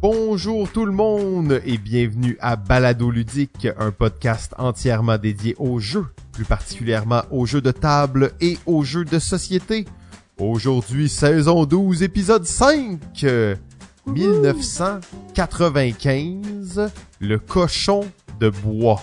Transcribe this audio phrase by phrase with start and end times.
[0.00, 6.06] Bonjour tout le monde et bienvenue à Balado Ludique, un podcast entièrement dédié aux jeux,
[6.30, 9.86] plus particulièrement aux jeux de table et aux jeux de société.
[10.38, 13.26] Aujourd'hui, saison 12, épisode 5,
[14.06, 18.06] 1995, le cochon
[18.38, 19.02] de bois.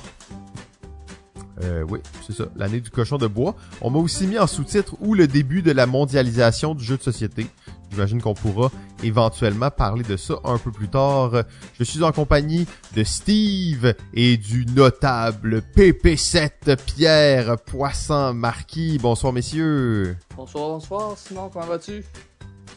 [1.61, 3.57] Euh, oui, c'est ça, l'année du cochon de bois.
[3.81, 7.03] On m'a aussi mis en sous-titre ou le début de la mondialisation du jeu de
[7.03, 7.47] société.
[7.91, 8.71] J'imagine qu'on pourra
[9.05, 11.43] éventuellement parler de ça un peu plus tard.
[11.77, 12.65] Je suis en compagnie
[12.95, 18.97] de Steve et du notable PP7 Pierre Poisson Marquis.
[18.97, 20.17] Bonsoir messieurs.
[20.35, 21.13] Bonsoir, bonsoir.
[21.17, 22.03] Sinon, comment vas-tu?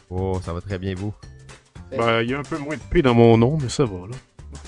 [0.09, 1.13] Oh, ça va très bien vous?
[1.91, 4.07] Ben, il y a un peu moins de P dans mon nom, mais ça va,
[4.07, 4.15] là.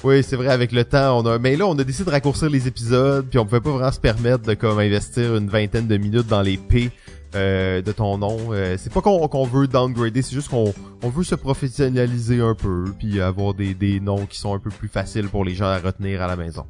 [0.04, 2.50] Oui, c'est vrai, avec le temps, on a, mais là, on a décidé de raccourcir
[2.50, 5.98] les épisodes, puis on pouvait pas vraiment se permettre de comme investir une vingtaine de
[5.98, 6.92] minutes dans les P
[7.36, 8.38] euh, de ton nom.
[8.52, 12.86] Euh, c'est pas qu'on veut downgrader, c'est juste qu'on on veut se professionnaliser un peu,
[12.98, 15.78] puis avoir des, des noms qui sont un peu plus faciles pour les gens à
[15.78, 16.66] retenir à la maison.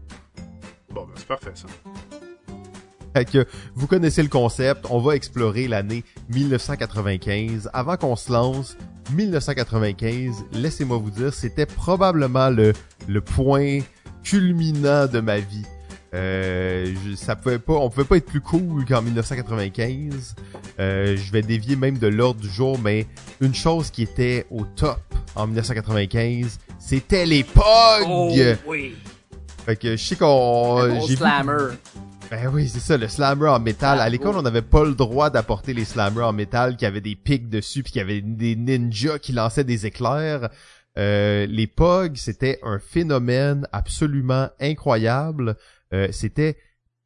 [0.94, 1.68] Bon, ben, c'est parfait, ça.
[3.14, 7.70] Fait que vous connaissez le concept, on va explorer l'année 1995.
[7.74, 8.78] Avant qu'on se lance,
[9.14, 12.74] 1995, laissez-moi vous dire, c'était probablement le,
[13.08, 13.80] le point
[14.24, 15.66] culminant de ma vie.
[16.14, 20.36] Euh, je- ça pouvait pas, on pouvait pas être plus cool qu'en 1995.
[20.80, 23.08] Euh, je vais dévier même de l'ordre du jour, mais
[23.40, 25.00] une chose qui était au top
[25.36, 27.64] en 1995, c'était les POG!
[28.08, 28.32] Oh,
[28.68, 28.96] oui.
[29.66, 31.00] Fait que je sais qu'on...
[31.02, 31.76] J'ai vu- slammer.
[32.30, 34.00] ben oui, c'est ça, le slammer en métal.
[34.02, 34.40] Ah, à l'école, oh.
[34.40, 37.84] on n'avait pas le droit d'apporter les slammers en métal qui avaient des pics dessus
[37.84, 40.50] puis qui avaient des ninjas qui lançaient des éclairs.
[40.98, 45.56] Euh, les POG, c'était un phénomène absolument incroyable.
[45.94, 46.58] Euh, c'était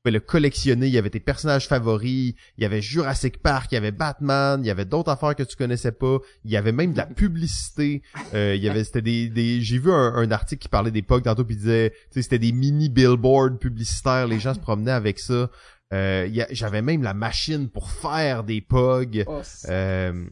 [0.08, 3.78] le collectionner, il y avait tes personnages favoris, il y avait Jurassic Park, il y
[3.80, 6.92] avait Batman, il y avait d'autres affaires que tu connaissais pas, il y avait même
[6.94, 8.04] de la publicité,
[8.36, 11.02] euh, il y avait c'était des, des j'ai vu un, un article qui parlait des
[11.02, 14.60] POG tantôt puis il disait tu sais c'était des mini billboards publicitaires, les gens se
[14.60, 15.50] promenaient avec ça.
[15.92, 19.24] Euh, il y a- j'avais même la machine pour faire des POG.
[19.26, 20.24] Oh, Euh,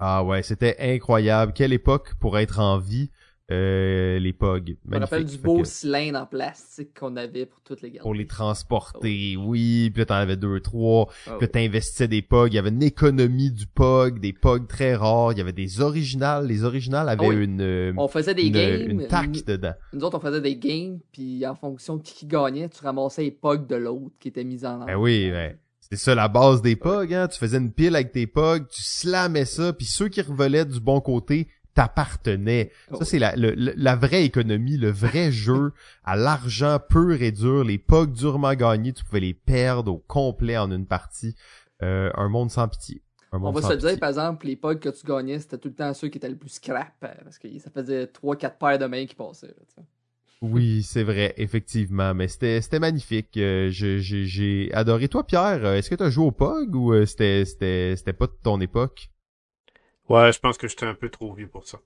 [0.00, 1.52] ah ouais, c'était incroyable.
[1.52, 3.10] Quelle époque pour être en vie,
[3.50, 4.76] euh, les POG.
[4.84, 5.40] je me rappelle Magnifique.
[5.40, 8.02] du beau que cylindre en plastique qu'on avait pour toutes les gardes.
[8.02, 9.90] Pour les transporter, oui.
[9.92, 11.08] Puis là, t'en avais deux, trois.
[11.08, 12.52] Oh, Puis là, t'investissais des POG.
[12.52, 15.32] Il y avait une économie du POG, des POG très rares.
[15.32, 16.46] Il y avait des originales.
[16.46, 17.44] Les originales avaient Ah oui.
[17.44, 18.90] une, euh, On faisait des une, games.
[18.90, 19.74] une tac Nous, dedans.
[19.92, 23.22] nous autres, on faisait des games, puis en fonction de qui, qui gagnait, tu ramassais
[23.22, 26.62] les pugs de l'autre qui était mis en Ben oui, ben, c'est ça la base
[26.62, 27.26] des POG, hein.
[27.28, 30.78] Tu faisais une pile avec tes POG, tu slammais ça, puis ceux qui revelaient du
[30.80, 32.70] bon côté t'appartenaient.
[32.90, 32.96] Oh.
[32.96, 35.72] Ça, c'est la, le- la vraie économie, le vrai jeu
[36.04, 37.64] à l'argent pur et dur.
[37.64, 41.34] Les POG durement gagnés, tu pouvais les perdre au complet en une partie.
[41.82, 43.02] Euh, un monde sans pitié.
[43.32, 45.68] Un On monde va se dire, par exemple, les pugs que tu gagnais, c'était tout
[45.68, 48.78] le temps ceux qui étaient le plus scrap, euh, parce que ça faisait 3-4 paires
[48.78, 49.54] de mains qui passaient.
[49.74, 49.82] tu.
[50.42, 52.14] Oui, c'est vrai, effectivement.
[52.14, 53.36] Mais c'était c'était magnifique.
[53.36, 55.08] Euh, j'ai j'ai adoré.
[55.08, 58.26] Toi, Pierre, euh, est-ce que t'as joué au POG ou euh, c'était c'était c'était pas
[58.26, 59.09] de ton époque?
[60.10, 61.78] Ouais, je pense que j'étais un peu trop vieux pour ça.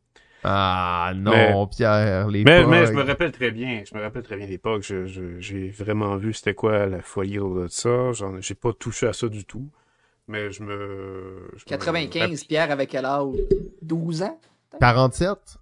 [0.42, 4.22] Ah non, Mais- Pierre, les Mais, mais je me rappelle très bien, je me rappelle
[4.22, 8.40] très bien l'époque, je, je- j'ai vraiment vu c'était quoi la folie de ça, j'en,
[8.40, 9.66] j'ai pas touché à ça du tout,
[10.28, 11.48] mais je me...
[11.54, 13.36] je me 95, Pierre avait quel âge?
[13.80, 14.38] 12 ans?
[14.80, 15.58] 47?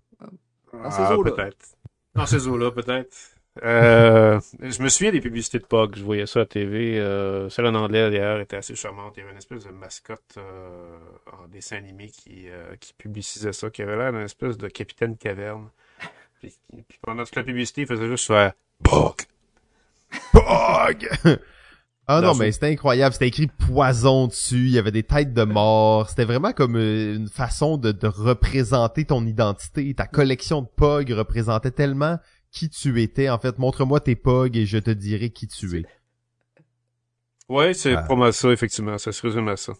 [0.72, 1.30] Dans ces Ah, eaux-là.
[1.30, 1.66] peut-être.
[2.14, 3.16] Dans ces eaux-là, peut-être.
[3.62, 6.98] Euh, je me souviens des publicités de POG, je voyais ça à la TV.
[6.98, 9.12] Euh, celle en anglais, d'ailleurs, était assez charmante.
[9.16, 10.98] Il y avait une espèce de mascotte euh,
[11.32, 15.16] en dessin animé qui, euh, qui publicisait ça, qui avait l'air d'une espèce de capitaine
[15.18, 15.68] caverne.
[16.40, 16.54] Puis,
[16.88, 18.52] puis pendant toute la publicité, il faisait juste faire
[18.82, 19.16] POG.
[20.32, 21.08] POG!
[22.06, 23.12] ah non, ce- mais c'était incroyable.
[23.12, 24.56] C'était écrit poison dessus.
[24.66, 26.08] Il y avait des têtes de mort.
[26.08, 29.92] C'était vraiment comme euh, une façon de, de représenter ton identité.
[29.94, 32.18] Ta collection de POG représentait tellement
[32.52, 33.28] qui tu étais.
[33.28, 35.84] En fait, montre-moi tes POG et je te dirai qui tu es.
[37.48, 38.02] Ouais, c'est Ah.
[38.02, 38.96] pas mal ça, effectivement.
[38.98, 39.72] Ça se résume à ça.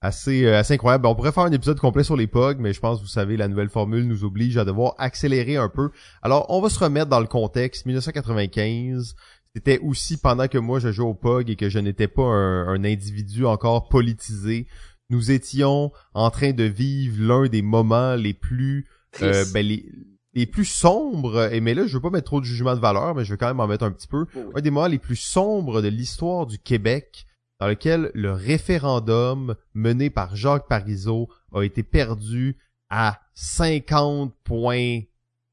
[0.00, 1.02] assez euh, assez incroyable.
[1.04, 3.38] Ben, on pourrait faire un épisode complet sur les POG, mais je pense vous savez
[3.38, 5.90] la nouvelle formule nous oblige à devoir accélérer un peu.
[6.20, 9.14] Alors, on va se remettre dans le contexte 1995.
[9.54, 12.68] C'était aussi pendant que moi je jouais au POG et que je n'étais pas un,
[12.68, 14.66] un individu encore politisé.
[15.08, 18.86] Nous étions en train de vivre l'un des moments les plus
[19.22, 19.86] euh, ben, les,
[20.34, 23.14] les plus sombres, et mais là je veux pas mettre trop de jugement de valeur,
[23.14, 24.42] mais je vais quand même en mettre un petit peu oui.
[24.54, 27.26] un des moments les plus sombres de l'histoire du Québec,
[27.60, 32.56] dans lequel le référendum mené par Jacques Parizeau a été perdu
[32.90, 35.00] à 50 points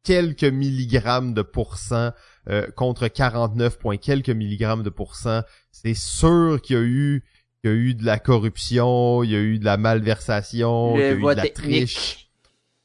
[0.03, 2.11] quelques milligrammes de pourcent
[2.49, 5.43] euh, contre 49 points quelques milligrammes de pourcent.
[5.71, 7.23] C'est sûr qu'il y a eu
[7.61, 11.01] qu'il y a eu de la corruption, il y a eu de la malversation, il
[11.01, 12.20] y a eu de la triche.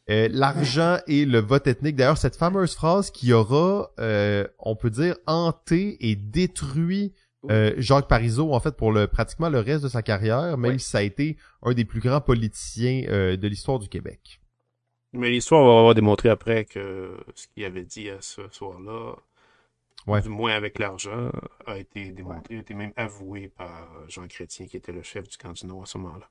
[0.08, 1.96] Euh, l'argent et le vote ethnique.
[1.96, 7.12] D'ailleurs, cette fameuse phrase qui aura, euh, on peut dire, hanté et détruit
[7.50, 10.80] euh, Jacques Parizeau, en fait, pour le pratiquement le reste de sa carrière, même Oui.
[10.80, 14.40] si ça a été un des plus grands politiciens euh, de l'histoire du Québec.
[15.12, 19.14] Mais l'histoire va avoir démontré après que ce qu'il avait dit à ce soir-là,
[20.06, 20.20] Ouais.
[20.22, 21.30] du moins avec l'argent,
[21.66, 25.36] a été démontré, a été même avoué par Jean Chrétien, qui était le chef du
[25.36, 26.28] camp du à ce moment-là.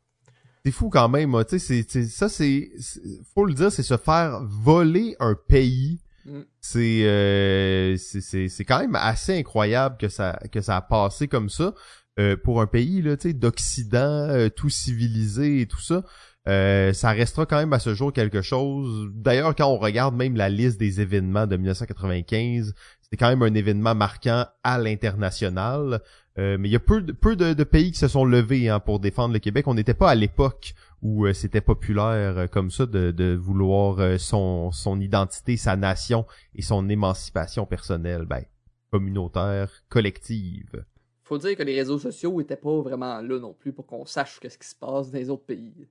[0.66, 3.00] C'est fou quand même, hein, tu sais, c'est- c'est- ça c'est, c'est-
[3.36, 6.00] faut le dire, c'est se faire voler un pays.
[6.26, 6.40] Mm.
[6.60, 11.28] C'est, euh, c'est, c'est, c'est quand même assez incroyable que ça, que ça a passé
[11.28, 11.76] comme ça
[12.20, 16.04] euh, pour un pays là, tu sais, d'Occident, euh, tout civilisé et tout ça.
[16.48, 19.10] Euh, ça restera quand même à ce jour quelque chose.
[19.14, 23.54] D'ailleurs, quand on regarde même la liste des événements de 1995, c'était quand même un
[23.54, 26.02] événement marquant à l'international.
[26.38, 28.68] Euh, mais il y a peu de, peu de, de pays qui se sont levés
[28.68, 29.68] hein, pour défendre le Québec.
[29.68, 34.00] On n'était pas à l'époque où euh, c'était populaire euh, comme ça de, de vouloir
[34.00, 38.44] euh, son, son identité, sa nation et son émancipation personnelle, ben,
[38.92, 40.84] communautaire, collective.
[41.24, 44.40] Faut dire que les réseaux sociaux étaient pas vraiment là non plus pour qu'on sache
[44.40, 45.88] qu'est-ce qui se passe dans les autres pays.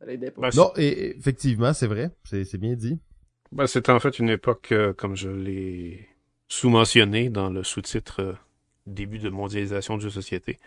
[0.00, 0.06] Ça.
[0.06, 2.98] Ben, Non, et, effectivement, c'est vrai, c'est c'est bien dit.
[3.52, 6.08] Ben, c'était en fait une époque, euh, comme je l'ai
[6.48, 8.34] sous-mentionné dans le sous-titre euh,
[8.86, 10.58] Début de mondialisation de société.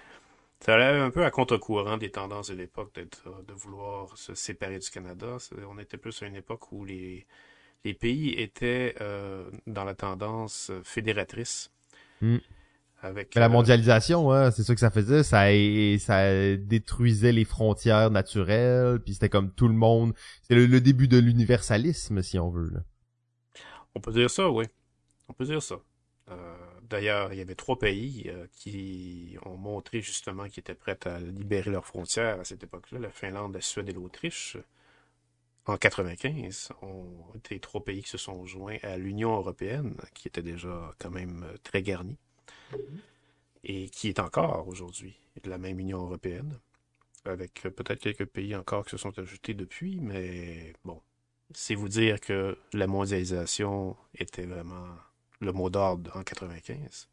[0.60, 4.90] Ça allait un peu à contre-courant des tendances de l'époque de vouloir se séparer du
[4.90, 5.38] Canada.
[5.70, 7.28] On était plus à une époque où les,
[7.86, 11.72] les pays étaient euh, dans la tendance fédératrice.
[12.22, 12.38] Mm.
[13.04, 15.46] Avec, Mais la euh, mondialisation, hein, c'est ça que ça faisait, ça,
[16.00, 21.08] ça détruisait les frontières naturelles, puis c'était comme tout le monde, c'est le, le début
[21.08, 22.72] de l'universalisme, si on veut.
[22.72, 22.80] Là.
[23.94, 24.66] On peut dire ça, oui.
[25.28, 25.76] On peut dire ça.
[26.90, 31.20] D'ailleurs, il y avait trois pays euh, qui ont montré justement qu'ils étaient prêts à
[31.20, 33.00] libérer leurs frontières à cette époque-là.
[33.00, 34.58] La Finlande, la Suède et l'Autriche,
[35.66, 40.42] en 95, ont été trois pays qui se sont joints à l'Union européenne, qui était
[40.42, 42.18] déjà quand même euh, très garnie,
[43.64, 46.58] et qui est encore aujourd'hui de la même Union européenne,
[47.26, 51.02] avec euh, peut-être quelques pays encore qui se sont ajoutés depuis, mais bon,
[51.54, 54.88] c'est vous dire que la mondialisation était vraiment
[55.42, 57.08] le mot d'ordre en 95.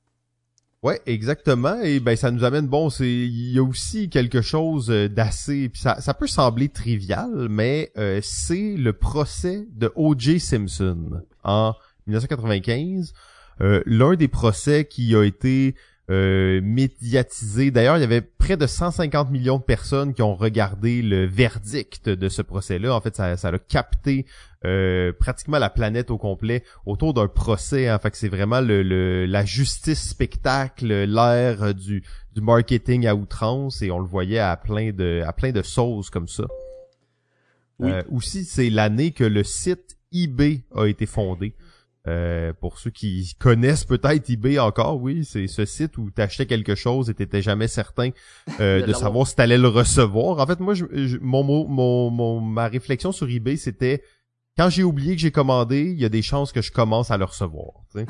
[0.83, 1.81] Ouais, exactement.
[1.81, 5.71] Et ben ça nous amène bon, c'est il y a aussi quelque chose euh, d'assez
[5.75, 10.41] ça ça peut sembler trivial, mais euh, c'est le procès de O.J.
[10.41, 11.75] Simpson en
[12.07, 13.15] 1995,
[13.61, 15.77] Euh, l'un des procès qui a été
[16.11, 17.71] euh, médiatisé.
[17.71, 22.09] D'ailleurs, il y avait près de 150 millions de personnes qui ont regardé le verdict
[22.11, 22.95] de ce procès-là.
[22.95, 24.27] En fait, ça, ça a capté
[24.67, 27.91] euh, pratiquement la planète au complet autour d'un procès.
[27.91, 32.03] En fait, que c'est vraiment le, le- la justice spectacle, l'ère du,
[32.35, 36.11] du marketing à outrance, et on le voyait à plein de à plein de sauces
[36.11, 36.45] comme ça.
[37.79, 37.91] Oui.
[37.91, 41.55] Euh, aussi, c'est l'année que le site eBay a été fondé.
[42.07, 46.45] Euh, pour ceux qui connaissent peut-être eBay encore, oui, c'est ce site où tu achetais
[46.45, 48.11] quelque chose et t'étais jamais certain
[48.61, 50.39] euh, De savoir si t'allais le recevoir.
[50.39, 54.03] En fait, moi, je, je- mon, mot- mon, mon, ma réflexion sur eBay, c'était
[54.59, 57.17] quand j'ai oublié que j'ai commandé, il y a des chances que je commence à
[57.17, 57.73] le recevoir.
[57.91, 58.07] tu sais.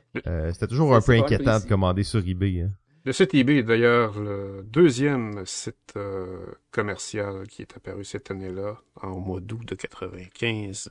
[0.26, 1.64] Euh, c'était toujours un peu inquiétant précis.
[1.64, 2.62] de commander sur eBay.
[2.62, 2.70] hein.
[3.04, 8.78] Le site eBay est d'ailleurs le deuxième site euh, commercial qui est apparu cette année-là,
[9.02, 10.90] en mois d'août de 95.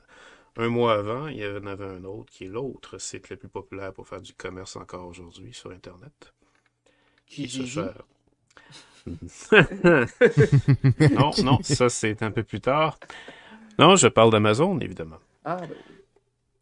[0.58, 3.48] Un mois avant, il y en avait un autre qui est l'autre site le plus
[3.48, 6.34] populaire pour faire du commerce encore aujourd'hui sur Internet.
[7.26, 7.62] Qui se
[11.14, 12.98] non, non, ça c'est un peu plus tard.
[13.78, 15.16] Non, je parle d'Amazon, évidemment.
[15.44, 15.70] Ah, ben,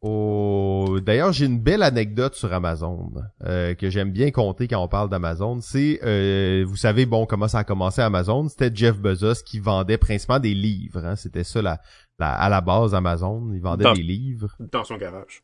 [0.02, 3.10] Oh, d'ailleurs, j'ai une belle anecdote sur Amazon
[3.44, 5.60] euh, que j'aime bien compter quand on parle d'Amazon.
[5.60, 8.46] C'est, euh, vous savez, bon, comment ça a commencé Amazon?
[8.48, 11.04] C'était Jeff Bezos qui vendait principalement des livres.
[11.04, 11.16] hein.
[11.16, 11.80] C'était ça la,
[12.18, 13.50] la- à la base Amazon.
[13.52, 15.42] Il vendait Dans- des livres Dans son garage.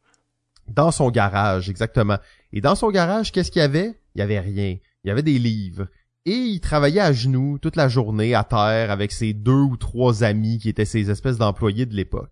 [0.68, 2.18] dans son garage, exactement.
[2.52, 3.98] Et dans son garage, qu'est-ce qu'il y avait?
[4.14, 4.76] Il y avait rien.
[5.04, 5.88] Il y avait des livres.
[6.24, 10.22] Et il travaillait à genoux toute la journée à terre avec ses deux ou trois
[10.22, 12.30] amis qui étaient ses espèces d'employés de l'époque.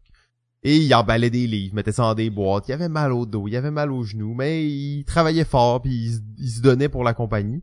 [0.63, 2.69] Et il emballait des livres, mettait ça dans des boîtes.
[2.69, 5.91] Il avait mal au dos, il avait mal aux genoux, mais il travaillait fort puis
[5.93, 7.63] il, se- il se donnait pour la compagnie.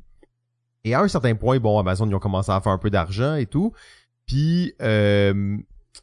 [0.83, 3.35] Et à un certain point, bon, Amazon, ils ont commencé à faire un peu d'argent
[3.35, 3.71] et tout.
[4.25, 5.57] Puis euh,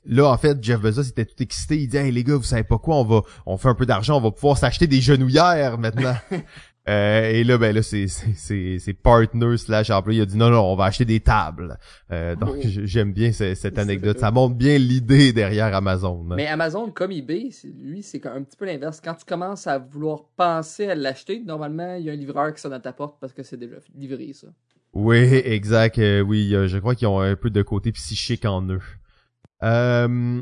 [0.07, 1.79] là, en fait, Jeff Bezos était tout excité.
[1.81, 3.87] Il dit, hey les gars, vous savez pas quoi, on va, on fait un peu
[3.87, 6.15] d'argent, on va pouvoir s'acheter des genouillères maintenant.
[6.87, 10.19] Euh, et là, ben là, c'est c'est c'est c'est partner slash employé.
[10.19, 11.79] Il a dit non non, on va acheter des tables.
[12.13, 14.19] Euh, donc j'aime bien ce- cette anecdote.
[14.19, 16.27] Ça montre bien l'idée derrière Amazon.
[16.31, 16.35] hein.
[16.37, 19.01] Mais Amazon, comme eBay, c'est- lui, c'est un petit peu l'inverse.
[19.03, 22.61] Quand tu commences à vouloir penser à l'acheter, normalement, il y a un livreur qui
[22.61, 24.49] sonne à ta porte parce que c'est déjà livré, ça.
[24.93, 25.99] Oui, exact.
[25.99, 28.83] euh, oui, euh, je crois qu'ils ont un peu de côté psychique en eux.
[29.65, 30.41] Euh,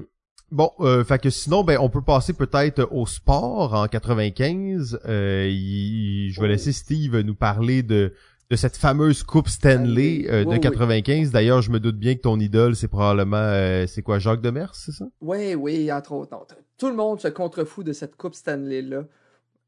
[0.50, 5.00] Bon, euh, fait que sinon, ben, on peut passer peut-être au sport en 95.
[5.09, 6.50] Euh, il- je vais Oh.
[6.50, 8.12] laisser Steve nous parler de
[8.50, 10.61] de cette fameuse coupe Stanley euh, de Oui, oui.
[10.61, 11.31] 95.
[11.31, 14.75] D'ailleurs, je me doute bien que ton idole, c'est probablement, euh, c'est quoi, Jacques Demers,
[14.75, 15.07] c'est ça?
[15.23, 16.37] Oui, oui, entre autres.
[16.76, 19.05] Tout le monde se contrefout de cette Coupe Stanley-là.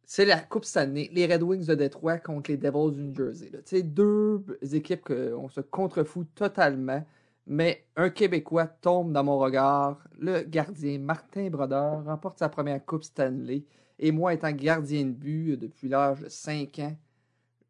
[0.04, 3.50] C'est la Coupe Stanley, les Red Wings de Détroit contre les Devils du New Jersey.
[3.64, 4.44] sais, deux
[4.75, 7.02] équipes qu'on se contrefout totalement.
[7.46, 9.98] Mais un Québécois tombe dans mon regard.
[10.18, 13.64] Le gardien Martin Brodeur remporte sa première Coupe Stanley.
[13.98, 16.96] Et moi, étant gardien de but depuis l'âge de 5 ans,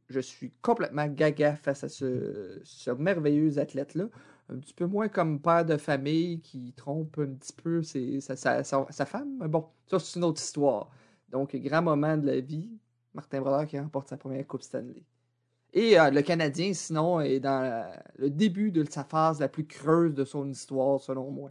[0.09, 2.63] je suis complètement gaga face à ce,
[2.99, 4.09] merveilleux athlète-là.
[4.49, 9.07] Un petit peu moins comme père de famille qui trompe un petit peu sa- sa
[9.07, 9.39] femme.
[9.41, 10.91] Mais bon, ça, c'est une autre histoire.
[11.31, 12.71] Donc, grand moment de la vie.
[13.15, 15.03] Martin Brodeur qui remporte sa première Coupe Stanley.
[15.77, 19.67] Et euh, le Canadien, sinon, est dans la- le début de sa phase la plus
[19.67, 21.51] creuse de son histoire, selon moi.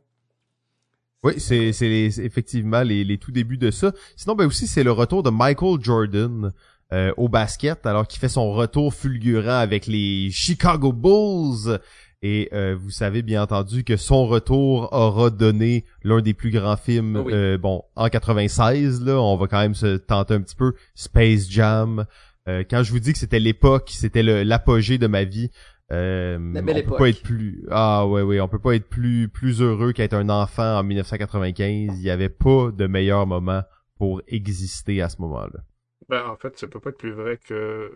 [1.23, 3.91] Oui, c'est c'est les- c'est effectivement les, les tout débuts de ça.
[4.15, 6.51] Sinon, ben aussi, c'est le retour de Michael Jordan
[6.91, 11.79] euh, au basket, alors qu'il fait son retour fulgurant avec les Chicago Bulls.
[12.21, 16.77] Et euh, vous savez bien entendu que son retour aura donné l'un des plus grands
[16.77, 17.33] films, Ah oui.
[17.33, 21.49] euh, bon, en 96, là, on va quand même se tenter un petit peu, Space
[21.49, 22.05] Jam.
[22.47, 25.49] Euh, quand je vous dis que c'était l'époque, c'était l'apogée de ma vie,
[25.91, 26.97] euh, La on belle peut époque.
[26.97, 30.29] pas être plus ah ouais ouais on peut pas être plus plus heureux qu'être un
[30.29, 33.63] enfant en 1995 il y avait pas de meilleur moment
[33.97, 35.59] pour exister à ce moment-là
[36.09, 37.91] Ben, en fait, ça peut pas être plus vrai que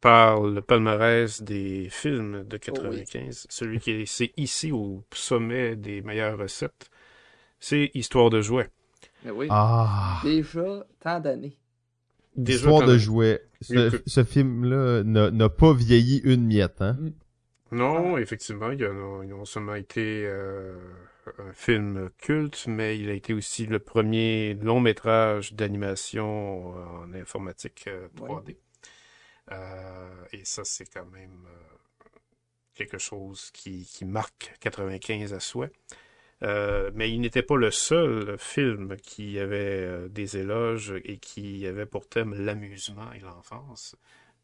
[0.00, 6.02] par le palmarès des films de 95, celui qui est c'est ici au sommet des
[6.02, 6.90] meilleures recettes,
[7.58, 8.68] c'est Histoire de jouets.
[9.24, 11.58] Mais oui, ah déjà tant d'années.
[12.36, 12.98] Déjà, Histoire de même.
[12.98, 16.98] jouet ce, ce film-là n'a n'a pas vieilli une miette hein
[17.72, 20.76] Non, effectivement, il a non, seulement été euh,
[21.38, 27.84] un film culte, mais il a été aussi le premier long métrage d'animation en informatique
[27.88, 28.56] euh, 3D.
[29.52, 32.08] Euh, et ça, c'est quand même euh,
[32.74, 35.72] quelque chose qui, qui marque 95 à souhait.
[36.42, 41.66] Euh, mais il n'était pas le seul film qui avait euh, des éloges et qui
[41.66, 43.96] avait pour thème l'amusement et l'enfance.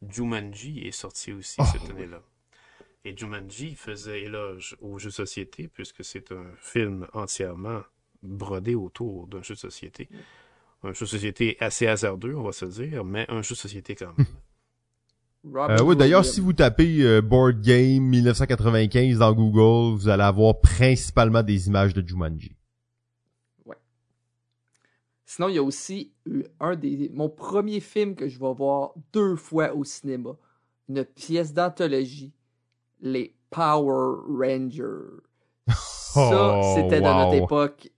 [0.09, 2.23] Jumanji est sorti aussi Oh, cette année-là.
[3.05, 7.83] Et Jumanji faisait éloge aux jeux de société puisque c'est un film entièrement
[8.23, 10.09] brodé autour d'un jeu de société.
[10.85, 13.95] Un jeu de société assez hasardeux, on va se dire, mais un jeu de société
[13.95, 14.27] quand même.
[15.45, 20.61] Euh, ouais, d'ailleurs, si vous tapez euh, Board Game 1995 dans Google, vous allez avoir
[20.61, 22.55] principalement des images de Jumanji.
[25.25, 28.93] Sinon, il y a aussi eu un des mon premier film que je vais voir
[29.15, 30.37] deux fois au cinéma.
[30.91, 32.35] Une pièce d'anthologie,
[33.01, 35.23] les Power Rangers.
[35.69, 37.45] Ça, Oh, c'était dans notre wow.
[37.45, 37.91] époque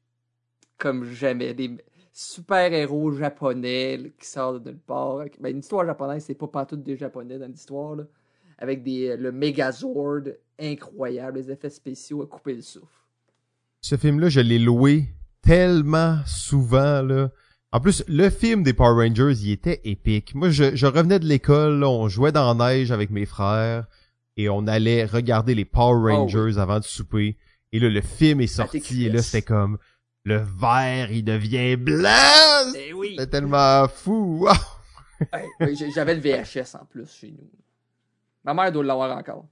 [0.78, 1.54] comme jamais.
[1.54, 1.76] Des
[2.14, 5.24] super-héros japonais là, qui sortent de nulle part.
[5.40, 7.96] Ben, une histoire japonaise, c'est pas partout des japonais dans l'histoire.
[8.58, 10.28] Avec des, le Megazord
[10.58, 13.02] incroyable, les effets spéciaux à couper le souffle.
[13.80, 15.08] Ce film-là, je l'ai loué
[15.42, 17.30] tellement souvent, là.
[17.72, 20.36] En plus, le film des Power Rangers, il était épique.
[20.36, 23.88] Moi, je, je revenais de l'école, on jouait dans la neige avec mes frères
[24.36, 27.36] et on allait regarder les Power Oh, Rangers avant de souper.
[27.72, 29.78] Et là, le film est sorti et là, c'était comme
[30.24, 32.72] le vert, il devient blanc!
[32.76, 33.10] Eh oui!
[33.18, 34.48] C'était tellement fou!
[35.94, 37.48] J'avais le VHS en plus chez nous.
[38.44, 39.46] Ma mère doit l'avoir encore.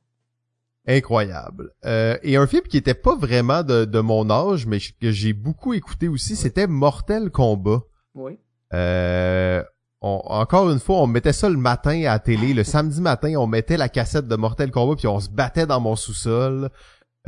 [0.87, 1.71] Incroyable.
[1.85, 5.33] Euh, et un film qui était pas vraiment de, de mon âge, mais que j'ai
[5.33, 7.83] beaucoup écouté aussi, c'était Mortel Kombat.
[8.15, 8.39] Oui.
[8.75, 9.63] Euh,
[10.01, 12.53] on- encore une fois, on mettait ça le matin à la télé.
[12.55, 15.81] Le samedi matin, on mettait la cassette de Mortel Kombat puis on se battait dans
[15.81, 16.71] mon sous-sol.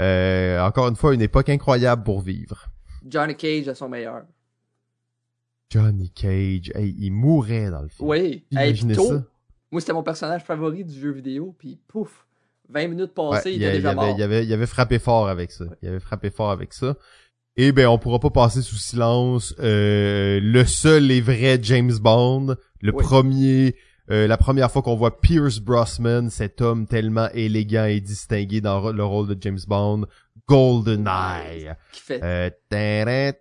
[0.01, 2.67] Euh, encore une fois, une époque incroyable pour vivre.
[3.07, 4.23] Johnny Cage à son meilleur.
[5.71, 8.09] Johnny Cage, hey, il mourait dans le film.
[8.09, 8.45] Oui.
[8.51, 9.25] Imaginez tôt, ça.
[9.73, 12.27] Moi, c'était mon personnage favori du jeu vidéo, puis pouf,
[12.69, 14.15] 20 minutes Ouais, passées, il il, était il déjà avait, mort.
[14.17, 15.65] il, avait, il avait frappé fort avec ça.
[15.83, 16.97] Il avait frappé fort avec ça.
[17.57, 22.57] Et ben, on pourra pas passer sous silence euh, le seul et vrai James Bond,
[22.81, 23.03] le Oui.
[23.03, 23.77] premier,
[24.11, 28.91] euh, la première fois qu'on voit Pierce Brosnan, cet homme tellement élégant et distingué dans
[28.93, 30.07] le rôle de James Bond,
[30.49, 31.73] GoldenEye.
[31.93, 33.33] Qui fait, Euh, tadam,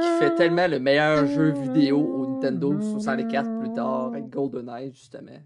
[0.00, 5.40] qui fait tellement le meilleur jeu vidéo au Nintendo 64 plus tard, avec GoldenEye, justement.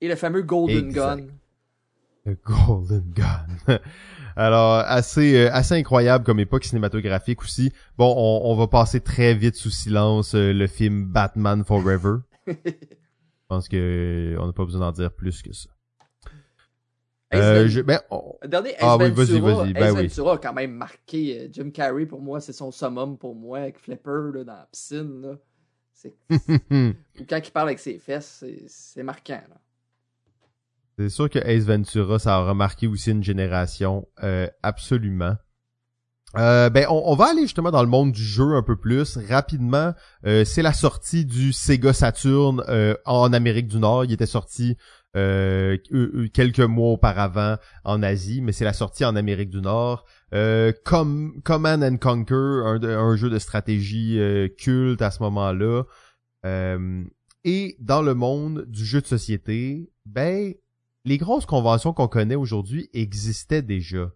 [0.00, 1.20] Et le fameux Golden Exact.
[1.20, 1.26] Gun.
[2.26, 3.78] Le Golden Gun.
[4.36, 7.72] Alors, assez euh, assez incroyable comme époque cinématographique aussi.
[7.96, 12.16] Bon, on, on va passer très vite sous silence euh, le film Batman Forever.
[12.46, 12.52] Je
[13.48, 13.76] pense que
[14.34, 15.68] euh, on n'a pas besoin d'en dire plus que ça.
[17.36, 20.06] Euh, je, ben, on- dernier Ace Ah oui, Ventura, vas-y, vas-y, ben Ace oui.
[20.08, 23.58] Ventura a quand même marqué euh, Jim Carrey pour moi, c'est son summum pour moi
[23.58, 25.20] avec Flipper là, dans la piscine.
[25.22, 25.36] Là.
[25.92, 26.14] C'est...
[27.28, 29.42] Quand il parle avec ses fesses, c'est, c'est marquant.
[29.48, 29.56] Là.
[30.98, 35.34] C'est sûr que Ace Ventura, ça a remarqué aussi une génération, euh, absolument.
[36.36, 39.16] Euh, ben, on, on va aller justement dans le monde du jeu un peu plus
[39.28, 39.94] rapidement.
[40.26, 44.04] Euh, c'est la sortie du Sega Saturn euh, en Amérique du Nord.
[44.04, 44.76] Il était sorti
[45.16, 49.60] euh, euh, euh, quelques mois auparavant en Asie, mais c'est la sortie en Amérique du
[49.60, 50.04] Nord.
[50.32, 55.84] Euh, Com- Command and Conquer, un, jeu de stratégie euh, culte à ce moment-là.
[56.44, 57.04] Euh,
[57.44, 60.54] et dans le monde du jeu de société, ben
[61.04, 64.10] les grosses conventions qu'on connaît aujourd'hui existaient déjà.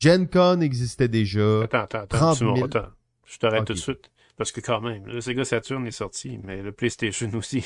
[0.00, 1.62] Gen Con existait déjà.
[1.62, 2.66] Attends, attends, attends, 30 Simon, 000.
[2.66, 2.88] attends.
[3.24, 4.10] Je t'arrête tout de suite.
[4.36, 7.64] Parce que quand même, le Sega Saturn est sorti, mais le PlayStation aussi.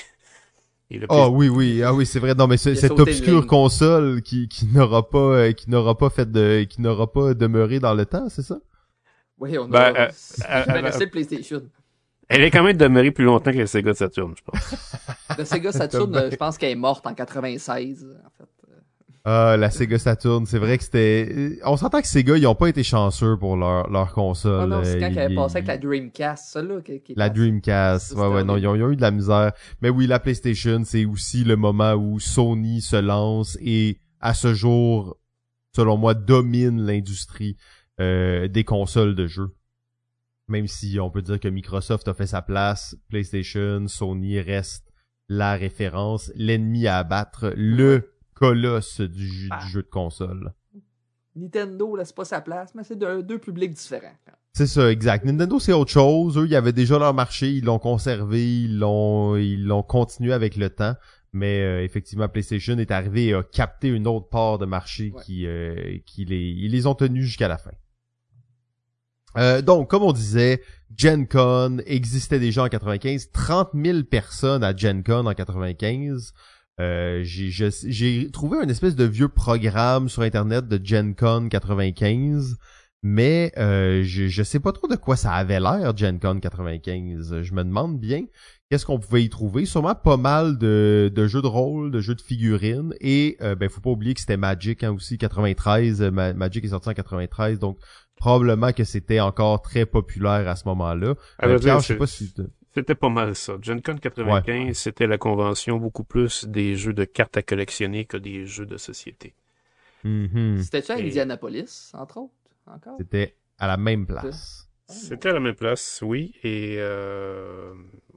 [1.08, 2.34] Ah oui, oui, ah oui, c'est vrai.
[2.34, 6.64] Non, mais cette obscure console qui, qui n'aura pas, euh, qui n'aura pas fait de,
[6.64, 8.58] qui n'aura pas demeuré dans le temps, c'est ça?
[9.38, 10.00] Oui, on Ben, a.
[10.00, 11.62] euh, c'est euh, euh, le PlayStation.
[12.28, 14.74] Elle est quand même demeurée plus longtemps que le Sega Saturn, je pense.
[15.38, 16.24] Le Sega Saturn, Ben.
[16.24, 18.06] euh, je pense qu'elle est morte en 96.
[18.24, 18.48] En fait.
[19.24, 22.54] Ah, la Sega Saturn, c'est vrai que c'était, euh, on s'entend que Sega, ils ont
[22.54, 24.60] pas été chanceux pour leur, leur console.
[24.62, 26.80] Ah non, c'est euh, quand ils- elle avait passé ils- avec la Dreamcast, celle-là.
[26.80, 27.40] Qui, qui est La passée.
[27.40, 29.52] Dreamcast, Ça, ouais, ouais, non, ils ont, ils ont eu de la misère.
[29.82, 34.54] Mais oui, la PlayStation, c'est aussi le moment où Sony se lance et, à ce
[34.54, 35.18] jour,
[35.76, 37.56] selon moi, domine l'industrie
[38.00, 39.54] euh, des consoles de jeux.
[40.48, 44.86] Même si on peut dire que Microsoft a fait sa place, PlayStation, Sony reste
[45.28, 49.60] la référence, l'ennemi à abattre, le colosse du, jeu- Ah.
[49.64, 50.52] du jeu de console.
[51.36, 54.12] Nintendo laisse pas sa place, mais c'est de- deux publics différents.
[54.52, 55.24] C'est ça, exact.
[55.24, 56.36] Nintendo, c'est autre chose.
[56.36, 60.56] Eux, ils avaient déjà leur marché, ils l'ont conservé, ils l'ont, ils l'ont continué avec
[60.56, 60.94] le temps.
[61.32, 65.22] Mais euh, effectivement, PlayStation est arrivé et a capté une autre part de marché Ouais.
[65.24, 67.70] qui, euh, qui les, ils les ont tenus jusqu'à la fin.
[69.38, 70.60] Euh, donc, comme on disait,
[70.96, 73.30] Gen Con existait déjà en 95.
[73.30, 76.32] 30 000 personnes à Gen Con en 95.
[76.80, 82.56] Euh, j'ai trouvé un espèce de vieux programme sur Internet de Gen Con 95.
[83.02, 87.40] Mais euh, je, je sais pas trop de quoi ça avait l'air, Gen Con 95.
[87.42, 88.24] Je me demande bien
[88.70, 89.64] qu'est-ce qu'on pouvait y trouver.
[89.64, 92.92] Sûrement pas mal de, de jeux de rôle, de jeux de figurines.
[93.00, 96.02] Et euh, ben faut pas oublier que c'était Magic hein, aussi, 93.
[96.02, 97.78] Euh, Ma- Magic est sorti en 93, donc
[98.16, 101.06] probablement que c'était encore très populaire à ce moment-là.
[101.08, 102.34] Euh, vrai Pierre, dire, je sais pas si...
[102.74, 103.56] C'était pas mal ça.
[103.60, 108.16] Gen Con 95, c'était la convention beaucoup plus des jeux de cartes à collectionner que
[108.16, 109.34] des jeux de société.
[110.04, 110.62] Mhm.
[110.62, 112.32] C'était-tu à Et- Indianapolis, entre autres,
[112.66, 112.96] encore?
[112.98, 114.68] C'était à la même place.
[114.86, 117.72] C'était à la même place, oui, et euh,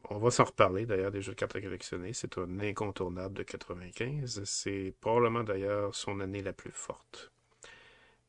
[0.09, 2.13] on va s'en reparler d'ailleurs des jeux de cartes à collectionner.
[2.13, 4.41] C'est un incontournable de 95.
[4.45, 7.31] C'est probablement d'ailleurs son année la plus forte.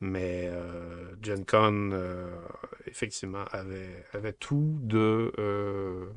[0.01, 2.35] Mais euh, Gen Con, euh,
[2.85, 6.11] effectivement, avait, avait tout de euh,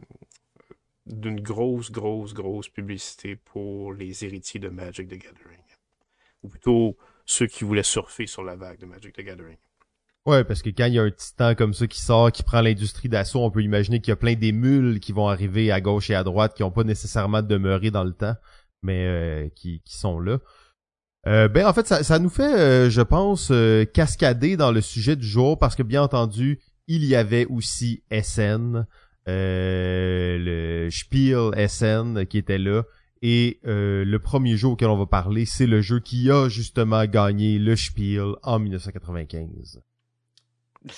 [1.06, 5.62] d'une grosse, grosse, grosse publicité pour les héritiers de Magic the Gathering.
[6.42, 9.58] Ou plutôt ceux qui voulaient surfer sur la vague de Magic the Gathering.
[10.26, 12.60] Ouais, parce que quand il y a un titan comme ça qui sort, qui prend
[12.60, 16.10] l'industrie d'assaut, on peut imaginer qu'il y a plein d'émules qui vont arriver à gauche
[16.10, 18.34] et à droite, qui ont pas nécessairement demeuré dans le temps,
[18.82, 20.38] mais euh, qui, qui sont là.
[21.28, 24.80] Euh, ben en fait, ça, ça nous fait, euh, je pense, euh, cascader dans le
[24.80, 28.86] sujet du jour, parce que bien entendu, il y avait aussi SN,
[29.26, 32.84] le Spiel SN qui était là.
[33.20, 37.58] Et le premier jeu auquel on va parler, c'est le jeu qui a justement gagné
[37.58, 39.82] le Spiel en 1995.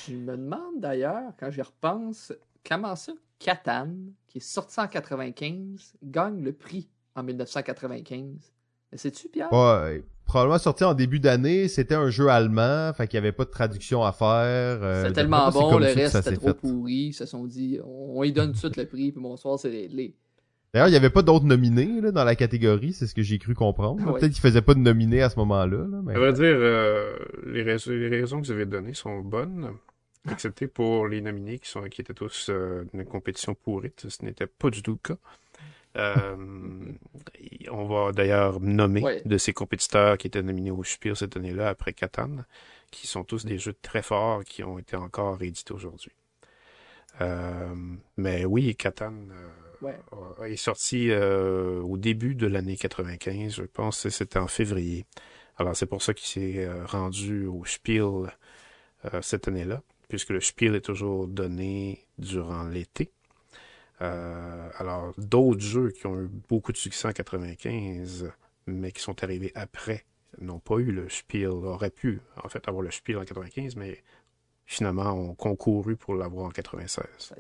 [0.07, 2.33] Je me demande d'ailleurs, quand j'y repense,
[2.65, 3.89] comment ça, Catan,
[4.29, 8.53] qui est sorti en 95, gagne le prix en 1995.
[8.93, 9.53] Mais sais-tu, Pierre?
[9.53, 13.45] Ouais, probablement sorti en début d'année, c'était un jeu allemand, fait qu'il y avait pas
[13.45, 14.29] de traduction à faire.
[14.29, 16.55] euh, C'était tellement bon, le reste c'était trop fait.
[16.55, 17.07] pourri.
[17.09, 19.71] Ils se sont dit, on, lui donne tout de suite le prix, puis bonsoir, c'est
[19.71, 20.15] réglé.
[20.73, 23.39] D'ailleurs, il y avait pas d'autres nominés là, dans la catégorie, c'est ce que j'ai
[23.39, 24.01] cru comprendre.
[24.07, 24.21] Ouais.
[24.21, 25.79] Peut-être qu'ils faisaient pas de nominés à ce moment-là.
[25.79, 26.15] Là, mais...
[26.15, 27.13] À vrai dire, euh,
[27.47, 29.73] les, raisons, les raisons que vous avez données sont bonnes,
[30.31, 34.07] excepté pour les nominés qui, sont, qui étaient tous euh, d'une compétition pourrite.
[34.09, 35.19] Ce n'était pas du tout le cas.
[35.97, 36.37] Euh,
[37.71, 39.23] on va d'ailleurs nommer Ouais.
[39.25, 42.31] de ces compétiteurs qui étaient nominés au Spiel cette année-là après Catan,
[42.91, 46.13] qui sont tous des jeux très forts qui ont été encore réédités aujourd'hui.
[47.21, 47.75] Euh,
[48.17, 49.49] mais oui, Catan euh,
[49.83, 50.53] Ouais.
[50.53, 55.07] est sorti euh, au début de l'année 95, je pense que c'était en février.
[55.57, 58.05] Alors c'est pour ça qu'il s'est rendu au Spiel
[59.23, 63.11] cette année-là, puisque le Spiel est toujours donné durant l'été.
[64.03, 68.31] Euh, alors d'autres jeux qui ont eu beaucoup de succès en 95,
[68.67, 70.05] mais qui sont arrivés après
[70.41, 74.03] n'ont pas eu le Spiel, auraient pu en fait avoir le Spiel en 95, mais
[74.65, 77.35] finalement ont concouru pour l'avoir en 96.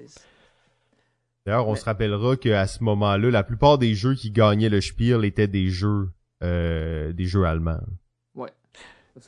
[1.46, 4.80] D'ailleurs, on Mais- se rappellera qu'à ce moment-là, la plupart des jeux qui gagnaient le
[4.80, 6.10] Spiel étaient des jeux
[6.42, 7.80] euh, des jeux allemands.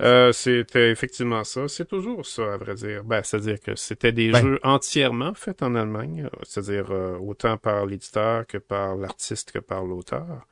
[0.00, 1.68] Euh, c'était effectivement ça.
[1.68, 3.04] C'est toujours ça, à vrai dire.
[3.04, 4.40] Ben, c'est-à-dire que c'était des Ben.
[4.42, 9.58] jeux entièrement faits en Allemagne, euh, c'est-à-dire euh, autant par l'éditeur que par l'artiste que
[9.58, 10.46] par l'auteur.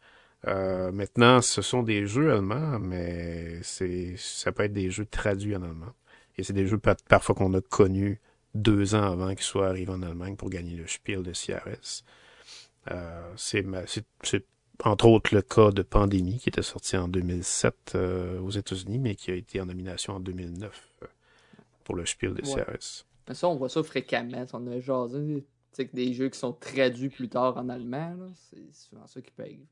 [0.47, 5.57] Euh, maintenant, ce sont des jeux allemands, mais c'est ça peut être des jeux traduits
[5.57, 5.93] en allemand.
[6.39, 8.21] Et c'est des jeux pa- parfois qu'on a connus
[8.55, 12.05] deux ans avant qu'ils soient arrivés en Allemagne pour gagner le Spiel de CRS.
[12.91, 14.45] Euh, c'est ma- c'est- c'est
[14.85, 19.15] entre autres le cas de Pandémie qui était sorti en 2007 euh, aux États-Unis, mais
[19.15, 21.07] qui a été en nomination en 2009 euh,
[21.85, 22.65] pour le Spiel de Ouais.
[22.65, 23.05] CRS.
[23.29, 24.45] Mais ça, on voit ça fréquemment.
[24.53, 25.45] On a jasé,
[25.77, 29.43] que des jeux qui sont traduits plus tard en allemand, c'est souvent ça qui peut
[29.43, 29.67] arriver.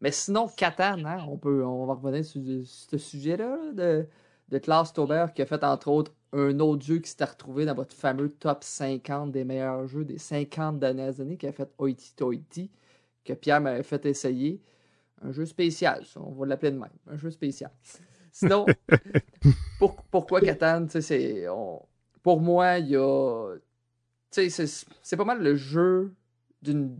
[0.00, 4.06] Mais sinon, Catan, hein, on, peut, on va revenir sur, sur ce sujet-là là, de,
[4.48, 7.74] de Klaus Tauber qui a fait entre autres un autre jeu qui s'était retrouvé dans
[7.74, 12.12] votre fameux top 50 des meilleurs jeux des 50 dernières années, qui a fait Hoity
[12.14, 12.70] Toity,
[13.26, 14.60] que Pierre m'avait fait essayer.
[15.22, 16.90] Un jeu spécial, ça, on va l'appeler de même.
[17.06, 17.70] Un jeu spécial.
[18.32, 18.66] Sinon,
[19.78, 21.46] pour- pourquoi Catan, c'est.
[22.22, 23.54] Pour moi, il y a.
[24.30, 24.50] C'est-
[25.02, 26.14] c'est pas mal le jeu
[26.62, 26.98] d'une.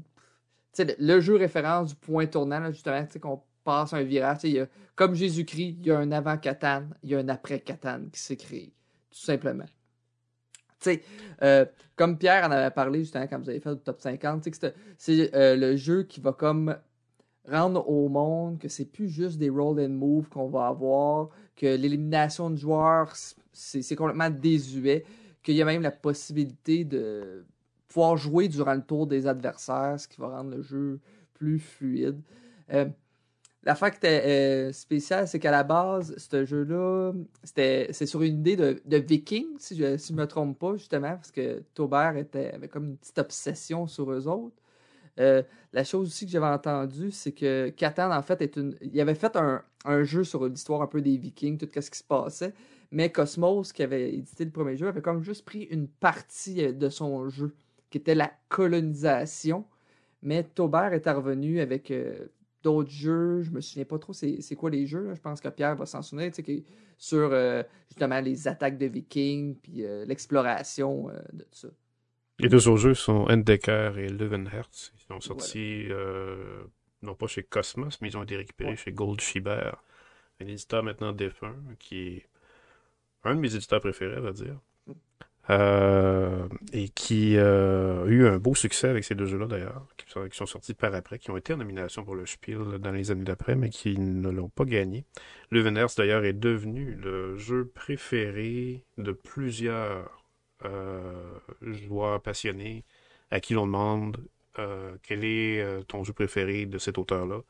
[0.78, 4.44] Le, le jeu référence du point tournant, là, justement, qu'on passe un virage.
[4.44, 7.60] Y a- comme Jésus-Christ, il y a un avant Catan, il y a un après
[7.60, 8.72] Catan qui s'est créé.
[9.10, 9.64] Tout simplement.
[10.78, 11.02] Sais,
[11.42, 11.64] euh,
[11.96, 14.70] comme Pierre en avait parlé justement quand vous avez fait le top 50, tu sais,
[14.70, 16.76] que c'est- euh, le jeu qui va comme
[17.48, 21.66] rendre au monde que c'est plus juste des roll and move qu'on va avoir, que
[21.76, 23.12] l'élimination de joueurs,
[23.52, 25.04] c'est c'est complètement désuet,
[25.42, 27.46] qu'il y a même la possibilité de
[27.88, 31.00] pouvoir jouer durant le tour des adversaires, ce qui va rendre le jeu
[31.34, 32.20] plus fluide.
[32.72, 32.86] Euh,
[33.74, 38.96] Qui était euh, spéciale, c'est qu'à la base, ce jeu-là, c'est sur une idée de,
[38.96, 42.96] viking, si je ne me trompe pas, justement, parce que Taubert était, avait comme une
[42.96, 44.54] petite obsession sur eux autres.
[45.18, 48.60] Euh, la chose aussi que j'avais entendue, c'est que Catan, en fait, est.
[48.82, 49.62] Il avait fait un,
[50.04, 52.54] jeu sur l'histoire un peu des Vikings, tout ce qui se passait.
[52.92, 56.72] Mais Cosmos, qui avait édité le premier jeu, avait comme juste pris une partie euh,
[56.72, 57.52] de son jeu,
[57.90, 59.64] qui était la colonisation.
[60.22, 62.26] Mais Taubert est revenu avec euh,
[62.66, 63.42] d'autres jeux.
[63.42, 65.06] Je me souviens pas trop c'est quoi les jeux.
[65.08, 65.14] là.
[65.14, 66.30] Je pense que Pierre va s'en souvenir.
[66.30, 66.62] tu sais, que-
[66.98, 71.68] sur euh, justement les attaques de Vikings, puis euh, l'exploration euh, de tout ça.
[72.38, 74.92] Les deux autres jeux sont Endecker et Löwenherz.
[74.94, 75.84] Ils sont sortis,
[77.02, 78.76] non pas chez Cosmos, mais ils ont été récupérés Ouais.
[78.76, 79.72] chez Gold Schieber,
[80.40, 82.28] un éditeur maintenant défunt, qui est
[83.24, 84.58] un de mes éditeurs préférés, à dire.
[85.48, 90.36] Euh, et qui euh, a eu un beau succès avec ces deux jeux-là, d'ailleurs, qui
[90.36, 93.24] sont, sortis par après, qui ont été en nomination pour le Spiel dans les années
[93.24, 95.04] d'après, mais qui ne l'ont pas gagné.
[95.52, 100.10] Löwenherz, d'ailleurs, est devenu le jeu préféré de plusieurs
[100.64, 102.84] euh, joueurs passionnés
[103.30, 104.18] à qui l'on demande
[104.58, 107.42] euh, quel est ton jeu préféré de cet auteur-là.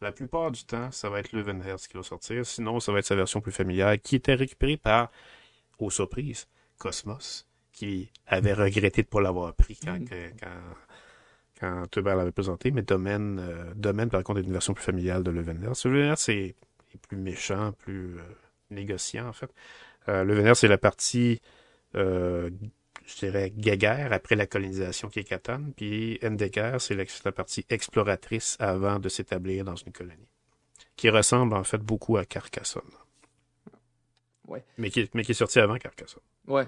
[0.00, 2.46] La plupart du temps, ça va être Löwenherz qui va sortir.
[2.46, 5.10] Sinon, ça va être sa version plus familiale, qui était récupérée par,
[5.78, 6.48] aux surprises,
[6.82, 12.70] Cosmos, qui avait regretté de ne pas l'avoir pris quand, que- quand, quand l'avait présenté.
[12.72, 15.84] Mais Domaine, euh, Domaine, par contre, est une version plus familiale de Löwenherz.
[15.84, 16.56] Löwenherz, c'est
[16.94, 18.22] est plus méchant, plus euh,
[18.70, 19.50] négociant, en fait.
[20.08, 21.40] Euh, Löwenherz, c'est la partie
[21.94, 22.50] euh,
[23.06, 25.24] je dirais, guéguerre après la colonisation qui est
[25.76, 30.28] puis Endecker, c'est la, la partie exploratrice avant de s'établir dans une colonie,
[30.96, 32.82] qui ressemble en fait beaucoup à Carcassonne.
[34.48, 34.64] Ouais.
[34.78, 36.22] Mais qui, mais qui est sorti avant Carcassonne.
[36.46, 36.66] Ouais.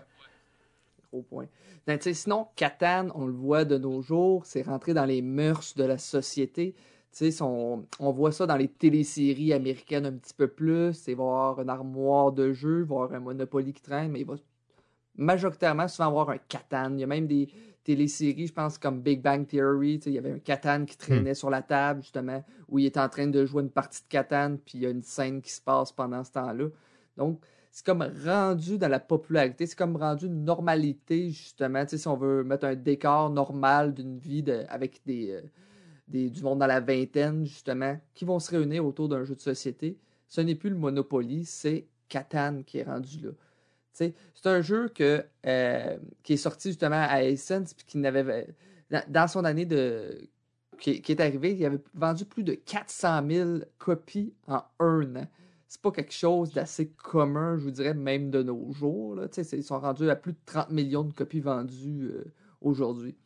[1.11, 1.47] Gros point.
[1.87, 5.85] Ben, sinon, Catan, on le voit de nos jours, c'est rentré dans les mœurs de
[5.85, 6.75] la société.
[7.41, 11.07] On, on voit ça dans les téléséries américaines un petit peu plus.
[11.07, 13.83] Il va y avoir une armoire de jeux, il va y avoir un Monopoly qui
[13.83, 14.35] traîne, mais il va
[15.17, 16.95] majoritairement souvent avoir un Catan.
[16.95, 17.49] Il y a même des
[17.85, 20.01] téléséries, je pense, comme Big Bang Theory.
[20.07, 23.09] Il y avait un Catan qui traînait sur la table, justement, où il est en
[23.09, 25.61] train de jouer une partie de Catan, puis il y a une scène qui se
[25.61, 26.67] passe pendant ce temps-là.
[27.17, 27.41] Donc,
[27.75, 31.85] c'est comme rendu dans la popularité, c'est comme rendu une normalité, justement.
[31.89, 35.41] Si on veut mettre un décor normal d'une vie avec des, euh,
[36.07, 39.41] des, du monde dans la vingtaine, justement, qui vont se réunir autour d'un jeu de
[39.41, 43.31] société, ce n'est plus le Monopoly, c'est Catan qui est rendu là.
[43.93, 48.55] C'est un jeu que, euh, qui est sorti justement à Essence, puis qui n'avait.
[48.89, 50.29] Dans, dans son année de.
[50.79, 55.27] Qui, qui est arrivé, il avait vendu plus de 400 000 copies en un an
[55.75, 59.17] c'est pas quelque chose d'assez commun, je vous dirais, même de nos jours.
[59.17, 59.27] Là.
[59.37, 63.17] Ils sont rendus à plus de 30 millions de copies vendues euh, aujourd'hui.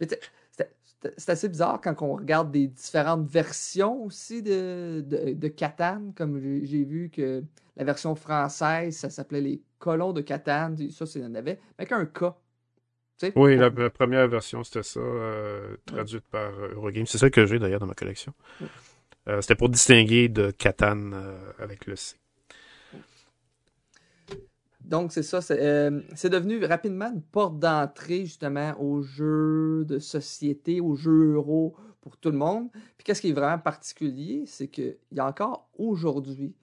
[0.00, 0.08] Mais
[1.16, 6.40] c'est assez bizarre quand on regarde des différentes versions aussi de, de, de Catane, comme
[6.40, 7.44] j'ai vu que
[7.76, 12.06] la version française, ça s'appelait les colons de Catane, ça, c'est en avait, avec un
[12.06, 12.24] K.
[13.36, 17.06] oui, la, première version, c'était ça, euh, traduite par euh, Eurogame.
[17.06, 18.34] C'est ça que j'ai d'ailleurs dans ma collection.
[19.28, 21.14] Euh, c'était pour distinguer de Catane
[21.58, 22.16] avec le C.
[24.86, 25.40] Donc, c'est ça.
[25.50, 31.74] Euh, c'est devenu rapidement une porte d'entrée, justement, aux jeux de société, aux jeux euro
[32.00, 32.70] pour tout le monde.
[32.96, 36.54] Puis, qu'est-ce qui est vraiment particulier, c'est qu'il y a encore aujourd'hui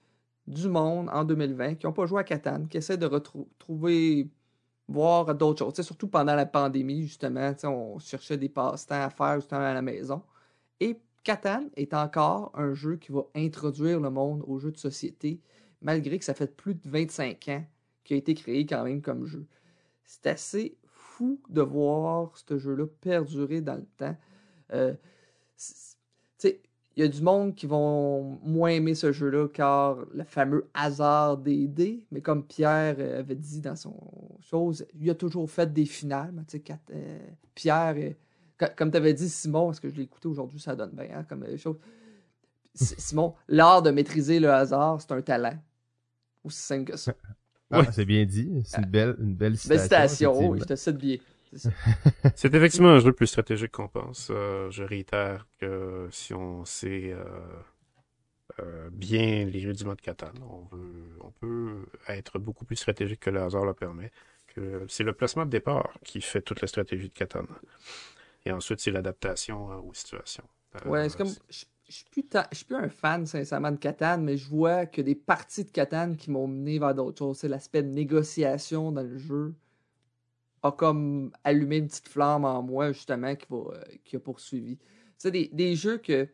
[0.46, 4.30] du monde en 2020 qui n'ont pas joué à Catan, qui essaient de retrouver,
[4.88, 5.84] voir d'autres choses.
[5.84, 10.22] surtout pendant la pandémie, justement, on cherchait des passe-temps à faire justement à la maison.
[10.80, 15.40] Et Catan est encore un jeu qui va introduire le monde aux jeux de société,
[15.80, 17.64] malgré que ça fait plus de 25 ans
[18.04, 19.46] qui a été créé quand même comme jeu.
[20.04, 24.16] C'est assez fou de voir ce jeu-là perdurer dans le temps.
[24.72, 24.94] Euh,
[26.96, 31.38] il y a du monde qui vont moins aimer ce jeu-là car le fameux hasard
[31.38, 33.96] des dés, mais comme Pierre euh, avait dit dans son
[34.40, 36.32] chose, il a toujours fait des finales.
[36.92, 37.18] Euh,
[37.54, 37.96] Pierre,
[38.76, 41.24] comme tu avais dit, Simon, parce que je l'ai écouté aujourd'hui, ça donne bien hein,
[41.28, 41.76] comme chose.
[42.74, 45.58] Simon, l'art de maîtriser le hasard, c'est un talent.
[46.42, 47.14] Aussi simple que ça.
[47.70, 48.62] Ah, c'est bien dit.
[48.66, 49.76] C'est une belle, une belle citation.
[49.76, 51.16] Belle citation, je te cite bien.
[52.36, 54.28] C'est effectivement un jeu plus stratégique qu'on pense.
[54.30, 57.24] Euh, je réitère que si on sait euh,
[58.60, 60.76] euh, bien les rudiments de Catan, on,
[61.20, 64.10] on peut être beaucoup plus stratégique que le hasard le permet.
[64.86, 67.44] C'est le placement de départ qui fait toute la stratégie de Catan.
[68.44, 70.44] Et ensuite, c'est l'adaptation aux situations.
[70.86, 71.32] ouais, c'est comme
[71.88, 75.14] je suis plus, suis plus un fan, sincèrement, de Catan, mais je vois que des
[75.14, 77.38] parties de Catan qui m'ont mené vers d'autres choses.
[77.38, 79.54] C'est l'aspect de négociation dans le jeu
[80.62, 84.78] a comme allumé une petite flamme en moi, justement, qui, va, euh, qui a poursuivi.
[85.18, 86.26] C'est des, des jeux que,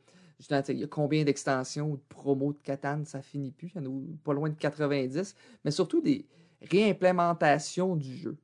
[0.68, 3.72] il y a combien d'extensions ou de promos de Catan, ça finit plus.
[3.74, 6.26] Il y en a pas loin de 90, mais surtout des
[6.62, 8.36] réimplémentations du jeu.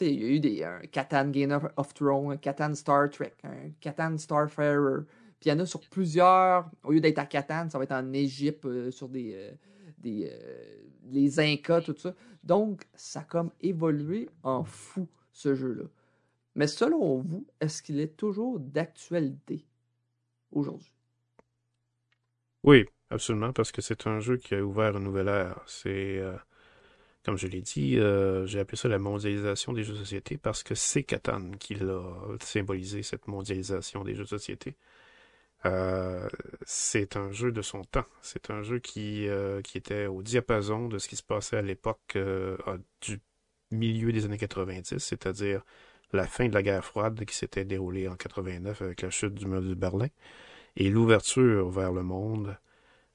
[0.00, 3.70] Il y a eu des, un Catan Game of Thrones, un Catan Star Trek, un
[3.80, 5.04] Catan Starfarer,
[5.40, 6.70] puis il y en a sur plusieurs.
[6.84, 9.32] Au lieu d'être à Catane, ça va être en Égypte, euh, sur des.
[9.34, 9.52] Euh,
[9.98, 12.14] des euh, les Incas, tout ça.
[12.44, 15.84] Donc, ça a comme évolué en fou, ce jeu-là.
[16.54, 19.66] Mais selon vous, est-ce qu'il est toujours d'actualité
[20.52, 20.92] aujourd'hui?
[22.62, 25.62] Oui, absolument, parce que c'est un jeu qui a ouvert une nouvelle ère.
[25.66, 26.22] C'est,
[27.24, 27.96] comme je l'ai dit,
[28.46, 32.02] j'ai appelé ça la mondialisation des jeux de société parce que c'est Catan qui l'a
[32.42, 34.76] symbolisé, cette mondialisation des jeux de société.
[35.66, 36.28] Euh,
[36.64, 38.06] c'est un jeu de son temps.
[38.22, 41.62] C'est un jeu qui, euh, qui était au diapason de ce qui se passait à
[41.62, 42.56] l'époque euh,
[43.02, 43.20] du
[43.70, 45.62] milieu des années 90, c'est-à-dire
[46.12, 49.46] la fin de la guerre froide qui s'était déroulée en 89 avec la chute du
[49.46, 50.08] mur de Berlin
[50.76, 52.56] et l'ouverture vers le monde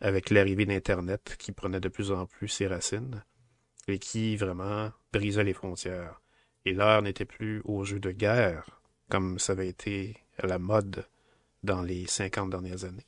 [0.02, 3.24] avec l'arrivée d'Internet qui prenait de plus en plus ses racines
[3.88, 6.22] et qui vraiment brisait les frontières.
[6.66, 11.08] Et l'heure n'était plus au jeu de guerre comme ça avait été la mode
[11.64, 13.06] dans les 50 dernières années.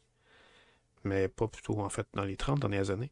[1.03, 3.11] Mais pas plutôt, en fait, dans les 30 dernières années.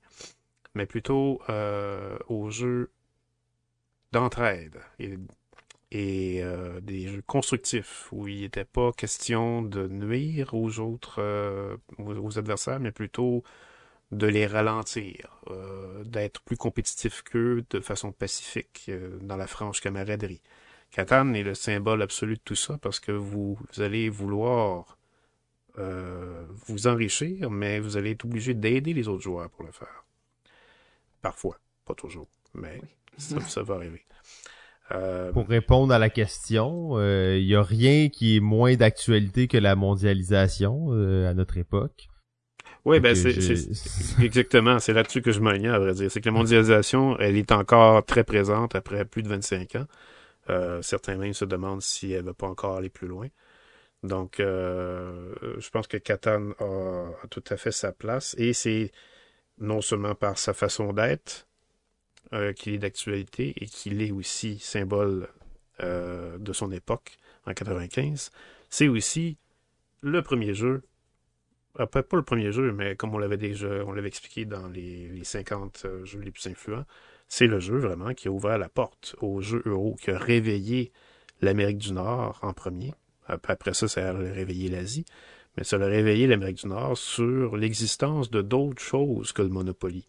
[0.73, 2.91] Mais plutôt euh, aux jeux
[4.11, 5.17] d'entraide et,
[5.91, 11.77] et euh, des jeux constructifs où il n'était pas question de nuire aux autres, euh,
[11.97, 13.43] aux, adversaires, mais plutôt
[14.11, 15.41] de les ralentir,
[16.05, 18.91] d'être plus compétitif qu'eux de façon pacifique,
[19.21, 20.41] dans la franche camaraderie.
[20.91, 24.97] Catan est le symbole absolu de tout ça parce que vous allez vouloir
[25.77, 30.05] euh, vous enrichir, mais vous allez être obligé d'aider les autres joueurs pour le faire.
[31.21, 32.79] Parfois, pas toujours, mais
[33.17, 34.05] ça, va arriver.
[34.91, 39.49] Euh, pour répondre à la question, il euh, n'y a rien qui est moins d'actualité
[39.49, 42.07] que la mondialisation à notre époque.
[42.85, 43.35] Oui, ben c'est
[44.23, 46.11] exactement, c'est là-dessus que je m'aligne à vrai dire.
[46.11, 50.81] C'est que la mondialisation, elle est encore très présente après plus de 25 ans.
[50.81, 53.27] certains même se demandent si elle va pas encore aller plus loin.
[54.05, 58.91] Donc, euh, je pense que Catan a, tout à fait sa place et c'est
[59.57, 61.47] non seulement par sa façon d'être
[62.33, 65.27] euh, qu'il est d'actualité et qu'il est aussi symbole
[65.81, 68.31] euh, de son époque en 95,
[68.69, 69.37] c'est aussi
[70.01, 70.83] le premier jeu,
[71.91, 75.23] pas le premier jeu, mais comme on l'avait déjà, on l'avait expliqué dans les, les
[75.23, 76.85] 50 jeux les plus influents,
[77.27, 80.91] c'est le jeu vraiment qui a ouvert la porte au jeu euro, qui a réveillé
[81.41, 82.93] l'Amérique du Nord en premier
[83.27, 85.05] après ça, ça a réveillé l'Asie.
[85.57, 90.05] Mais ça a réveillé l'Amérique du Nord sur l'existence de d'autres choses que le Monopoly.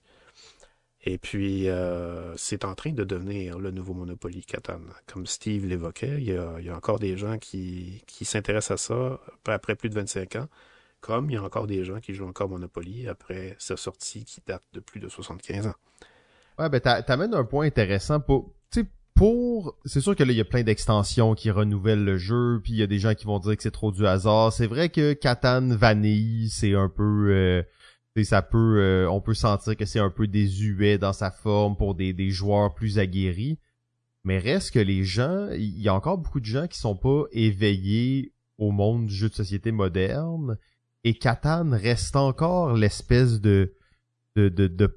[1.04, 4.80] Et puis, euh, c'est en train de devenir le nouveau Monopoly Catan.
[5.06, 8.72] Comme Steve l'évoquait, il y, a, il y a encore des gens qui, qui s'intéressent
[8.72, 10.48] à ça après plus de 25 ans,
[11.00, 14.42] comme il y a encore des gens qui jouent encore Monopoly après sa sortie qui
[14.46, 15.74] date de plus de 75 ans.
[16.58, 20.40] Ouais, ben t'amènes un point intéressant pour, tu pour, c'est sûr que là il y
[20.40, 23.38] a plein d'extensions qui renouvellent le jeu, puis il y a des gens qui vont
[23.38, 24.52] dire que c'est trop du hasard.
[24.52, 27.62] C'est vrai que Catan Vanille, c'est un peu, euh,
[28.24, 31.94] ça peut, euh, on peut sentir que c'est un peu désuet dans sa forme pour
[31.94, 33.58] des, des joueurs plus aguerris.
[34.24, 37.24] Mais reste que les gens, il y a encore beaucoup de gens qui sont pas
[37.30, 40.58] éveillés au monde du jeu de société moderne.
[41.06, 43.76] Et Catan reste encore l'espèce de,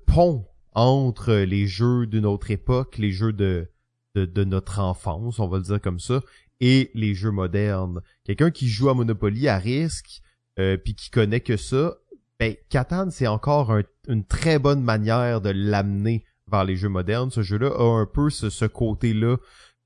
[0.08, 3.70] pont entre les jeux d'une autre époque, les jeux de,
[4.16, 6.22] notre enfance, on va le dire comme ça,
[6.62, 8.02] et les jeux modernes.
[8.24, 10.24] Quelqu'un qui joue à Monopoly à risque,
[10.58, 11.98] euh, puis qui connaît que ça,
[12.40, 17.30] ben, Catan, c'est encore une très bonne manière de l'amener vers les jeux modernes.
[17.30, 19.38] Ce jeu-là a un peu ce, côté-là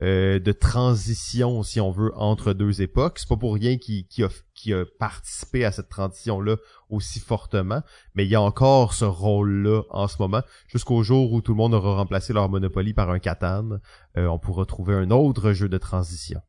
[0.03, 3.19] euh, de transition, si on veut, entre deux époques.
[3.19, 4.27] C'est pas pour rien qu'il a,
[4.75, 6.57] a, participé à cette transition-là
[6.89, 7.81] aussi fortement,
[8.13, 11.57] mais il y a encore ce rôle-là en ce moment, jusqu'au jour où tout le
[11.57, 13.79] monde aura remplacé leur Monopoly par un Catan.
[14.17, 16.41] Euh, on pourra trouver un autre jeu de transition.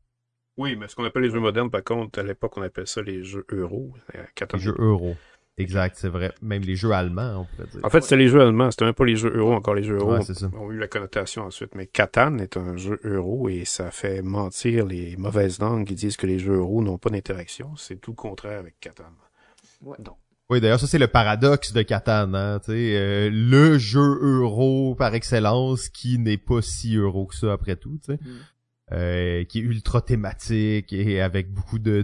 [0.57, 3.01] Oui, mais ce qu'on appelle les jeux modernes, par contre, à l'époque, on appelle ça
[3.01, 3.93] les jeux euro.
[4.15, 5.15] Euh, les jeux euro.
[5.57, 6.33] Exact, c'est vrai.
[6.41, 7.85] Même les jeux allemands, on pourrait dire.
[7.85, 8.71] En fait, c'était les jeux allemands.
[8.71, 11.75] C'était même pas les jeux euro, encore les jeux euro ont, eu la connotation ensuite.
[11.75, 16.17] Mais Catan est un jeu euro et ça fait mentir les mauvaises langues qui disent
[16.17, 17.73] que les jeux euro n'ont pas d'interaction.
[17.77, 19.03] C'est tout le contraire avec Catan.
[19.81, 19.97] Ouais.
[20.49, 25.89] Oui, d'ailleurs, ça c'est le paradoxe de Catan, hein, euh, le jeu euro par excellence
[25.89, 28.19] qui n'est pas si euro que ça après tout, tu sais.
[28.21, 28.39] Mm.
[28.91, 32.03] Euh, qui est ultra thématique et avec beaucoup de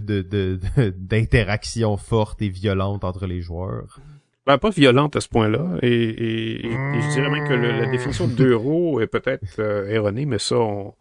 [0.98, 4.00] d'interactions fortes et violentes entre les joueurs.
[4.46, 9.06] Ben, pas violente à ce point-là, et, je dirais même que la définition d'euro est
[9.06, 10.92] peut-être euh, erronée, mais ça, on,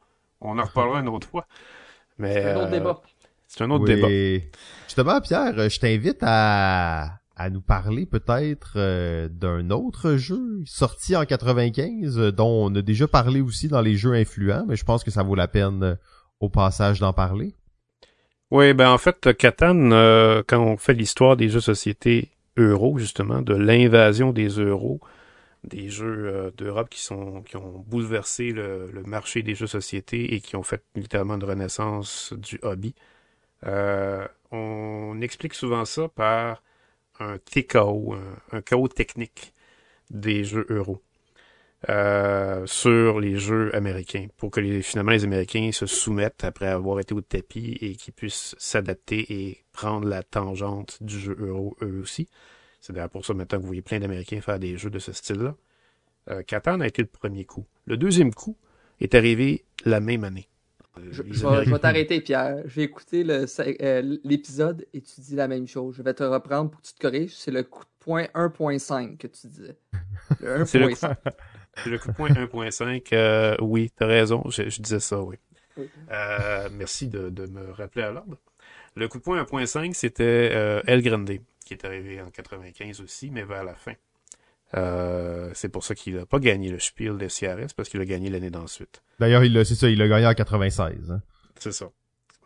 [0.41, 1.48] on en reparlera une autre fois.
[2.20, 3.02] Mais, c'est un autre débat.
[3.48, 4.44] C'est un autre débat.
[4.86, 11.26] Justement, Pierre, je t'invite à à nous parler peut-être euh, d'un autre jeu sorti en
[11.26, 15.04] 95 euh, dont on a déjà parlé aussi dans les jeux influents, mais je pense
[15.04, 15.96] que ça vaut la peine euh,
[16.39, 17.56] au passage d'en parler.
[18.52, 19.91] Oui, ben en fait, Catan,
[20.46, 25.00] quand on fait l'histoire des jeux société euro, justement, de l'invasion des euros,
[25.63, 30.58] des jeux d'Europe qui sont qui ont bouleversé le, marché des jeux société et qui
[30.58, 32.94] ont fait littéralement une renaissance du hobby.
[34.52, 36.62] on explique souvent ça par
[37.21, 38.15] un TKO,
[38.51, 39.53] un, chaos technique
[40.10, 41.01] des jeux euro.
[41.89, 46.99] Euh, sur les jeux américains pour que les, finalement les Américains se soumettent après avoir
[46.99, 51.99] été au tapis et qu'ils puissent s'adapter et prendre la tangente du jeu euro eux
[51.99, 52.29] aussi.
[52.81, 55.12] C'est d'ailleurs pour ça maintenant que vous voyez plein d'Américains faire des jeux de ce
[55.12, 55.55] style-là.
[56.29, 57.65] Euh, Catan a été le premier coup.
[57.86, 58.55] Le deuxième coup
[58.99, 60.50] est arrivé la même année.
[61.10, 62.62] Je, vais, t'arrêter, Pierre.
[62.65, 65.95] Je vais écouter euh, l'épisode et tu dis la même chose.
[65.95, 67.34] Je vais te reprendre pour que tu te corriges.
[67.36, 69.77] C'est le coup de poing 1.5 que tu disais.
[70.41, 71.15] Le 1.5.
[71.84, 73.08] C'est le coup de poing 1.5.
[73.13, 74.43] Euh, oui, t'as raison.
[74.49, 75.38] Je, disais ça, oui.
[76.12, 78.38] Euh, merci de, me rappeler à l'ordre.
[78.95, 81.32] Le coup de poing 1.5, c'était El Grande,
[81.65, 83.93] qui est arrivé en 95 aussi, mais vers la fin.
[84.75, 88.05] Euh, c'est pour ça qu'il a pas gagné le Spiel de CRS parce qu'il a
[88.05, 89.03] gagné l'année d'ensuite.
[89.19, 91.12] D'ailleurs, il c'est ça, il a gagné en 96.
[91.12, 91.21] Hein.
[91.60, 91.91] C'est ça.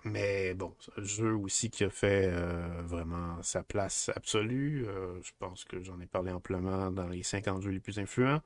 [0.05, 4.85] Mais bon, c'est un jeu aussi qui a fait euh, vraiment sa place absolue.
[4.88, 8.41] Euh, je pense que j'en ai parlé amplement dans les 50 jeux les plus influents.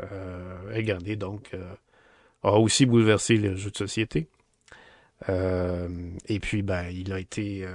[0.00, 1.56] Euh, donc,
[2.42, 4.28] a aussi bouleversé le jeu de société.
[5.28, 7.66] et puis, ben, il a été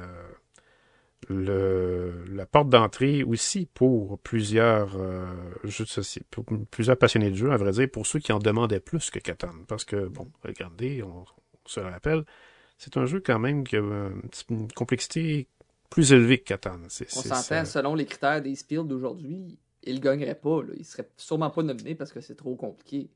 [1.28, 5.26] le, la porte d'entrée aussi pour plusieurs euh,
[5.64, 8.40] jeux de société, pour plusieurs passionnés de jeux, à vrai dire, pour ceux qui en
[8.40, 9.52] demandaient plus que Catan.
[9.68, 11.26] Parce que, bon, regardez, on,
[11.66, 12.24] se le rappelle,
[12.78, 15.48] c'est un jeu quand même qui a une, complexité
[15.90, 16.80] plus élevée que Catan.
[16.84, 20.64] on s'entend, selon les critères des Spiels d'aujourd'hui, il ne gagnerait pas.
[20.64, 20.74] Là.
[20.78, 23.10] Il serait sûrement pas nominé parce que c'est trop compliqué.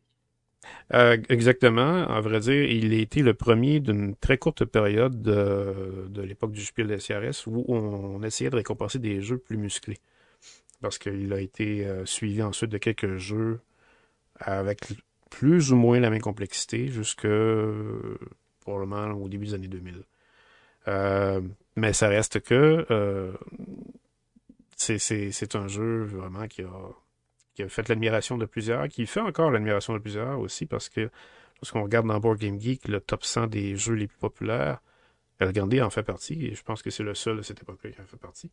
[0.93, 2.07] Euh, exactement.
[2.07, 6.51] À vrai dire, il a été le premier d'une très courte période de, de l'époque
[6.51, 9.97] du Spiel des CRS où on, essayait de récompenser des jeux plus musclés.
[10.81, 13.59] Parce qu'il a été euh, suivi ensuite de quelques jeux
[14.37, 14.79] avec
[15.29, 17.27] plus ou moins la même complexité jusque
[18.61, 20.03] probablement au début des années 2000.
[20.89, 21.41] Euh,
[21.75, 22.85] mais ça reste que
[24.75, 26.67] c'est un jeu vraiment qui a
[27.53, 31.09] qui a fait l'admiration de plusieurs, qui fait encore l'admiration de plusieurs aussi, parce que
[31.61, 34.79] lorsqu'on regarde dans Board Game Geek le top 100 des jeux les plus populaires,
[35.39, 37.91] El Grande en fait partie, et je pense que c'est le seul de cette époque-là
[37.91, 38.51] qui en fait partie.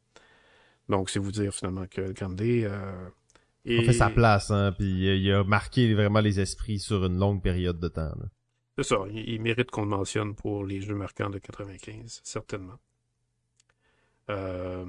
[0.89, 3.09] Donc, c'est vous dire finalement que El Grande euh,
[3.65, 3.79] Et...
[3.79, 7.19] a fait sa place, hein, puis euh, il a marqué vraiment les esprits sur une
[7.19, 8.03] longue période de temps.
[8.19, 8.27] là.
[8.79, 12.79] C'est ça, il, il mérite qu'on le mentionne pour les jeux marquants de 95, certainement.
[14.31, 14.85] Euh,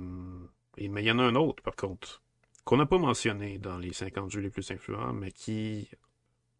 [0.78, 2.22] et- mais il y en a un autre, par contre,
[2.64, 5.89] qu'on n'a pas mentionné dans les 50 jeux les plus influents, mais qui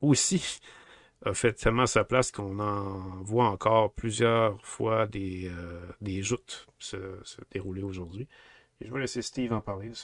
[0.02, 0.60] aussi
[1.26, 6.68] a fait tellement sa place qu'on en voit encore plusieurs fois des, euh, des joutes
[6.80, 8.28] se, se dérouler aujourd'hui.
[8.82, 9.96] Et je vais laisser Steve en parler de.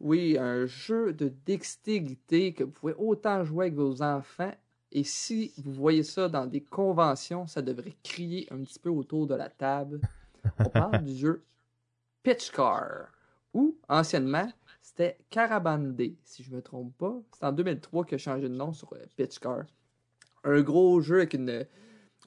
[0.00, 4.52] Oui, un jeu de dextérité que vous pouvez autant jouer avec vos enfants.
[4.90, 9.26] Et si vous voyez ça dans des conventions, ça devrait crier un petit peu autour
[9.26, 10.00] de la table.
[10.58, 11.44] On parle du jeu
[12.22, 13.08] Pitch Car,
[13.52, 14.48] ou anciennement,
[14.96, 17.20] c'était Caravan Day, si je me trompe pas.
[17.32, 19.64] C'est en 2003 qu'il a changé de nom sur euh, Pitch Car.
[20.44, 21.66] Un gros jeu avec une.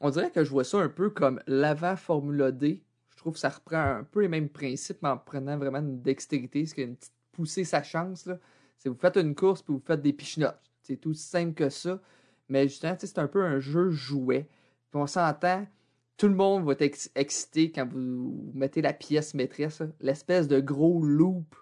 [0.01, 2.83] On dirait que je vois ça un peu comme l'avant Formula D.
[3.11, 6.01] Je trouve que ça reprend un peu les mêmes principes mais en prenant vraiment une
[6.01, 8.27] dextérité, ce qui a une petite poussée sa chance.
[8.77, 10.59] C'est vous faites une course puis vous faites des pichenottes.
[10.81, 12.01] C'est tout simple que ça.
[12.49, 14.49] Mais justement, c'est un peu un jeu jouet.
[14.91, 15.65] Puis on s'entend,
[16.17, 20.59] tout le monde va être ex- excité quand vous mettez la pièce maîtresse, l'espèce de
[20.59, 21.55] gros loop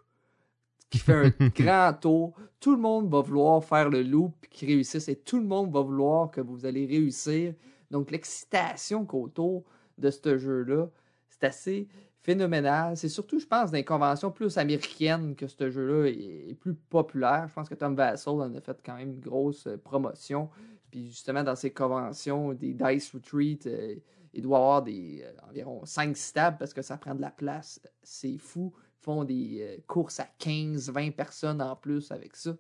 [0.96, 2.34] qui fait un grand tour.
[2.60, 5.82] Tout le monde va vouloir faire le loop qu'il réussisse et tout le monde va
[5.82, 7.54] vouloir que vous allez réussir.
[7.91, 9.64] Donc l'excitation qu'autour
[9.98, 10.88] de ce jeu-là,
[11.30, 11.88] c'est assez
[12.22, 12.98] phénoménal.
[12.98, 16.74] C'est surtout, je pense, dans les conventions plus américaines que ce jeu-là est, est plus
[16.74, 17.46] populaire.
[17.48, 20.50] Je pense que Tom Vassell en a fait quand même une grosse euh, promotion.
[20.89, 23.96] Puis justement, dans ces conventions, des Dice Retreat, euh,
[24.34, 27.32] il doit y avoir des, euh, environ 5 tables parce que ça prend de la
[27.32, 27.80] place.
[28.02, 28.74] C'est fou.
[29.06, 32.58] Font des euh, courses à 15, 20 personnes en plus avec ça.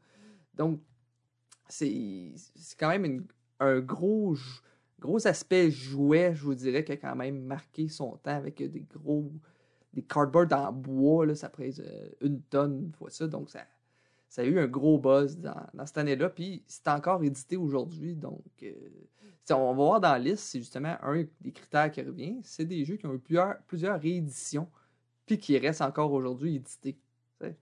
[0.53, 0.79] Donc,
[1.67, 2.35] c'est
[2.79, 3.25] quand même
[3.59, 4.35] un gros,
[4.99, 8.85] gros aspect jouet, je vous dirais, qui a quand même marqué son temps avec des
[8.93, 9.31] gros.
[9.91, 13.25] des cardboards en bois, là, ça pèse euh, une tonne fois ça.
[13.25, 13.61] Donc, ça,
[14.29, 16.29] ça a eu un gros buzz dans, cette année-là.
[16.29, 18.15] Puis, c'est encore édité aujourd'hui.
[18.15, 18.71] Donc, euh,
[19.49, 22.39] on va voir dans la liste, c'est justement un des critères qui revient.
[22.43, 24.69] C'est des jeux qui ont eu plusieurs, plusieurs rééditions,
[25.25, 26.97] puis qui restent encore aujourd'hui édités.
[27.39, 27.57] tu sais.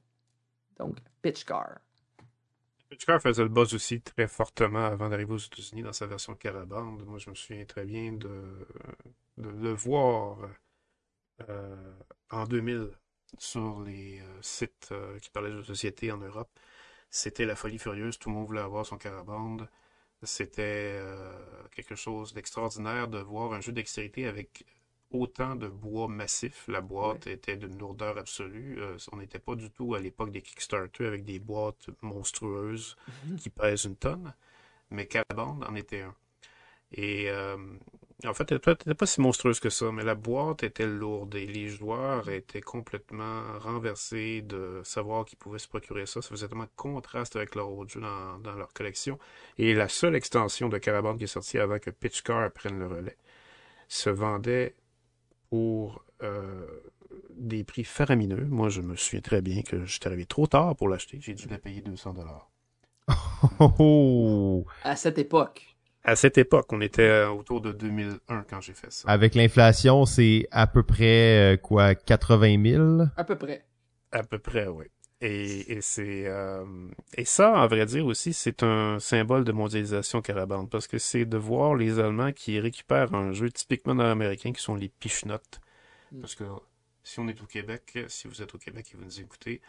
[0.77, 1.79] Donc, Pitch Car.
[2.93, 7.03] Pitchcar faisait le buzz aussi très fortement avant d'arriver aux États-Unis dans sa version Carabande.
[7.07, 8.67] Moi, je me souviens très bien de,
[9.37, 10.37] le voir
[11.49, 11.93] euh,
[12.29, 12.91] en 2000
[13.39, 16.51] sur les euh, sites euh, qui parlaient de société en Europe.
[17.09, 18.19] C'était la folie furieuse.
[18.19, 19.67] Tout le monde voulait avoir son Carabande.
[20.21, 21.01] C'était
[21.71, 24.65] quelque chose d'extraordinaire de voir un jeu dextérité avec
[25.13, 26.65] autant de bois massif.
[26.67, 28.77] La boîte était d'une lourdeur absolue.
[28.79, 32.95] Euh, on n'était pas du tout à l'époque des Kickstarter avec des boîtes monstrueuses
[33.37, 34.33] qui pèsent une tonne,
[34.89, 36.15] mais Carabande en était un.
[36.91, 37.57] Et euh,
[38.25, 41.47] en fait, elle n'était pas si monstrueuse que ça, mais la boîte était lourde et
[41.47, 46.21] les joueurs étaient complètement renversés de savoir qu'ils pouvaient se procurer ça.
[46.21, 49.17] Ça faisait tellement de contraste avec leur autre jeu dans, dans leur collection.
[49.57, 52.87] Et la seule extension de Carabande qui est sortie avant que Pitch Car prenne le
[52.87, 53.17] relais
[53.93, 54.75] se vendait
[55.53, 56.65] pour euh,
[57.35, 58.43] des prix faramineux.
[58.49, 61.19] Moi, je me souviens très bien que j'étais arrivé trop tard pour l'acheter.
[61.21, 62.49] J'ai dû la payer 200 dollars.
[63.59, 64.65] Oh.
[64.83, 65.75] À cette époque.
[66.03, 69.07] À cette époque, on était euh, autour de 2001 quand j'ai fait ça.
[69.07, 73.63] Avec l'inflation, c'est à peu près euh, quoi, 80 000 À peu près.
[74.11, 74.85] À peu près, oui.
[75.25, 76.65] Et, et c'est euh,
[77.15, 81.23] et ça, en vrai dire aussi, c'est un symbole de mondialisation carabande parce que c'est
[81.23, 85.61] de voir les Allemands qui récupèrent un jeu typiquement nord-américain qui sont les pichenottes.
[86.11, 86.19] Mm.
[86.19, 86.43] Parce que
[87.03, 89.61] si on est au Québec, si vous êtes au Québec et vous nous écoutez,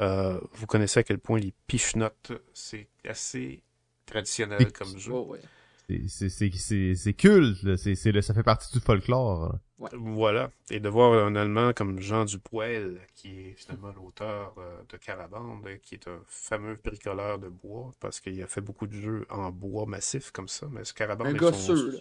[0.00, 3.64] euh, vous connaissez à quel point les pichenottes, c'est assez
[4.06, 5.12] traditionnel comme jeu.
[5.12, 5.40] Ouais.
[5.88, 7.76] C'est- c'est c'est c'est c'est culte, là.
[7.78, 9.60] c'est c'est le- ça fait partie du folklore.
[9.80, 9.88] là.
[9.96, 10.50] Voilà.
[10.70, 15.66] Et de voir un Allemand comme Jean Dupoel, qui est finalement l'auteur euh, de Carabande,
[15.82, 19.50] qui est un fameux bricoleur de bois, parce qu'il a fait beaucoup de jeux en
[19.50, 21.98] bois massif comme ça, mais ce Carabande Un est son- gosseux, là.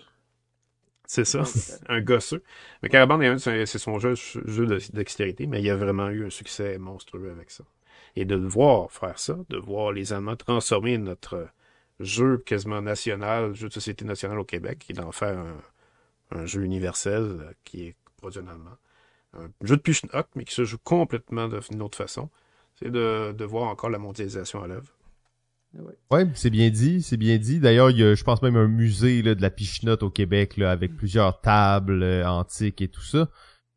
[1.09, 1.45] C'est ça, Ouais,
[1.87, 2.43] un gosseux.
[2.83, 6.77] Mais Carabande, c'est son jeu, jeu de dextérité, mais il a vraiment eu un succès
[6.77, 7.63] monstrueux avec ça.
[8.17, 11.47] Et de le voir faire ça, de voir les Allemands transformer notre
[11.99, 15.57] jeu quasiment national, jeu de société nationale au Québec, et d'en faire un,
[16.31, 18.77] un jeu universel euh, qui est produit en allemand.
[19.33, 22.29] Un jeu de pichenotte, mais qui se joue complètement d'une autre façon.
[22.75, 24.93] C'est de, de voir encore la mondialisation à l'œuvre.
[25.73, 25.97] Ouais.
[26.11, 27.59] Ouais, c'est bien dit, c'est bien dit.
[27.59, 30.57] D'ailleurs, il y a, je pense même un musée là, de la pichenotte au Québec
[30.57, 33.29] là, avec plusieurs tables euh, antiques et tout ça.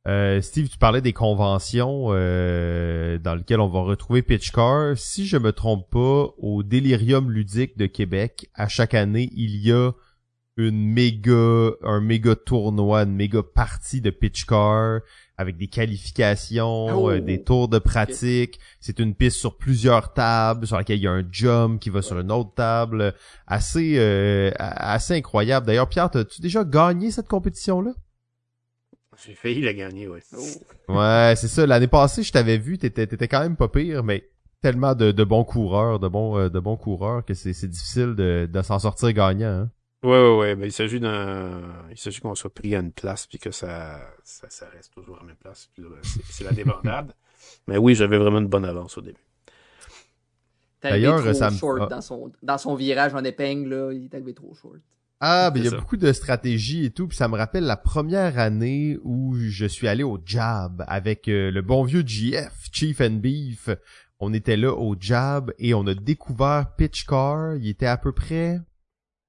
[0.09, 4.97] Euh, Steve, tu parlais des conventions euh, dans lesquelles on va retrouver Pitch Car.
[4.97, 9.73] Si je me trompe pas, au Delirium ludique de Québec, à chaque année, il y
[9.73, 9.93] a
[10.57, 15.01] une méga, un méga tournoi, une méga partie de pitch car
[15.39, 17.11] avec des qualifications, Oh.
[17.11, 18.59] euh, des tours de pratique.
[18.79, 22.03] C'est une piste sur plusieurs tables, sur laquelle il y a un jump qui va
[22.03, 23.15] sur une autre table.
[23.47, 25.67] Assez, euh, assez incroyable.
[25.67, 27.93] D'ailleurs, Pierre, as-tu déjà gagné cette compétition-là?
[29.27, 30.21] J'ai failli la gagner, oui.
[30.37, 30.95] Oh.
[30.95, 31.66] Ouais, c'est ça.
[31.66, 34.29] L'année passée, je t'avais vu, t'étais, t'étais quand même pas pire, mais
[34.62, 38.14] tellement de, de bons coureurs, de bons, euh, de bons coureurs que c'est, c'est difficile
[38.14, 39.62] de, de s'en sortir gagnant.
[39.62, 39.71] Hein?
[40.03, 40.57] Ouais, ouais, ouais.
[40.57, 44.01] Ben, il s'agit d'un, il s'agit qu'on soit pris à une place puis que ça,
[44.25, 45.68] ça, ça reste toujours à la même place.
[45.73, 47.14] Puis là, ben, c'est, c'est la débandade.
[47.66, 49.21] Mais oui, j'avais vraiment une bonne avance au début.
[50.83, 51.87] D'ailleurs, trop ça short ah.
[51.87, 54.81] dans, son, dans son virage en épingle, là, il est arrivé trop short.
[55.21, 55.77] Ah, ben il y a ça.
[55.77, 59.87] beaucoup de stratégies et tout, puis ça me rappelle la première année où je suis
[59.87, 63.68] allé au Jab avec euh, le bon vieux GF, Chief and Beef.
[64.18, 67.57] On était là au Jab et on a découvert Pitch Car.
[67.57, 68.61] Il était à peu près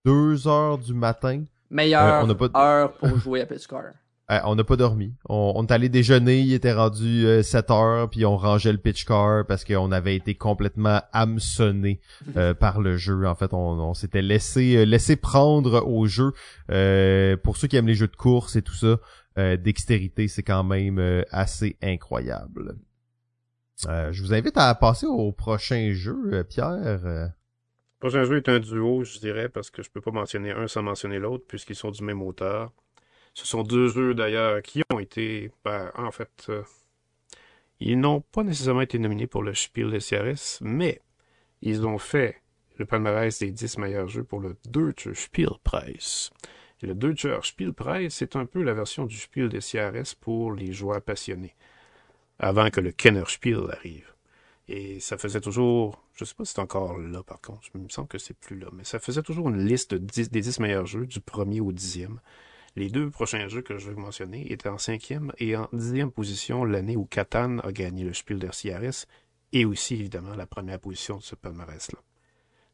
[0.06, 1.44] deux heures du matin.
[1.70, 3.84] Meilleure Euh, on n'a pas de- heure pour jouer à Pitch Car.
[4.32, 5.14] Euh, on n'a pas dormi.
[5.28, 8.78] On, on est allé déjeuner, il était rendu euh, 7 heures, puis on rangeait le
[8.78, 12.00] pitch car parce qu'on avait été complètement hameçonné
[12.38, 13.28] euh, par le jeu.
[13.28, 16.32] En fait, on, on s'était laissé euh, laissé prendre au jeu.
[16.70, 19.00] Euh, pour ceux qui aiment les jeux de course et tout ça,
[19.38, 22.76] euh, dextérité, c'est quand même euh, assez incroyable.
[23.88, 26.70] Euh, je vous invite à passer au prochain jeu, euh, Pierre.
[26.70, 30.52] Euh, Le prochain jeu est un duo, je dirais, parce que je peux pas mentionner
[30.52, 32.72] un sans mentionner l'autre, puisqu'ils sont du même auteur.
[33.34, 36.64] Ce sont deux jeux, d'ailleurs, qui ont été, ben, en fait, euh,
[37.80, 41.02] ils n'ont pas nécessairement été nominés pour le Spiel des CRS, mais
[41.62, 42.42] ils ont fait
[42.78, 46.30] le palmarès des 10 meilleurs jeux pour le Deutscher Spielpreis.
[46.82, 50.74] Et le Deutscher Spielpreis, c'est un peu la version du Spiel des CRS pour les
[50.74, 51.56] joueurs passionnés,
[52.40, 54.12] avant que le Kenner Spiel arrive.
[54.68, 57.90] Et ça faisait toujours, je sais pas si c'est encore là par contre, il me
[57.90, 60.60] semble que c'est plus là, mais ça faisait toujours une liste de 10 des 10
[60.60, 62.20] meilleurs jeux, du premier au dixième.
[62.76, 66.64] Les deux prochains jeux que je vais mentionner étaient en cinquième et en dixième position
[66.64, 68.52] l'année où Catan a gagné le Spiel der
[69.54, 72.00] et aussi évidemment la première position de ce palmarès-là.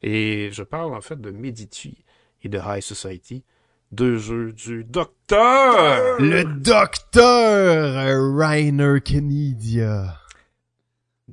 [0.04, 2.06] Et je parle en fait de Medici
[2.44, 3.44] et de High Society,
[3.92, 6.20] deux jeux du Docteur!
[6.20, 10.27] le docteur Rainer Knidia.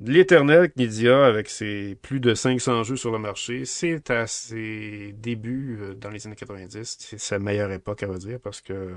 [0.01, 5.77] L'éternel Knidia, avec ses plus de 500 jeux sur le marché, c'est à ses débuts
[5.79, 6.97] euh, dans les années 90.
[6.99, 8.93] C'est sa meilleure époque, à vrai dire, parce que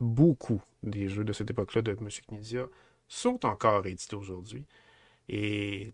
[0.00, 2.08] beaucoup des jeux de cette époque-là de M.
[2.28, 2.66] Knidia
[3.08, 4.64] sont encore édités aujourd'hui.
[5.28, 5.92] Et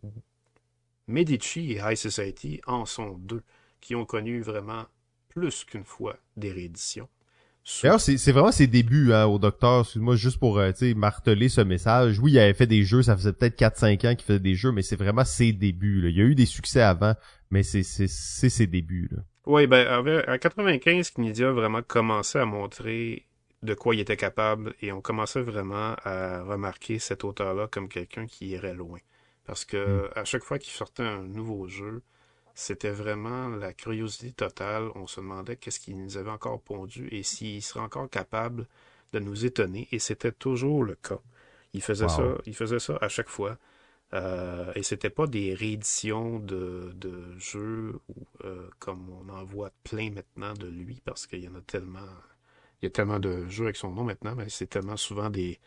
[1.09, 3.43] Medici et High Society en sont deux,
[3.81, 4.87] qui ont connu vraiment
[5.29, 7.09] plus qu'une fois des rééditions.
[7.83, 9.81] D'ailleurs, c'est c'est vraiment ses débuts hein, au docteur.
[9.81, 12.19] Excuse-moi, juste pour euh, marteler ce message.
[12.19, 14.73] Oui, il avait fait des jeux, ça faisait peut-être 4-5 ans qu'il faisait des jeux,
[14.73, 16.01] mais c'est vraiment ses débuts.
[16.01, 16.09] Là.
[16.09, 17.15] Il y a eu des succès avant,
[17.51, 19.09] mais c'est c'est c'est ses débuts.
[19.13, 19.23] Là.
[19.47, 23.27] Oui, ben, en en 95, Knidia a vraiment commencé à montrer
[23.63, 28.27] de quoi il était capable et on commençait vraiment à remarquer cet auteur-là comme quelqu'un
[28.27, 28.99] qui irait loin.
[29.47, 32.03] Parce que à chaque fois qu'il sortait un nouveau jeu,
[32.59, 34.91] c'était vraiment la curiosité totale.
[34.97, 38.67] On se demandait qu'est-ce qu'il nous avait encore pondu et s'il serait encore capable
[39.13, 39.89] de nous étonner.
[39.93, 41.21] Et c'était toujours le cas.
[41.75, 42.09] Il faisait Wow.
[42.09, 43.59] ça, il faisait ça à chaque fois.
[44.15, 48.01] Euh, et c'était pas des rééditions de, de jeux
[48.45, 52.01] euh, comme on en voit plein maintenant de lui parce qu'il y en a tellement
[52.83, 55.59] il y a tellement de jeux avec son nom maintenant, mais c'est tellement souvent des,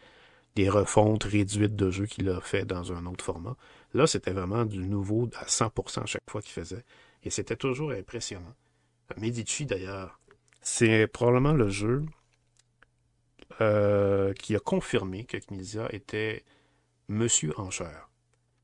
[0.56, 3.56] des refontes réduites de jeux qu'il a fait dans un autre format.
[3.94, 6.84] Là, c'était vraiment du nouveau à 100% à chaque fois qu'il faisait.
[7.24, 8.54] Et c'était toujours impressionnant.
[9.18, 10.20] Medici, d'ailleurs,
[10.62, 12.04] c'est probablement le jeu
[13.60, 16.44] euh, qui a confirmé que Knizia était
[17.10, 18.08] Monsieur Enchère.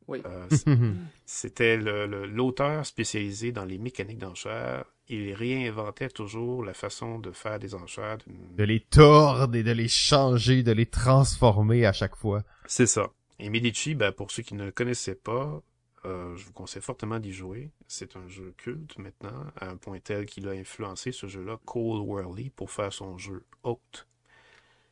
[0.07, 0.21] Oui.
[0.25, 0.47] Euh,
[1.25, 4.85] c'était le- le- l'auteur spécialisé dans les mécaniques d'enchères.
[5.09, 8.17] Il réinventait toujours la façon de faire des enchères.
[8.27, 12.43] de les tordre et de les changer, de les transformer à chaque fois.
[12.65, 13.09] C'est ça.
[13.39, 15.61] Et Medici, ben, pour ceux qui ne le connaissaient pas,
[16.05, 17.71] euh, je vous conseille fortement d'y jouer.
[17.87, 22.01] C'est un jeu culte maintenant, à un point tel qu'il a influencé ce jeu-là, Cole
[22.01, 24.07] Worley, pour faire son jeu Haute.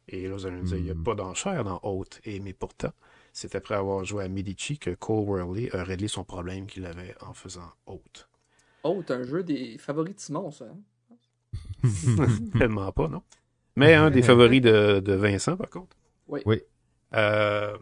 [0.10, 1.04] Et là, vous allez me dire, il n'y a Hmm.
[1.04, 2.22] pas d'enchères dans Haute.
[2.26, 2.94] Et, mais pourtant,
[3.34, 7.16] c'est après avoir joué à Medici que Cole Worley a réglé son problème qu'il avait
[7.22, 8.30] en faisant Haute.
[9.06, 10.64] C'est un jeu des favoris de Simon, ça.
[10.66, 10.80] hein?
[12.58, 13.24] Tellement pas, non?
[13.76, 15.98] Mais un des favoris de, de Vincent, par contre.
[16.28, 16.46] Oui.
[16.46, 16.62] Oui.
[17.16, 17.78] Euh,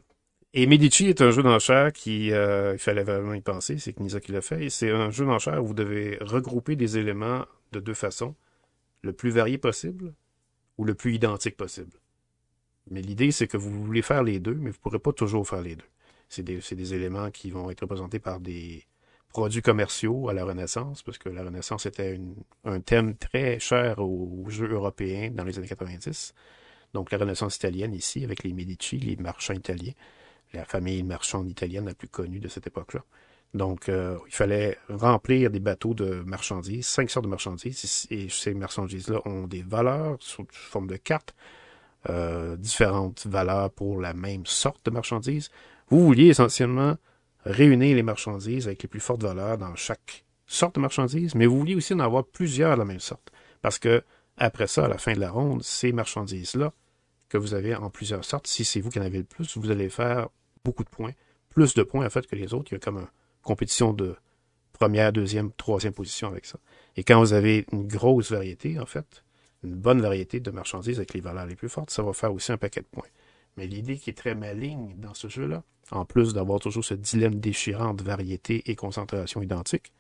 [0.54, 4.20] et Medici est un jeu d'enchères qui, euh, il fallait vraiment y penser, c'est Knisa
[4.20, 4.70] qui l'a fait.
[4.70, 8.36] C'est un jeu d'enchères où vous devez regrouper des éléments de deux façons,
[9.02, 10.14] le plus varié possible
[10.78, 11.92] ou le plus identique possible.
[12.90, 15.48] Mais l'idée, c'est que vous voulez faire les deux, mais vous ne pourrez pas toujours
[15.48, 15.86] faire les deux.
[16.30, 18.86] C'est des, des éléments qui vont être représentés par des
[19.30, 24.00] produits commerciaux à la Renaissance, parce que la Renaissance était une, un thème très cher
[24.00, 26.34] aux, jeux européens dans les années 90.
[26.94, 29.94] Donc la Renaissance italienne ici, avec les Medici, les marchands italiens,
[30.54, 33.04] la famille marchande italienne la plus connue de cette époque-là.
[33.54, 38.54] Donc, euh, il fallait remplir des bateaux de marchandises, cinq sortes de marchandises, et ces
[38.54, 41.36] marchandises-là ont des valeurs sous forme de cartes,
[42.10, 45.50] euh, différentes valeurs pour la même sorte de marchandises.
[45.90, 46.98] Vous vouliez essentiellement
[47.46, 51.60] réunir les marchandises avec les plus fortes valeurs dans chaque sorte de marchandise, mais vous
[51.60, 53.32] vouliez aussi en avoir plusieurs de la même sorte.
[53.62, 54.04] Parce que,
[54.38, 56.74] après ça, à la fin de la ronde, ces marchandises-là,
[57.30, 59.72] que vous avez en plusieurs sortes, si c'est vous qui en avez le plus, vous
[59.72, 60.30] allez faire
[60.64, 61.14] beaucoup de points,
[61.50, 62.72] plus de points en fait que les autres.
[62.72, 63.08] Il y a comme une
[63.42, 64.16] compétition de
[64.74, 66.60] première, deuxième, troisième position avec ça.
[66.96, 69.24] Et quand vous avez une grosse variété, en fait,
[69.64, 72.52] une bonne variété de marchandises avec les valeurs les plus fortes, ça va faire aussi
[72.52, 73.08] un paquet de points.
[73.56, 77.40] Mais l'idée qui est très maligne dans ce jeu-là, en plus d'avoir toujours ce dilemme
[77.40, 79.94] déchirant de variété et concentration identique,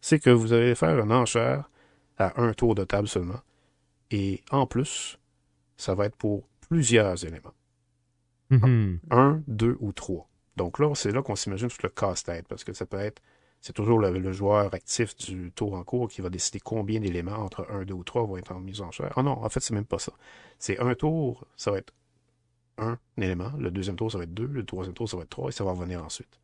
[0.00, 1.70] c'est que vous allez faire une enchère
[2.18, 3.40] à un tour de table seulement.
[4.10, 5.18] Et en plus,
[5.76, 7.52] ça va être pour plusieurs éléments.
[8.50, 9.00] Mhm.
[9.10, 10.28] Un, deux ou trois.
[10.56, 13.22] Donc là, c'est là qu'on s'imagine tout le casse-tête, parce que ça peut être,
[13.60, 17.66] c'est toujours le, joueur actif du tour en cours qui va décider combien d'éléments entre
[17.70, 19.12] un, deux ou trois vont être en mise en chair.
[19.16, 20.12] Ah non, en fait, c'est même pas ça.
[20.58, 21.92] C'est un tour, ça va être
[22.78, 25.30] un élément, le deuxième tour, ça va être deux, le troisième tour, ça va être
[25.30, 26.40] trois, et ça va revenir ensuite.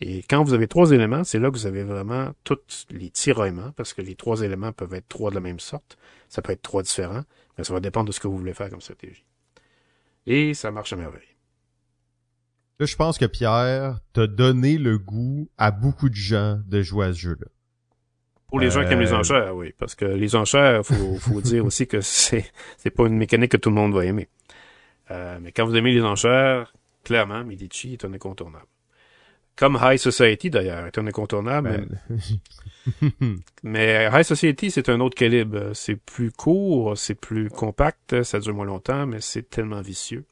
[0.00, 3.72] Et quand vous avez trois éléments, c'est là que vous avez vraiment tous les tiraillements,
[3.72, 5.96] parce que les trois éléments peuvent être trois de la même sorte,
[6.28, 7.22] ça peut être trois différents,
[7.56, 9.24] mais ça va dépendre de ce que vous voulez faire comme stratégie.
[10.26, 11.22] Et ça marche à merveille.
[12.78, 17.06] Là, je pense que Pierre t'a donné le goût à beaucoup de gens de jouer
[17.06, 17.46] à ce jeu-là.
[18.48, 19.72] Pour les gens qui aiment les Euh, enchères, oui.
[19.78, 23.56] Parce que les enchères, faut, faut dire aussi que c'est, c'est pas une mécanique que
[23.56, 24.28] tout le monde va aimer.
[25.10, 26.72] Euh, mais quand vous aimez les enchères,
[27.02, 28.66] clairement, Medici est un incontournable.
[29.56, 31.88] Comme High Society, d'ailleurs, est un incontournable.
[32.10, 32.16] mais-
[33.00, 35.70] Ben, Mais High Society, c'est un autre calibre.
[35.74, 40.24] C'est plus court, c'est plus compact, ça dure moins longtemps, mais c'est tellement vicieux.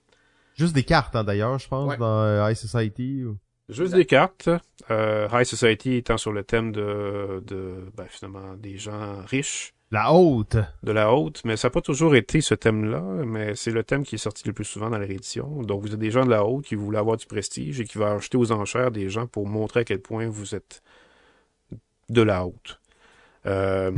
[0.57, 1.97] Juste des cartes, hein, d'ailleurs, je pense, Ouais.
[1.97, 3.25] dans euh, High Society.
[3.25, 3.37] ou-
[3.71, 4.51] Juste des cartes.
[4.91, 10.13] Euh, High Society étant sur le thème de, de ben, finalement, des gens riches, La
[10.13, 10.57] haute.
[10.83, 14.03] de la haute, mais ça n'a pas toujours été ce thème-là, mais c'est le thème
[14.03, 15.63] qui est sorti le plus souvent dans la réédition.
[15.63, 17.99] Donc vous êtes des gens de la haute qui voulaient avoir du prestige et qui
[17.99, 20.83] vont acheter aux enchères des gens pour montrer à quel point vous êtes
[22.09, 22.81] de la haute.
[23.47, 23.93] Euh,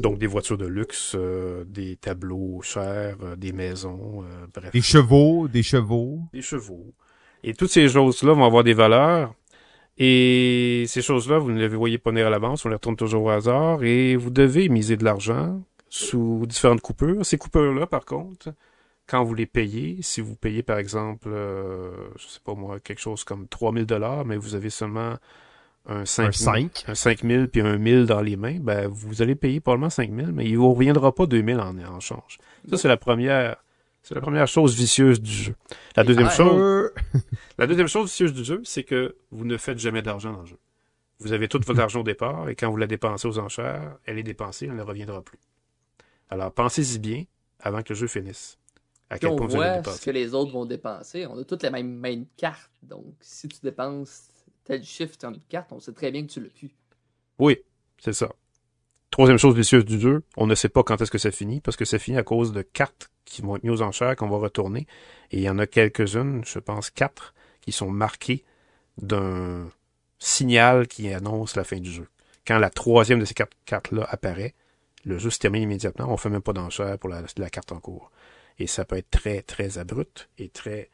[0.00, 4.72] donc des voitures de luxe, euh, des tableaux chers, euh, des maisons, bref.
[4.72, 6.18] Des chevaux, des chevaux.
[6.32, 6.92] des chevaux.
[7.44, 9.32] Et toutes ces choses-là vont avoir des valeurs.
[10.02, 13.24] Et ces choses-là, vous ne les voyez pas venir à l'avance, on les retourne toujours
[13.24, 13.84] au hasard.
[13.84, 17.24] Et vous devez miser de l'argent sous différentes coupures.
[17.26, 18.48] Ces coupures-là, par contre,
[19.06, 23.00] quand vous les payez, si vous payez par exemple, euh, je sais pas moi, quelque
[23.00, 25.16] chose comme 3000 dollars, mais vous avez seulement
[25.86, 26.84] un 5 Un 5.
[26.88, 30.46] un 5000 puis un 1000 dans les mains, ben vous allez payer probablement 5000, mais
[30.46, 32.38] il vous reviendra pas 2000 en, en change.
[32.70, 33.56] Ça c'est la première
[34.02, 35.54] c'est la première chose vicieuse du jeu.
[35.96, 36.94] La deuxième Ah, chose, Euh,
[37.58, 40.46] la deuxième chose vicieuse du jeu, c'est que vous ne faites jamais d'argent dans le
[40.46, 40.58] jeu.
[41.18, 44.18] Vous avez tout votre argent au départ et quand vous la dépensez aux enchères, elle
[44.18, 45.38] est dépensée, elle ne reviendra plus.
[46.30, 47.24] Alors pensez-y bien
[47.60, 48.56] avant que le jeu finisse.
[49.10, 49.98] À quel on point vous allez voit dépenser.
[49.98, 51.26] ce que les autres vont dépenser.
[51.26, 52.70] On a toutes les mêmes, mêmes cartes.
[52.82, 54.28] Donc, si tu dépenses
[54.64, 56.70] tel chiffre dans une carte, on sait très bien que tu l'as plus.
[57.38, 57.58] Oui,
[57.98, 58.30] c'est ça.
[59.10, 61.76] Troisième chose vicieuse du jeu, on ne sait pas quand est-ce que ça finit, parce
[61.76, 64.38] que ça finit à cause de cartes qui vont être mises aux enchères, qu'on va
[64.38, 64.86] retourner.
[65.32, 68.44] Et il y en a quelques-unes, je pense quatre, qui sont marquées
[68.98, 69.68] d'un
[70.18, 72.06] signal qui annonce la fin du jeu.
[72.46, 74.54] Quand la troisième de ces quatre cartes-là apparaît,
[75.04, 77.80] le jeu se termine immédiatement, on fait même pas d'enchère pour la, la carte en
[77.80, 78.12] cours.
[78.58, 80.90] Et ça peut être très, très abrupt et très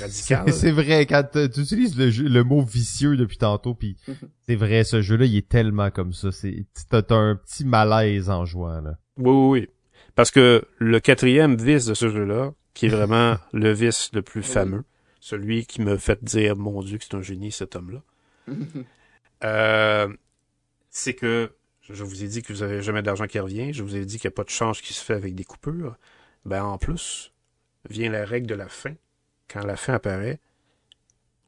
[0.00, 0.52] radical.
[0.52, 3.96] C'est vrai, quand tu utilises le, jeu- le mot vicieux depuis tantôt, puis
[4.46, 6.32] c'est vrai, ce jeu-là, il est tellement comme ça.
[6.32, 8.98] C'est T'as t'as un petit malaise en jouant, là.
[9.18, 9.68] Oui, oui, oui.
[10.14, 14.42] Parce que le quatrième vice de ce jeu-là, qui est vraiment le vice le plus
[14.42, 14.84] fameux,
[15.20, 18.02] celui qui me fait dire, mon Dieu, que c'est un génie, cet homme-là,
[19.44, 20.08] euh,
[20.90, 21.52] c'est que
[21.82, 24.18] je vous ai dit que vous avez jamais d'argent qui revient, je vous ai dit
[24.18, 25.96] qu'il n'y a pas de change qui se fait avec des coupures.
[26.44, 27.32] Ben, en plus,
[27.90, 28.94] vient la règle de la fin.
[29.52, 30.38] Quand la fin apparaît,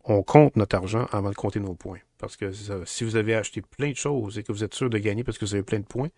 [0.05, 1.99] on compte notre argent avant de compter nos points.
[2.19, 4.91] Parce que ça, si vous avez acheté plein de choses et que vous êtes sûr
[4.91, 6.09] de gagner parce que vous avez plein de points,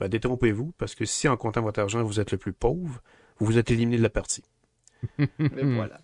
[0.00, 3.00] ben, détrompez-vous, parce que si en comptant votre argent, vous êtes le plus pauvre,
[3.38, 4.42] vous vous êtes éliminé de la partie.
[5.18, 5.28] Mais
[5.74, 6.00] voilà.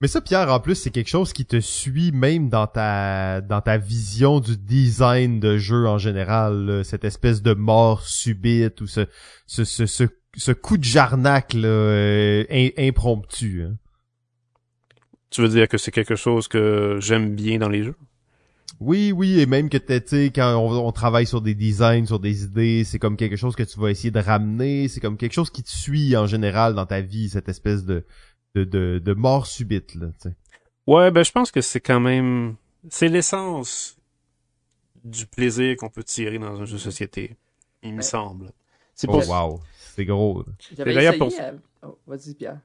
[0.00, 3.60] Mais ça, Pierre, en plus, c'est quelque chose qui te suit même dans ta dans
[3.62, 6.84] ta vision du design de jeu en général, là.
[6.84, 9.06] cette espèce de mort subite ou ce
[9.46, 10.04] ce ce ce,
[10.36, 13.62] ce coup de jarnac là, euh, im- impromptu.
[13.62, 13.76] hein.
[15.34, 17.96] Tu veux dire que c'est quelque chose que j'aime bien dans les jeux?
[18.78, 22.06] Oui, oui, et même que t'es, tu sais, quand on, on travaille sur des designs,
[22.06, 25.16] sur des idées, c'est comme quelque chose que tu vas essayer de ramener, c'est comme
[25.16, 28.04] quelque chose qui te suit en général dans ta vie, cette espèce de
[28.54, 30.34] de, de, de mort subite, là, tu sais.
[30.86, 32.54] Ouais, ben je pense que c'est quand même...
[32.88, 33.96] C'est l'essence
[35.04, 37.36] du plaisir qu'on peut tirer dans un jeu de société,
[37.82, 38.52] il me semble.
[38.94, 39.60] C'est Oh pour wow,
[39.96, 40.44] c'est gros.
[40.46, 40.52] là.
[40.76, 41.18] J'avais essayé.
[41.18, 42.60] pour- à- Oh, vas-y, Pierre.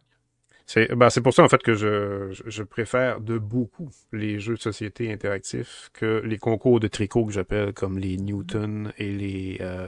[0.71, 4.53] C'est ben, c'est pour ça en fait que je, je, préfère de beaucoup les jeux
[4.53, 9.57] de société interactifs que les concours de tricot que j'appelle comme les Newton et les
[9.61, 9.87] euh,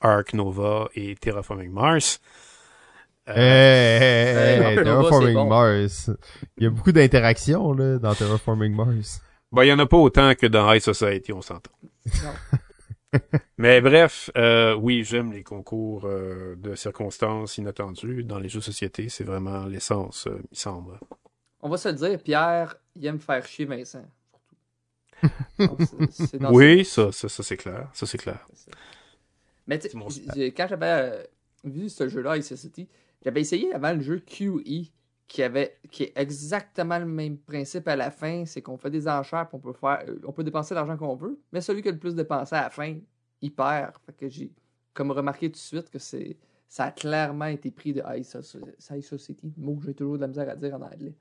[0.00, 2.22] Ark Nova et Terraforming Mars.
[3.28, 5.44] Euh, Hey, hey, hey, Hey, hey, Nova, Terraforming bon.
[5.46, 6.10] Mars.
[6.56, 9.20] Il y a beaucoup d'interactions là dans Terraforming Mars.
[9.52, 11.70] Ben, il y en a pas autant que dans High Society, on s'entend.
[13.58, 18.64] Mais bref, euh, oui, j'aime les concours euh, de circonstances inattendues dans les jeux de
[18.64, 19.08] société.
[19.08, 20.98] C'est vraiment l'essence, euh, il me semble.
[21.60, 24.04] On va se le dire, Pierre, il aime faire chier Vincent.
[25.58, 27.88] Donc, c'est- c'est dans Oui, ça, ça, ça c'est clair.
[27.92, 28.46] Ça, c'est clair.
[29.66, 31.22] Mais tu C'est mon sais, quand j'avais euh,
[31.64, 32.88] vu ce jeu-là, Ice City,
[33.22, 34.92] j'avais essayé avant le jeu QE,
[35.26, 39.08] qui avait qui est exactement le même principe à la fin, c'est qu'on fait des
[39.08, 41.88] enchères, puis on peut faire, euh, on peut dépenser l'argent qu'on veut, mais celui qui
[41.88, 42.96] a le plus dépensé à la fin,
[43.40, 43.94] il perd.
[44.04, 44.50] Fait que j'ai
[44.92, 46.36] comme remarqué tout de suite que c'est
[46.68, 48.60] ça a clairement été pris de High Soci-
[48.90, 51.14] High Society, mot que j'ai toujours de la misère à dire en anglais.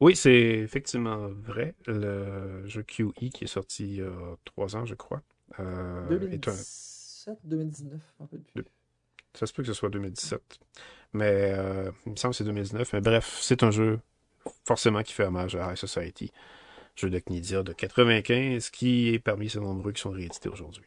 [0.00, 1.74] Oui, c'est effectivement vrai.
[1.86, 5.20] Le jeu QE qui est sorti il y a trois ans, je crois.
[5.58, 6.52] euh, est un...
[6.52, 8.64] 2017, 2019, un peu plus.
[9.34, 10.58] Ça se peut que ce soit 2017.
[11.12, 12.92] Mais euh, il me semble que c'est 2019.
[12.92, 14.00] Mais bref, c'est un jeu
[14.64, 16.32] forcément qui fait hommage à High Society.
[16.96, 20.84] Jeu de Knidia de 95 qui est parmi ces nombreux qui sont réédités aujourd'hui.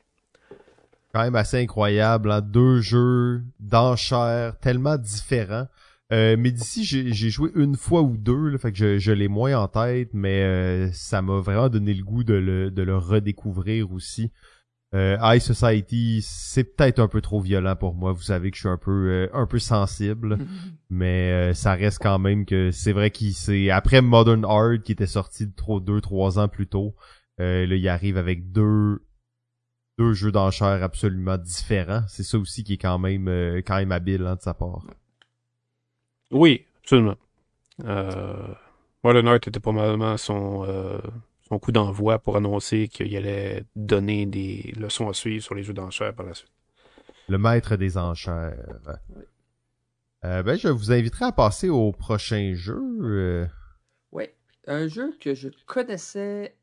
[1.14, 2.42] Quand même assez incroyable, hein?
[2.42, 5.68] deux jeux d'enchères tellement différents.
[6.12, 9.28] Euh, mais d'ici, j'ai joué une fois ou deux, là, fait que je, je l'ai
[9.28, 12.98] moins en tête, mais euh, ça m'a vraiment donné le goût de le, de le
[12.98, 14.32] redécouvrir aussi.
[14.94, 18.12] Euh, High Society, c'est peut-être un peu trop violent pour moi.
[18.12, 20.38] Vous savez que je suis un peu euh, un peu sensible,
[20.92, 24.92] mais euh, ça reste quand même que c'est vrai qu'il c'est après Modern Art qui
[24.92, 26.94] était sorti de trop deux trois ans plus tôt.
[27.40, 29.02] Euh, là, il arrive avec deux
[29.98, 32.04] deux jeux d'enchères absolument différents.
[32.08, 34.86] C'est ça aussi qui est quand même euh, quand même habile hein, de sa part.
[36.32, 37.16] Oui, absolument.
[37.86, 38.48] Euh,
[39.04, 41.00] Modern Art était probablement son, euh,
[41.54, 45.74] son coup d'envoi pour annoncer qu'il allait donner des leçons à suivre sur les jeux
[45.74, 46.52] d'enchères par la suite.
[47.30, 48.58] Le maître des enchères.
[50.26, 52.82] Euh, ben, je vous inviterai à passer au prochain jeu.
[53.02, 53.46] euh,
[54.12, 54.26] Oui,
[54.68, 56.56] un jeu que je connaissais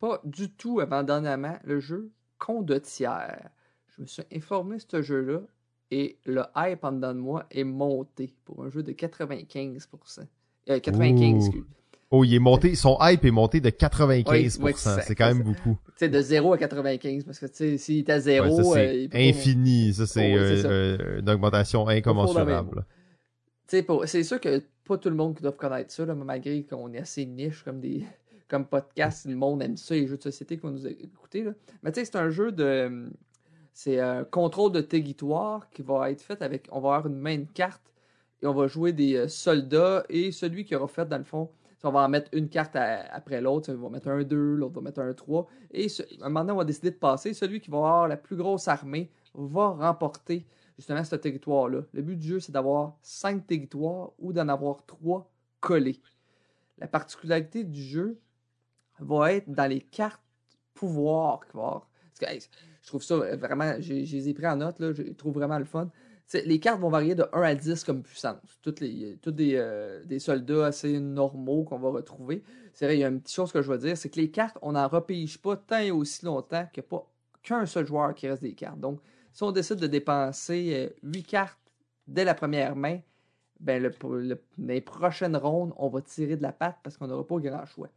[0.00, 3.48] pas du tout avant dernièrement, le jeu Condottière.
[3.96, 5.40] Je me suis informé de ce jeu-là
[5.90, 10.26] et le hype en dedans de moi est monté pour un jeu de 95%.
[10.68, 11.64] Euh, 95, Ouh.
[12.12, 14.58] Oh, il est monté, son hype est monté de 95%.
[14.58, 15.78] Oui, oui, c'est- quand même beaucoup.
[15.86, 18.62] Tu sais, de 0 à 95, parce que tu sais, s'il est à 0, Ouais,
[18.64, 19.94] ça, euh, il c'est infini.
[19.94, 22.84] Ça, c'est Oh, oui, euh, euh, une augmentation incommensurable.
[23.68, 26.98] C'est sûr que pas tout le monde qui doit connaître ça, là, malgré qu'on est
[26.98, 28.02] assez niche comme des
[28.48, 31.44] comme podcast, le monde aime ça, les jeux de société qu'on nous a écoutés.
[31.44, 31.52] Là.
[31.84, 33.08] Mais tu sais, c'est un jeu de.
[33.72, 36.66] C'est un contrôle de territoire qui va être fait avec.
[36.72, 37.80] On va avoir une main de carte
[38.42, 41.48] et on va jouer des euh, soldats et celui qui aura fait, dans le fond,
[41.82, 43.72] on va en mettre une carte après l'autre.
[43.72, 45.46] On va mettre un 2, l'autre va mettre un 3.
[45.72, 45.86] Et
[46.20, 47.32] un moment donné, on va décider de passer.
[47.34, 51.82] Celui qui va avoir la plus grosse armée va remporter justement ce territoire-là.
[51.92, 56.00] Le but du jeu, c'est d'avoir 5 territoires ou d'en avoir 3 collés.
[56.78, 58.18] La particularité du jeu
[58.98, 60.20] va être dans les cartes
[60.74, 61.40] pouvoir.
[61.52, 62.26] Parce que,
[62.82, 65.64] je trouve ça vraiment, je les ai pris en note, là, je trouve vraiment le
[65.64, 65.90] fun.
[66.32, 68.38] Les cartes vont varier de 1 à 10 comme puissance.
[68.62, 72.44] Toutes les, toutes des, euh, des soldats assez normaux qu'on va retrouver.
[72.72, 74.30] C'est vrai, il y a une petite chose que je veux dire, c'est que les
[74.30, 77.10] cartes, on n'en repige pas tant et aussi longtemps qu'il n'y a pas
[77.42, 78.78] qu'un seul joueur qui reste des cartes.
[78.78, 79.00] Donc,
[79.32, 81.58] si on décide de dépenser 8 cartes
[82.06, 83.00] dès la première main,
[83.58, 83.92] ben
[84.58, 87.88] les prochaines rondes, on va tirer de la patte parce qu'on n'aura pas grand choix.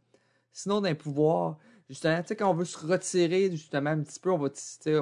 [0.52, 1.58] Sinon, dans les pouvoirs,
[1.88, 4.48] justement, tu sais, quand on veut se retirer justement un petit peu, on va,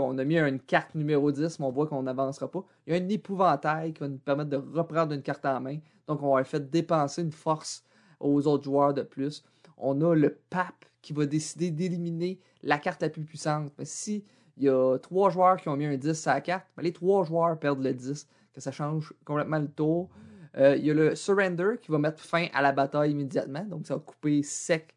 [0.01, 2.65] on a mis une carte numéro 10, mais on voit qu'on n'avancera pas.
[2.87, 5.79] Il y a un épouvantail qui va nous permettre de reprendre une carte en main.
[6.07, 7.85] Donc, on va faire dépenser une force
[8.21, 9.45] aux autres joueurs de plus.
[9.77, 13.73] On a le pape qui va décider d'éliminer la carte la plus puissante.
[13.79, 14.25] Mais si
[14.57, 16.93] il y a trois joueurs qui ont mis un 10 sur la carte, ben, les
[16.93, 20.09] trois joueurs perdent le 10, que ça change complètement le tour.
[20.57, 23.87] Euh, il y a le surrender qui va mettre fin à la bataille immédiatement, donc
[23.87, 24.95] ça va couper sec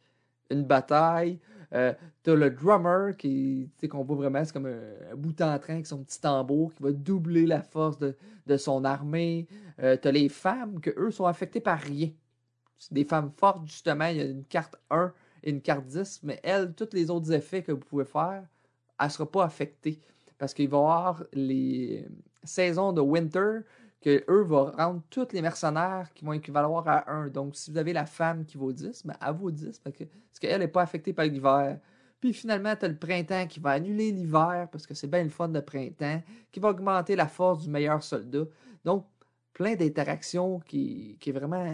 [0.50, 1.40] une bataille.
[1.76, 5.74] Euh, T'as le drummer qui, qu'on voit vraiment, c'est comme un, un bout en train
[5.74, 8.16] avec son petit tambour qui va doubler la force de,
[8.48, 9.48] de son armée.
[9.80, 12.10] Euh, T'as les femmes que eux sont affectés par rien.
[12.80, 14.08] C'est des femmes fortes, justement.
[14.08, 15.14] Il y a une carte 1
[15.44, 18.44] et une carte 10, mais elle, tous les autres effets que vous pouvez faire,
[19.00, 20.00] elle ne sera pas affectée.
[20.38, 22.08] Parce qu'il va y avoir les
[22.44, 23.60] saisons de Winter
[24.06, 27.30] que eux vont rendre tous les mercenaires qui vont équivaloir à 1.
[27.30, 29.98] Donc, si vous avez la femme qui vaut 10, ben, elle vaut 10 parce
[30.40, 31.80] qu'elle n'est pas affectée par l'hiver.
[32.22, 35.32] Puis finalement, tu as le printemps qui va annuler l'hiver parce que c'est bien le
[35.32, 38.46] fun de printemps, qui va augmenter la force du meilleur soldat.
[38.84, 39.08] Donc,
[39.54, 41.74] plein d'interactions qui, qui est vraiment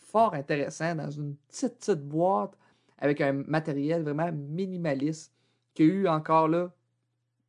[0.00, 2.56] fort intéressant dans une petite, petite boîte
[2.96, 5.34] avec un matériel vraiment minimaliste
[5.74, 6.72] qui a eu encore là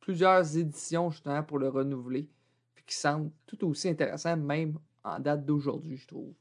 [0.00, 2.28] plusieurs éditions justement pour le renouveler,
[2.86, 6.32] qui semble tout aussi intéressant même en date d'aujourd'hui, je trouve.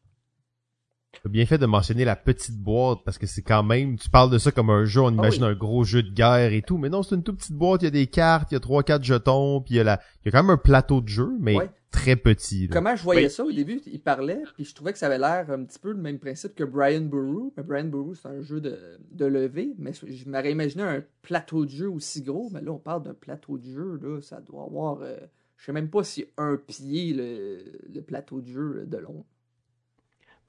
[1.25, 4.31] as bien fait de mentionner la petite boîte parce que c'est quand même, tu parles
[4.31, 5.49] de ça comme un jeu, on Ah imagine oui.
[5.49, 7.85] un gros jeu de guerre et tout, mais non, c'est une toute petite boîte, il
[7.85, 10.01] y a des cartes, il y a trois, quatre jetons, puis il y a la,
[10.21, 11.69] il y a quand même un plateau de jeu, mais Ouais.
[11.91, 12.67] très petit.
[12.67, 12.73] là.
[12.73, 13.29] Comment je voyais Oui.
[13.29, 15.91] ça au début, il parlait, puis je trouvais que ça avait l'air un petit peu
[15.91, 17.51] le même principe que Brian Boru.
[17.55, 21.65] Mais Brian Boru, c'est un jeu de, de levée, mais je m'aurais imaginé un plateau
[21.65, 24.63] de jeu aussi gros, mais là, on parle d'un plateau de jeu, là, ça doit
[24.63, 25.17] avoir, euh,
[25.63, 29.23] je sais même pas si un pied le, plateau de jeu de long.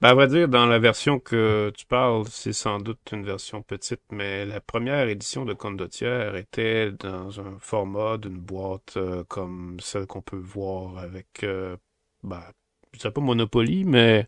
[0.01, 3.61] Ben, à vrai dire, dans la version que tu parles, c'est sans doute une version
[3.61, 9.77] petite, mais la première édition de Condottière était dans un format d'une boîte euh, comme
[9.79, 11.77] celle qu'on peut voir avec, euh,
[12.21, 12.43] ben,
[12.91, 14.27] je dirais pas Monopoly, mais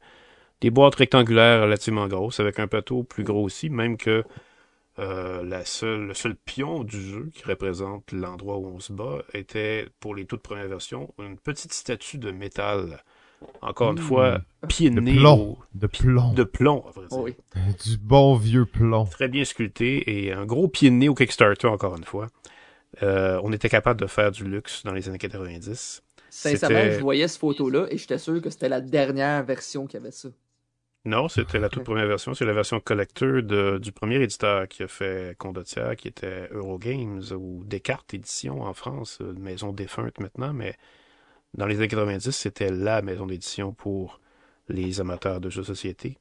[0.62, 4.24] des boîtes rectangulaires relativement grosses, avec un plateau plus gros aussi, même que
[5.00, 9.20] euh, la seule, le seul pion du jeu qui représente l'endroit où on se bat
[9.34, 13.04] était, pour les toutes premières versions, une petite statue de métal.
[13.62, 14.02] Encore une Mmh.
[14.02, 15.40] fois, pied De nez plomb.
[15.40, 16.34] au- De plomb.
[16.34, 17.20] de plomb, à vrai dire.
[17.20, 17.36] Oui.
[17.86, 19.06] Du bon vieux plomb.
[19.06, 22.28] Très bien sculpté et un gros pied de nez au Kickstarter, encore une fois.
[23.04, 26.02] Euh, on était capable de faire du luxe dans les années 90.
[26.32, 30.12] Sincèrement, je voyais cette photo-là et j'étais sûr que c'était la dernière version qui avait
[30.12, 30.30] ça.
[31.06, 32.34] Non, c'était la toute première version.
[32.34, 37.22] C'est la version collector de- du premier éditeur qui a fait Condottière, qui était Eurogames
[37.32, 40.76] ou Descartes Édition en France, une maison défunte maintenant, mais
[41.56, 44.22] dans les années 90, c'était la maison d'édition pour
[44.70, 46.18] les amateurs de jeux de société.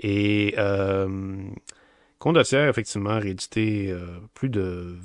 [0.00, 1.48] Et euh,
[2.18, 4.98] Condottière, effectivement, réédité euh, plus de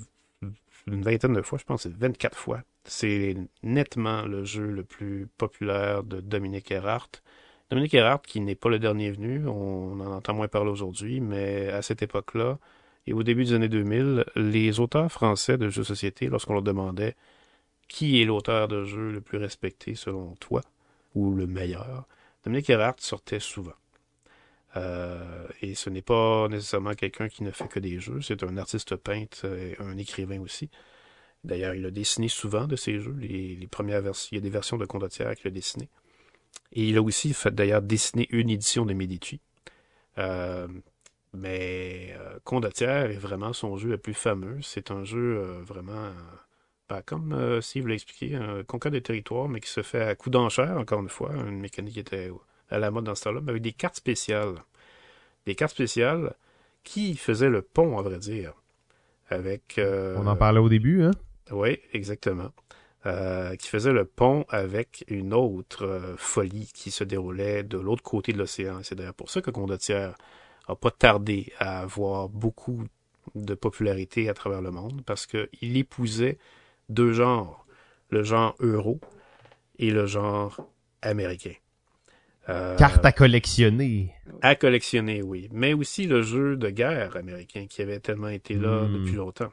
[0.87, 2.61] une vingtaine de fois, je pense que c'est 24 fois.
[2.85, 7.21] C'est nettement le jeu le plus populaire de Dominique Erhardt.
[7.69, 11.69] Dominique Erhardt, qui n'est pas le dernier venu, on en entend moins parler aujourd'hui, mais
[11.69, 12.59] à cette époque-là,
[13.07, 16.61] et au début des années 2000, les auteurs français de jeux de société, lorsqu'on leur
[16.61, 17.15] demandait
[17.87, 20.61] qui est l'auteur de jeu le plus respecté selon toi,
[21.15, 22.05] ou le meilleur,
[22.43, 23.73] Dominique Erhardt sortait souvent.
[24.75, 28.57] Euh, et ce n'est pas nécessairement quelqu'un qui ne fait que des jeux, c'est un
[28.57, 30.69] artiste peintre et un écrivain aussi.
[31.43, 34.49] D'ailleurs, il a dessiné souvent de ses jeux, les, premières versions, il y a des
[34.49, 35.89] versions de Condottière qu'il a dessinées.
[36.73, 39.39] Et il a aussi fait d'ailleurs dessiner une édition de Medici.
[40.17, 40.67] Euh,
[41.33, 44.57] mais euh, Condottière est vraiment son jeu le plus fameux.
[44.61, 46.13] C'est un jeu euh, vraiment, euh,
[46.89, 50.29] ben, comme Steve l'a expliqué, un conquête de territoire, mais qui se fait à coup
[50.29, 52.31] d'enchère, encore une fois, une mécanique qui était
[52.69, 54.55] à la mode dans ce temps-là, mais avec des cartes spéciales.
[55.45, 56.33] Des cartes spéciales
[56.83, 58.53] qui faisaient le pont, à vrai dire.
[59.29, 59.79] Avec.
[59.79, 61.11] On en parlait au début, hein?
[61.51, 62.51] oui, exactement.
[63.05, 68.01] Euh, qui faisait le pont avec une autre euh, folie qui se déroulait de l'autre
[68.03, 68.79] côté de l'océan.
[68.83, 70.15] C'est d'ailleurs pour ça que Condottière
[70.67, 72.83] a pas tardé à avoir beaucoup
[73.35, 76.37] de popularité à travers le monde, parce qu'il épousait
[76.89, 77.65] deux genres,
[78.09, 78.99] le genre euro
[79.79, 80.59] et le genre
[81.01, 81.53] américain.
[82.49, 84.11] Euh, Carte à collectionner.
[84.41, 85.49] à collectionner, oui.
[85.51, 88.93] Mais aussi le jeu de guerre américain qui avait tellement été là Hmm.
[88.93, 89.51] depuis longtemps.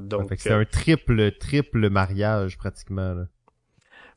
[0.00, 3.26] Donc, c'est euh, un triple, triple mariage, pratiquement, là.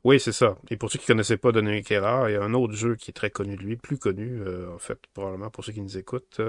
[0.04, 0.58] Oui, c'est ça.
[0.70, 3.12] Et pour ceux qui connaissaient pas Dominique Erard, il y a un autre jeu qui
[3.12, 5.98] est très connu de lui, plus connu, euh, en fait, probablement pour ceux qui nous
[5.98, 6.42] écoutent.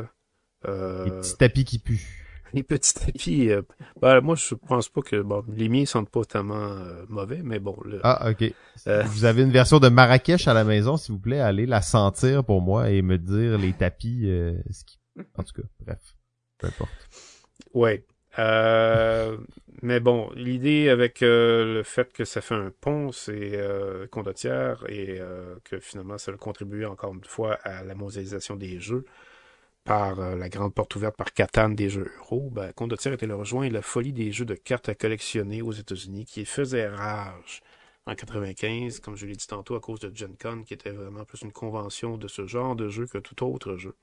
[0.66, 2.00] Euh, Les petits tapis qui puent.
[2.54, 3.50] les petits tapis.
[3.50, 3.60] euh,
[4.00, 7.58] ben, moi, je pense pas que bon, les miens sentent pas tellement euh, mauvais, mais
[7.58, 7.76] bon.
[7.84, 8.52] le- Ah, ok.
[9.06, 12.44] Vous avez une version de Marrakech à la maison, s'il vous plaît, allez la sentir
[12.44, 14.98] pour moi et me dire les tapis, euh, ce qui...
[15.36, 16.16] En tout cas, bref.
[16.58, 16.90] Peu importe.
[17.74, 18.04] Ouais.
[18.38, 19.36] Euh,
[19.82, 24.84] mais bon, l'idée avec euh, le fait que ça fait un pont, c'est euh, condottière
[24.88, 29.04] et euh, que finalement ça a contribué encore une fois à la mondialisation des jeux
[29.84, 33.68] par la grande porte ouverte par Catan des jeux euro, ben, Condottière était le rejoint
[33.68, 37.62] la folie des jeux de cartes à collectionner aux États-Unis qui faisait rage
[38.06, 41.24] en 95, comme je l'ai dit tantôt, à cause de Gen Con, qui était vraiment
[41.24, 43.94] plus une convention de ce genre de jeu que tout autre jeu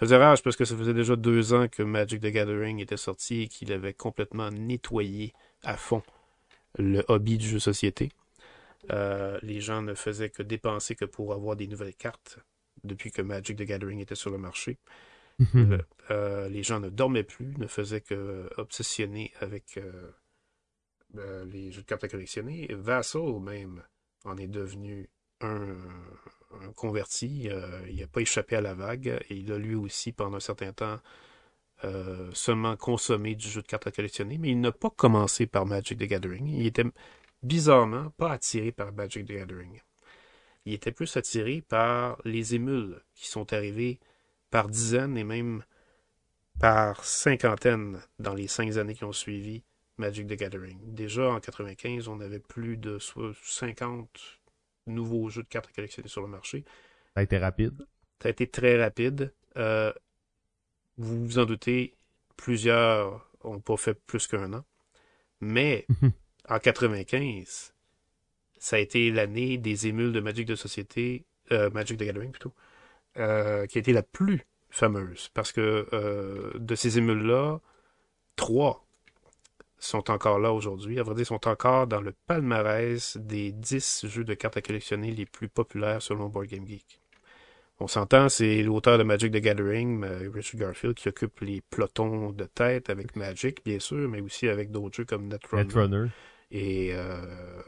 [0.00, 3.42] faisait rage parce que ça faisait déjà deux ans que Magic the Gathering était sorti
[3.42, 5.32] et qu'il avait complètement nettoyé
[5.62, 6.02] à fond
[6.78, 8.10] le hobby du jeu de société.
[8.90, 12.38] Euh, les gens ne faisaient que dépenser que pour avoir des nouvelles cartes
[12.84, 14.78] depuis que Magic the Gathering était sur le marché.
[15.54, 15.78] Euh,
[16.10, 21.86] euh, les gens ne dormaient plus, ne faisaient que obsessionner avec euh, les jeux de
[21.86, 22.68] cartes à collectionner.
[22.74, 23.82] Vassal même
[24.24, 25.08] en est devenu
[25.40, 25.76] un,
[26.76, 27.48] converti.
[27.50, 30.40] Euh, il n'a pas échappé à la vague et il a lui aussi pendant un
[30.40, 30.98] certain temps
[31.84, 35.66] euh, seulement consommé du jeu de cartes à collectionner, mais il n'a pas commencé par
[35.66, 36.46] Magic the Gathering.
[36.48, 36.84] Il était
[37.42, 39.80] bizarrement pas attiré par Magic the Gathering.
[40.66, 43.98] Il était plus attiré par les émules qui sont arrivés
[44.50, 45.64] par dizaines et même
[46.60, 49.62] par cinquantaines dans les cinq années qui ont suivi
[49.96, 50.78] Magic the Gathering.
[50.94, 54.39] Déjà en 95, on avait plus de so- 50
[54.86, 56.64] nouveaux jeux de cartes à collectionner sur le marché.
[57.14, 57.86] Ça a été rapide.
[58.22, 59.32] Ça a été très rapide.
[59.56, 59.92] Euh,
[60.96, 61.94] vous vous en doutez,
[62.36, 64.64] plusieurs n'ont pas fait plus qu'un an.
[65.40, 65.86] Mais
[66.48, 67.74] en 95,
[68.58, 72.54] ça a été l'année des émules de Magic de Société, euh, Magic the Gathering plutôt,
[73.16, 75.30] euh, qui a été la plus fameuse.
[75.32, 77.60] Parce que de ces émules-là,
[78.36, 78.86] trois
[79.80, 80.98] sont encore là aujourd'hui.
[81.00, 85.10] À vrai dire, sont encore dans le palmarès des 10 jeux de cartes à collectionner
[85.12, 87.00] les plus populaires selon Board Game Geek.
[87.82, 92.30] On s'entend, c'est l'auteur de Magic the Gathering, euh, Richard Garfield, qui occupe les pelotons
[92.30, 96.08] de tête avec Magic, bien sûr, mais aussi avec d'autres jeux comme Netrunner Netrunner.
[96.50, 97.24] et, euh,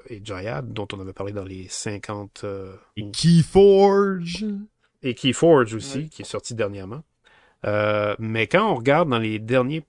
[0.09, 2.43] et Jayad, dont on avait parlé dans les 50...
[2.45, 4.45] euh, Et Keyforge.
[5.03, 6.09] et Keyforge aussi, Ouais.
[6.09, 7.03] qui est sorti dernièrement.
[7.65, 9.83] Euh, mais quand on regarde dans les derniers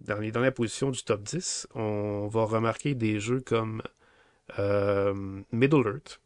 [0.00, 3.82] dans les dernières du top 10, on va remarquer des jeux comme
[4.58, 6.20] euh, Middle Earth,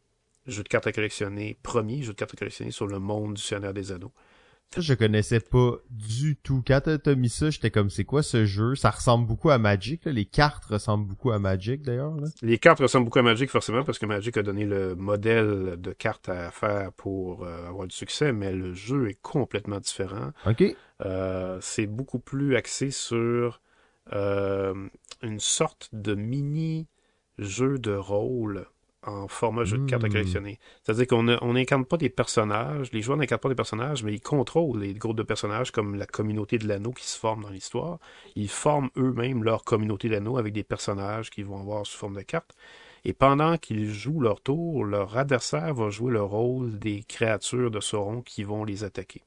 [0.47, 3.41] jeu de cartes à collectionner, premier jeu de cartes à collectionner sur le monde du
[3.41, 4.11] Seigneur des Anneaux.
[4.77, 6.63] Je connaissais pas du tout.
[6.65, 8.75] Quand t'as mis ça, j'étais comme, c'est quoi ce jeu?
[8.75, 10.13] Ça ressemble beaucoup à Magic, là.
[10.13, 12.13] Les cartes ressemblent beaucoup à Magic, d'ailleurs.
[12.41, 15.91] Les cartes ressemblent beaucoup à Magic, forcément, parce que Magic a donné le modèle de
[15.91, 20.31] cartes à faire pour euh, avoir du succès, mais le jeu est complètement différent.
[20.45, 20.63] OK.
[21.05, 23.61] Euh, c'est beaucoup plus axé sur
[24.13, 24.73] euh,
[25.21, 26.87] une sorte de mini
[27.37, 28.67] jeu de rôle
[29.03, 30.11] en format jeu de cartes à Mm.
[30.11, 30.59] collectionner.
[30.83, 34.21] C'est-à-dire qu'on on n'incarne pas des personnages, les joueurs n'incarnent pas des personnages, mais ils
[34.21, 37.97] contrôlent les groupes de personnages comme la communauté de l'anneau qui se forme dans l'histoire.
[38.35, 42.21] Ils forment eux-mêmes leur communauté d'anneaux avec des personnages qu'ils vont avoir sous forme de
[42.21, 42.55] cartes.
[43.03, 47.79] Et pendant qu'ils jouent leur tour, leur adversaire va jouer le rôle des créatures de
[47.79, 49.23] Sauron qui vont les attaquer.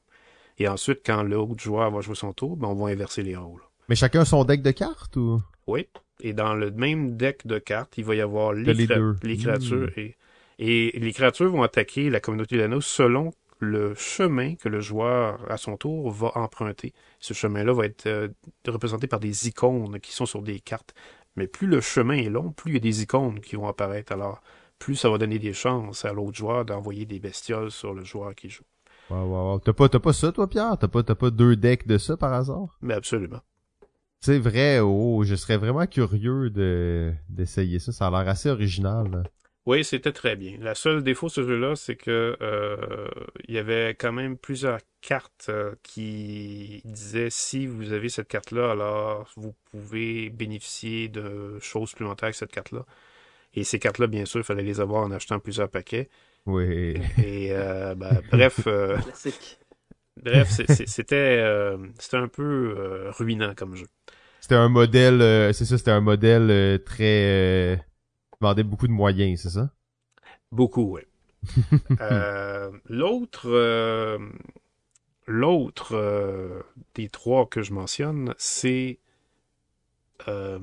[0.57, 3.61] Et ensuite, quand l'autre joueur va jouer son tour, ben, on va inverser les rôles.
[3.89, 5.41] Mais chacun son deck de cartes, ou?
[5.67, 5.87] Oui.
[6.21, 8.87] Et dans le même deck de cartes, il va y avoir les, les
[9.23, 9.37] les Mm.
[9.37, 9.89] créatures.
[9.97, 10.15] Et,
[10.59, 15.57] et les créatures vont attaquer la communauté d'anneaux selon le chemin que le joueur, à
[15.57, 16.93] son tour, va emprunter.
[17.19, 18.27] Ce chemin-là va être euh,
[18.67, 20.93] représenté par des icônes qui sont sur des cartes.
[21.35, 24.11] Mais plus le chemin est long, plus il y a des icônes qui vont apparaître.
[24.13, 24.41] Alors,
[24.79, 28.35] plus ça va donner des chances à l'autre joueur d'envoyer des bestioles sur le joueur
[28.35, 28.63] qui joue.
[29.09, 29.59] Wow, wow, wow.
[29.59, 30.77] T'as pas, t'as pas ça, toi, Pierre?
[30.79, 32.77] T'as pas, t'as pas deux decks de ça, par hasard?
[32.81, 33.41] Mais absolument.
[34.25, 37.91] C'est vrai, oh, je serais vraiment curieux de, d'essayer ça.
[37.91, 39.21] Ça a l'air assez original, là.
[39.67, 40.57] Oui, c'était très bien.
[40.61, 43.07] La seule défaut de ce jeu-là, c'est que euh,
[43.47, 48.71] il y avait quand même plusieurs cartes euh, qui disaient si vous avez cette carte-là,
[48.71, 52.83] alors vous pouvez bénéficier de choses supplémentaires avec cette carte-là.
[53.53, 56.09] Et ces cartes-là, bien sûr, il fallait les avoir en achetant plusieurs paquets.
[56.47, 56.95] Oui.
[57.23, 59.59] Et euh, ben, bref, euh, Classique.
[60.17, 63.87] bref, c'est- c'est- c'était euh, c'était un peu euh, ruinant comme jeu.
[64.45, 67.77] C'était un modèle, euh, c'est ça, c'était un modèle euh, très, euh,
[68.39, 69.71] demandait beaucoup de moyens, c'est ça?
[70.51, 71.01] Beaucoup, oui.
[71.99, 74.19] Euh, l'autre, euh,
[75.25, 76.61] l'autre euh,
[76.93, 78.99] des trois que je mentionne, c'est
[80.27, 80.59] euh,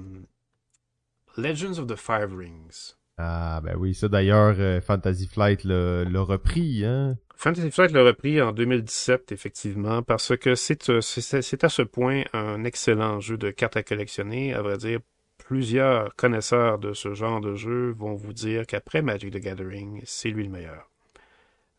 [1.37, 2.95] Legends of the Five Rings.
[3.19, 7.19] Ah, ben oui, ça d'ailleurs, euh, Fantasy Flight l'a, l'a repris, hein?
[7.37, 11.83] Fantasy Flight l'a repris en 2017, effectivement, parce que c'est, euh, c'est, c'est à ce
[11.83, 14.55] point un excellent jeu de cartes à collectionner.
[14.55, 15.01] À vrai dire,
[15.39, 20.29] plusieurs connaisseurs de ce genre de jeu vont vous dire qu'après Magic the Gathering, c'est
[20.31, 20.89] lui le meilleur.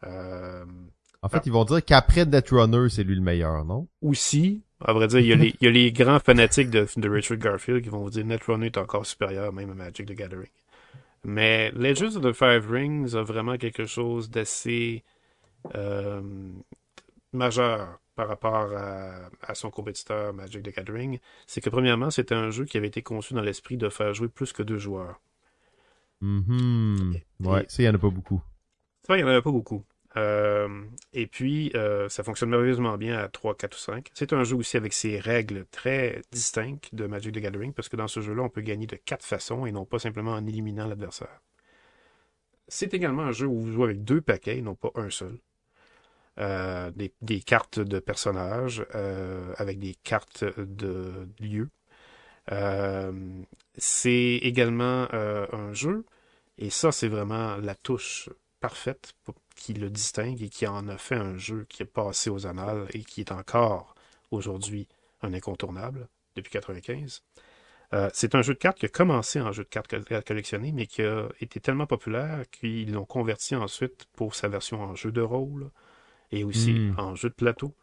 [0.06, 0.66] Euh,
[1.22, 1.44] En fait, Ah.
[1.46, 3.88] ils vont dire qu'après Netrunner, c'est lui le meilleur, non?
[4.02, 6.86] aussi, à vrai dire, il y a les, il y a les grands fanatiques de,
[6.98, 10.12] de Richard Garfield qui vont vous dire Netrunner est encore supérieur même à Magic the
[10.14, 10.50] Gathering.
[11.24, 15.04] Mais Legends of the Five Rings a vraiment quelque chose d'assez
[17.32, 21.20] majeur par rapport à, à son compétiteur Magic the Gathering.
[21.48, 24.28] C'est que premièrement, c'est un jeu qui avait été conçu dans l'esprit de faire jouer
[24.28, 25.20] plus que deux joueurs.
[26.22, 27.16] Mhm.
[27.42, 28.42] Ouais, ça, il y en a pas beaucoup.
[29.06, 29.84] Ça, il n'y en avait pas beaucoup.
[30.16, 34.10] Euh, et puis, euh, ça fonctionne merveilleusement bien à 3, 4 ou 5.
[34.14, 37.98] C'est un jeu aussi avec ses règles très distinctes de Magic the Gathering, parce que
[37.98, 40.88] dans ce jeu-là, on peut gagner de quatre façons et non pas simplement en éliminant
[40.88, 41.42] l'adversaire.
[42.68, 45.40] C'est également un jeu où vous jouez avec deux paquets et non pas un seul.
[46.40, 51.70] Euh, des, des cartes de personnages euh, avec des cartes de lieux.
[52.52, 53.44] Euh,
[53.78, 56.06] c'est également euh, un jeu,
[56.58, 58.30] et ça c'est vraiment la touche
[58.60, 62.30] parfaite pour- qui le distingue et qui en a fait un jeu qui est passé
[62.30, 63.96] aux annales et qui est encore
[64.32, 64.88] aujourd'hui
[65.22, 67.24] un incontournable depuis 95.
[67.94, 70.72] Euh, c'est un jeu de cartes qui a commencé en jeu de cartes à collectionner,
[70.72, 75.12] mais qui a été tellement populaire qu'ils l'ont converti ensuite pour sa version en jeu
[75.12, 75.70] de rôle
[76.34, 76.96] et aussi Hmm.
[76.98, 77.74] en jeu de plateau.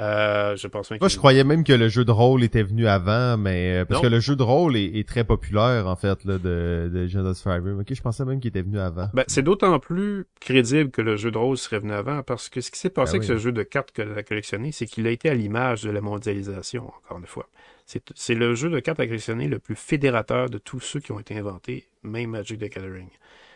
[0.00, 2.86] Euh, je pense même Moi, je croyais même que le jeu de rôle était venu
[2.86, 4.08] avant, mais euh, parce Non.
[4.08, 7.42] que le jeu de rôle est, est très populaire en fait là, de, de Genesis
[7.42, 7.80] Firebreak.
[7.80, 9.08] Ok, je pensais même qu'il était venu avant.
[9.14, 12.60] Ben, c'est d'autant plus crédible que le jeu de rôle serait venu avant, parce que
[12.60, 13.36] ce qui s'est passé Ben avec oui.
[13.38, 16.02] ce jeu de cartes que a collectionné, c'est qu'il a été à l'image de la
[16.02, 17.48] mondialisation, encore une fois.
[17.86, 21.12] C'est c'est le jeu de cartes à collectionner le plus fédérateur de tous ceux qui
[21.12, 23.08] ont été inventés, même Magic the Gathering.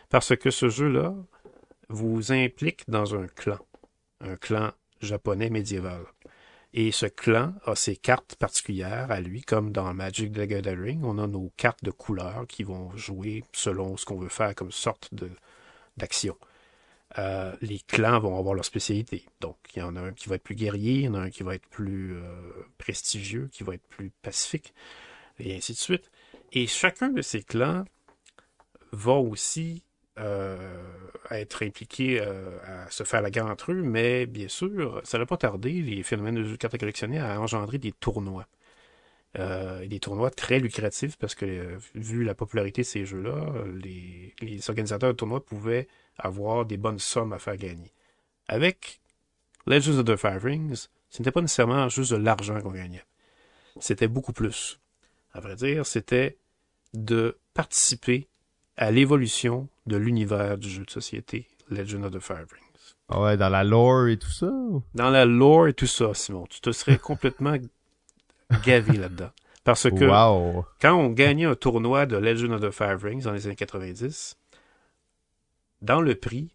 [0.09, 1.13] Parce que ce jeu-là
[1.89, 3.59] vous implique dans un clan,
[4.23, 4.71] un clan
[5.01, 6.03] japonais médiéval.
[6.73, 11.19] Et ce clan a ses cartes particulières à lui, comme dans Magic the Gathering, on
[11.19, 15.13] a nos cartes de couleurs qui vont jouer selon ce qu'on veut faire comme sorte
[15.13, 15.29] de
[15.97, 16.35] d'action.
[17.19, 19.27] Euh, les clans vont avoir leur spécialité.
[19.39, 21.19] Donc, il y en a un qui va être plus guerrier, il y en a
[21.19, 24.73] un qui va être plus euh, prestigieux, qui va être plus pacifique,
[25.37, 26.09] et ainsi de suite.
[26.53, 27.85] Et chacun de ces clans
[28.91, 29.83] va aussi
[30.19, 30.57] euh,
[31.31, 35.25] être impliqué euh, à se faire la guerre entre eux, mais bien sûr, ça n'a
[35.25, 38.47] pas tardé, les phénomènes de cartes à collectionner, à engendrer des tournois.
[39.39, 44.35] Euh, des tournois très lucratifs parce que, euh, vu la popularité de ces jeux-là, les,
[44.41, 45.87] les organisateurs de tournois pouvaient
[46.19, 47.91] avoir des bonnes sommes à faire gagner.
[48.47, 49.01] Avec
[49.65, 53.03] Legends of the Five Rings, ce n'était pas nécessairement juste de l'argent qu'on gagnait.
[53.79, 54.79] C'était beaucoup plus.
[55.31, 56.37] À vrai dire, c'était
[56.93, 58.27] de participer
[58.77, 62.93] à l'évolution de l'univers du jeu de société Legend of the Five Rings.
[63.09, 64.51] Ah ouais, dans la lore et tout ça.
[64.95, 67.55] Dans la lore et tout ça, Simon, tu te serais complètement
[68.65, 69.29] gavé là-dedans.
[69.63, 70.65] Parce que Wow.
[70.81, 74.35] quand on gagnait un tournoi de Legend of the Five Rings dans les années 90,
[75.81, 76.53] dans le prix,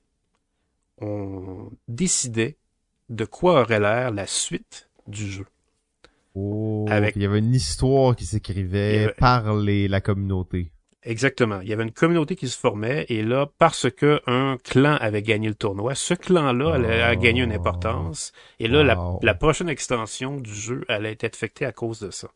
[1.01, 2.57] on décidait
[3.09, 5.47] de quoi aurait l'air la suite du jeu.
[6.35, 10.71] Oh, Avec- Il y avait une histoire qui s'écrivait avait- par les, la communauté.
[11.05, 11.61] Exactement.
[11.61, 15.23] Il y avait une communauté qui se formait et là, parce que un clan avait
[15.23, 17.21] gagné le tournoi, ce clan-là allait- a Oh.
[17.21, 18.33] gagné une importance.
[18.59, 18.83] Et là,
[19.23, 22.29] la prochaine extension du jeu allait être affectée à cause de ça.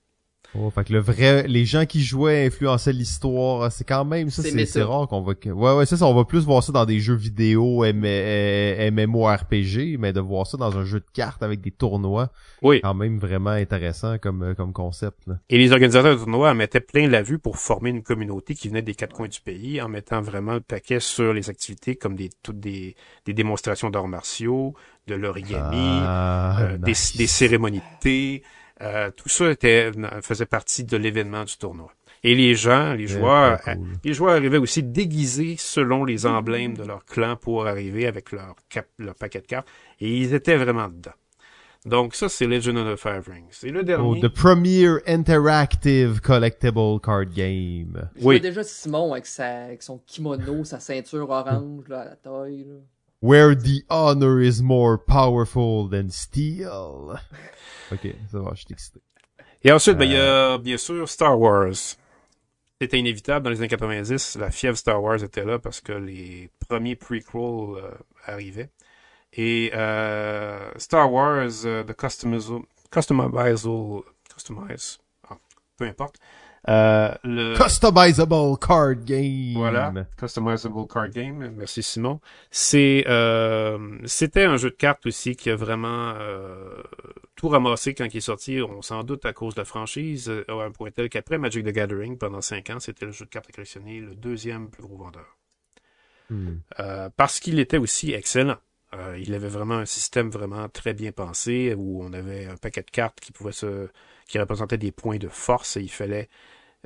[0.54, 3.72] Oh, fait que le vrai, les gens qui jouaient influençaient l'histoire.
[3.72, 5.32] C'est quand même ça, C'est rare qu'on va.
[5.46, 6.06] Ouais, ouais, c'est ça.
[6.06, 10.46] On va plus voir ça dans des jeux vidéo, M- euh, MMORPG, mais de voir
[10.46, 12.30] ça dans un jeu de cartes avec des tournois,
[12.60, 12.80] Oui.
[12.82, 15.26] quand même vraiment intéressant comme euh, comme concept.
[15.26, 15.38] Là.
[15.48, 18.68] Et les organisateurs de tournois en mettaient plein la vue pour former une communauté qui
[18.68, 22.14] venait des quatre coins du pays, en mettant vraiment le paquet sur les activités comme
[22.14, 22.94] des, toutes des,
[23.26, 24.74] des démonstrations d'arts martiaux,
[25.08, 28.42] de l'origami, Ah, euh, des, des cérémonies de thé.
[28.82, 29.90] Euh, tout ça était,
[30.22, 31.90] faisait partie de l'événement du tournoi.
[32.24, 33.78] Et les gens, les Très, joueurs, cool.
[34.04, 38.54] les joueurs arrivaient aussi déguisés selon les emblèmes de leur clan pour arriver avec leur,
[38.68, 39.68] cap, leur paquet de cartes.
[40.00, 41.12] Et ils étaient vraiment dedans.
[41.84, 43.58] Donc ça, c'est Legend of the Five Rings.
[43.64, 44.20] Et le Oh, dernier...
[44.20, 48.08] the premier interactive collectible card game.
[48.14, 48.36] Je Oui.
[48.36, 52.66] vois déjà Simon avec, sa, avec son kimono, sa ceinture orange là, à la taille.
[52.68, 52.74] Là.
[53.22, 57.16] Where the honor is more powerful than steel.
[57.92, 59.00] ok, ça va, je suis excité.
[59.62, 61.96] Et ensuite, ben, il y a bien sûr Star Wars.
[62.80, 64.38] C'était inévitable dans les années 90.
[64.38, 67.92] La fièvre Star Wars était là parce que les premiers prequels euh,
[68.24, 68.70] arrivaient.
[69.34, 74.02] Et euh, Star Wars, euh, the customizable, customizable,
[74.34, 75.01] customize, ah,
[75.76, 76.16] peu importe.
[76.68, 79.54] Euh, le, Customizable card game.
[79.54, 81.52] voilà, customizable card game.
[81.56, 82.20] Merci Simon.
[82.52, 86.80] C'est, euh, c'était un jeu de cartes aussi qui a vraiment euh,
[87.34, 88.62] tout ramassé quand il est sorti.
[88.62, 91.70] On s'en doute à cause de la franchise, à un point tel qu'après Magic the
[91.70, 94.96] Gathering, pendant cinq ans, c'était le jeu de cartes à collectionner le deuxième plus gros
[94.96, 95.36] vendeur.
[96.30, 96.58] Hmm.
[97.16, 98.58] Parce qu'il était aussi excellent.
[99.18, 102.90] Il avait vraiment un système vraiment très bien pensé où on avait un paquet de
[102.90, 103.88] cartes qui pouvait se,
[104.32, 106.30] qui représentait des points de force et il fallait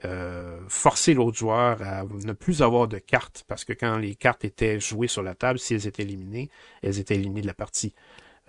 [0.04, 4.44] euh, forcer l'autre joueur à ne plus avoir de cartes parce que quand les cartes
[4.44, 6.50] étaient jouées sur la table, si elles étaient éliminées,
[6.82, 7.94] elles étaient éliminées de la partie.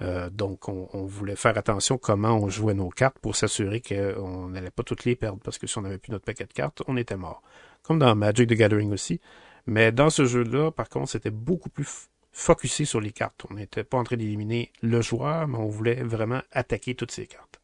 [0.02, 4.50] Euh, donc, on, on voulait faire attention comment on jouait nos cartes pour s'assurer qu'on
[4.50, 6.82] n'allait pas toutes les perdre parce que si on n'avait plus notre paquet de cartes,
[6.88, 7.44] on était mort.
[7.84, 9.22] Comme dans Magic the Gathering aussi.
[9.68, 13.46] Mais dans ce jeu-là, par contre, c'était beaucoup plus focusé sur les cartes.
[13.52, 17.28] On n'était pas en train d'éliminer le joueur, mais on voulait vraiment attaquer toutes ces
[17.28, 17.62] cartes.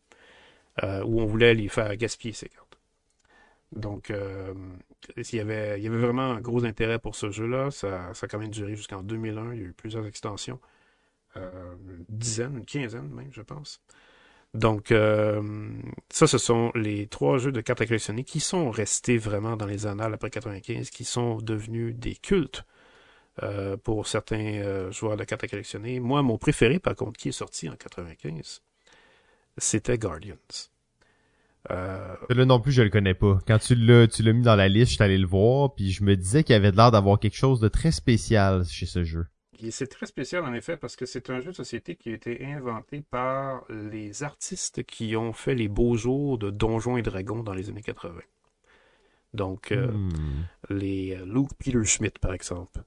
[0.84, 2.80] Euh, ou on voulait les faire gaspiller ces cartes.
[3.74, 4.54] Donc, euh,
[5.18, 7.72] il, y avait, il y avait vraiment un gros intérêt pour ce jeu-là.
[7.72, 9.54] Ça, ça a quand même duré jusqu'en 2001.
[9.54, 10.60] Il y a eu plusieurs extensions.
[11.38, 13.82] euh, une dizaine, une quinzaine même, je pense.
[14.54, 15.41] Donc, euh,
[16.10, 19.66] ça, ce sont les trois jeux de cartes à collectionner qui sont restés vraiment dans
[19.68, 22.66] les annales après 95, qui sont devenus des cultes
[23.44, 26.00] euh, pour certains euh, joueurs de cartes à collectionner.
[26.00, 28.62] Moi, mon préféré, par contre, qui est sorti en 95,
[29.58, 30.36] c'était Guardians.
[31.72, 32.16] Euh...
[32.30, 33.40] Là non plus, je le connais pas.
[33.48, 35.92] Quand tu l'as, tu l'as mis dans la liste, je suis allé le voir, puis
[35.92, 39.26] je me disais qu'il avait l'air d'avoir quelque chose de très spécial chez ce jeu.
[39.70, 42.44] C'est très spécial en effet parce que c'est un jeu de société qui a été
[42.44, 47.54] inventé par les artistes qui ont fait les beaux jours de Donjons et Dragons dans
[47.54, 48.20] les années 80.
[49.34, 50.46] Donc, euh, hmm.
[50.70, 52.84] les euh, Luke Peter Schmidt, par exemple,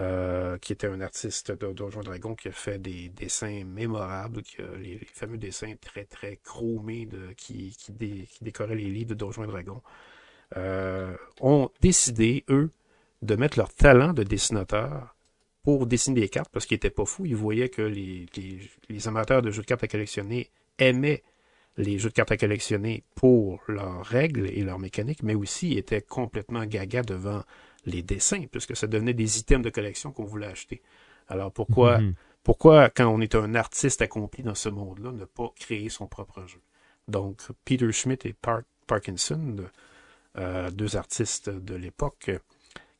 [0.00, 4.42] euh, qui était un artiste de Donjons et Dragons qui a fait des dessins mémorables,
[4.42, 7.92] qui les, fameux dessins très très chromés de, qui, qui,
[8.40, 9.82] décoraient les livres de Donjons et Dragons,
[11.40, 12.70] ont décidé, eux,
[13.22, 15.14] de mettre leur talent de dessinateur
[15.62, 17.24] pour dessiner des cartes parce qu'il était pas fou.
[17.24, 18.26] Il voyait que les,
[18.88, 21.22] les, amateurs de jeux de cartes à collectionner aimaient
[21.76, 26.02] les jeux de cartes à collectionner pour leurs règles et leurs mécaniques, mais aussi étaient
[26.02, 27.42] complètement gaga devant
[27.84, 30.82] les dessins, puisque ça devenait des items de collection qu'on voulait acheter.
[31.28, 32.14] Alors pourquoi, mhm.
[32.42, 36.46] pourquoi quand on est un artiste accompli dans ce monde-là, ne pas créer son propre
[36.46, 36.60] jeu?
[37.08, 38.36] Donc, Peter Schmidt et
[38.86, 39.56] Parkinson,
[40.38, 42.30] euh, deux artistes de l'époque,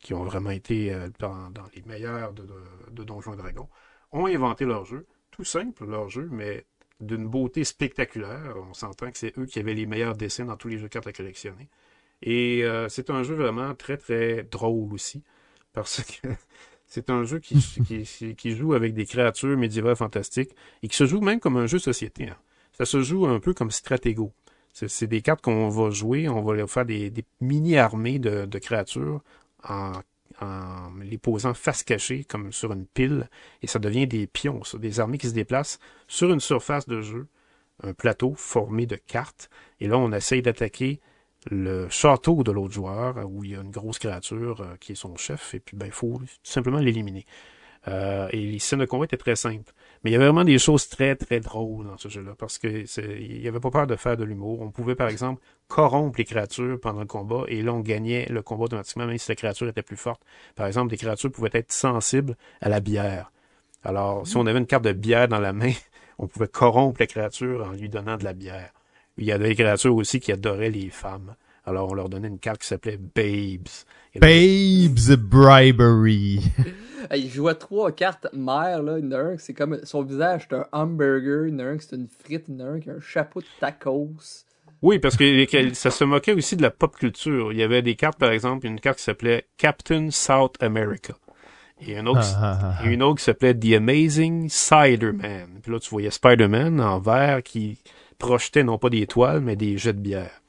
[0.01, 3.69] qui ont vraiment été euh, dans, les meilleurs de, Donjons et Dragons,
[4.11, 5.07] ont inventé leur jeu.
[5.31, 6.67] Tout simple, leur jeu, mais
[7.01, 8.55] d'une beauté spectaculaire.
[8.69, 10.93] On s'entend que c'est eux qui avaient les meilleurs dessins dans tous les jeux de
[10.93, 11.69] cartes à collectionner.
[12.23, 15.23] Et euh, c'est un jeu vraiment très, très drôle aussi,
[15.73, 16.29] parce que
[16.87, 21.21] c'est un jeu qui, qui, joue avec des créatures médiévales fantastiques et qui se joue
[21.21, 22.29] même comme un jeu de société.
[22.29, 22.37] Hein.
[22.73, 24.33] Ça se joue un peu comme Stratego.
[24.73, 27.13] C'est des cartes qu'on va jouer, on va faire des,
[27.43, 29.21] mini-armées de, de, créatures
[29.65, 29.93] en,
[31.03, 33.29] les posant face cachée, comme sur une pile,
[33.61, 35.79] et ça devient des pions, des armées qui se déplacent
[36.09, 37.27] sur une surface de jeu,
[37.83, 41.01] un plateau formé de cartes, et là on essaye d'attaquer
[41.51, 44.97] le château de l'autre joueur, où il y a une grosse créature euh, qui est
[44.97, 47.27] son chef, et puis ben il faut tout simplement l'éliminer.
[47.89, 49.73] Euh, et les scènes de combat étaient très simples.
[50.05, 52.69] Mais il y avait vraiment des choses très, très drôles dans ce jeu-là, parce que
[52.69, 54.61] il y avait pas peur de faire de l'humour.
[54.61, 58.43] On pouvait, par exemple, corrompre les créatures pendant le combat, et là, on gagnait le
[58.43, 60.23] combat automatiquement, même si la créature était plus forte.
[60.55, 63.33] Par exemple, des créatures pouvaient être sensibles à la bière.
[63.85, 65.73] Alors, si on avait une carte de bière dans la main,
[66.19, 68.73] on pouvait corrompre la créature en lui donnant de la bière.
[69.23, 71.37] Il y avait des créatures aussi qui adoraient les femmes.
[71.65, 73.69] Alors, on leur donnait une carte qui s'appelait Babes.
[74.17, 76.41] Babes Bribery.
[77.15, 78.99] il jouait trois cartes mères, là.
[78.99, 81.45] Une un, c'est comme son visage, c'est un hamburger.
[81.45, 82.47] Une un, c'est une frite.
[82.49, 84.45] Une un, qui a un chapeau de tacos.
[84.83, 87.53] Oui, parce que ça se moquait aussi de la pop culture.
[87.53, 91.15] Il y avait des cartes, par exemple, une carte qui s'appelait Captain South America.
[91.81, 95.61] Et une autre, ah, ah, ah, une autre qui s'appelait The Amazing Spider-Man.
[95.63, 97.79] Puis là, tu voyais Spider-Man en vert qui
[98.23, 100.41] projetait non pas des toiles, mais des jets de bière.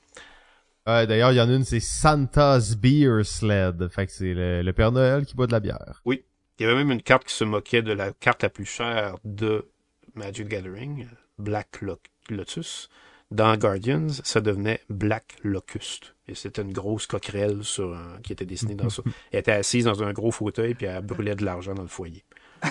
[0.85, 3.87] D'ailleurs, il y en a une, c'est Santa's Beer Sled.
[3.89, 6.01] Fait que c'est le, Père Noël qui boit de la bière.
[6.05, 6.23] Oui.
[6.59, 9.15] Il y avait même une carte qui se moquait de la carte la plus chère
[9.23, 9.67] de
[10.13, 11.07] Magic Gathering,
[11.39, 11.81] Black
[12.29, 12.89] Lotus.
[13.31, 16.13] Dans Guardians, ça devenait Black Locust.
[16.27, 19.01] Et c'était une grosse coquerelle sur qui était dessinée dans ça.
[19.31, 22.23] Elle était assise dans un gros fauteuil puis elle brûlait de l'argent dans le foyer.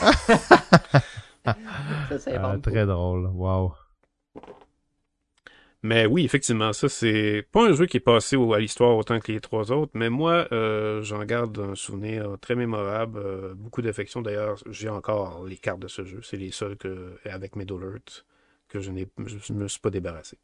[1.44, 1.54] ça,
[2.18, 3.26] c'est ah, très drôle.
[3.26, 3.74] Wow.
[5.84, 9.32] Mais oui, effectivement, ça c'est pas un jeu qui est passé à l'histoire autant que
[9.32, 14.22] les trois autres, mais moi euh, j'en garde un souvenir très mémorable, euh, beaucoup d'affection.
[14.22, 16.20] D'ailleurs, j'ai encore les cartes de ce jeu.
[16.22, 18.24] C'est les seules que avec Middle Earth
[18.68, 20.38] que je n'ai, je me suis pas débarrassé.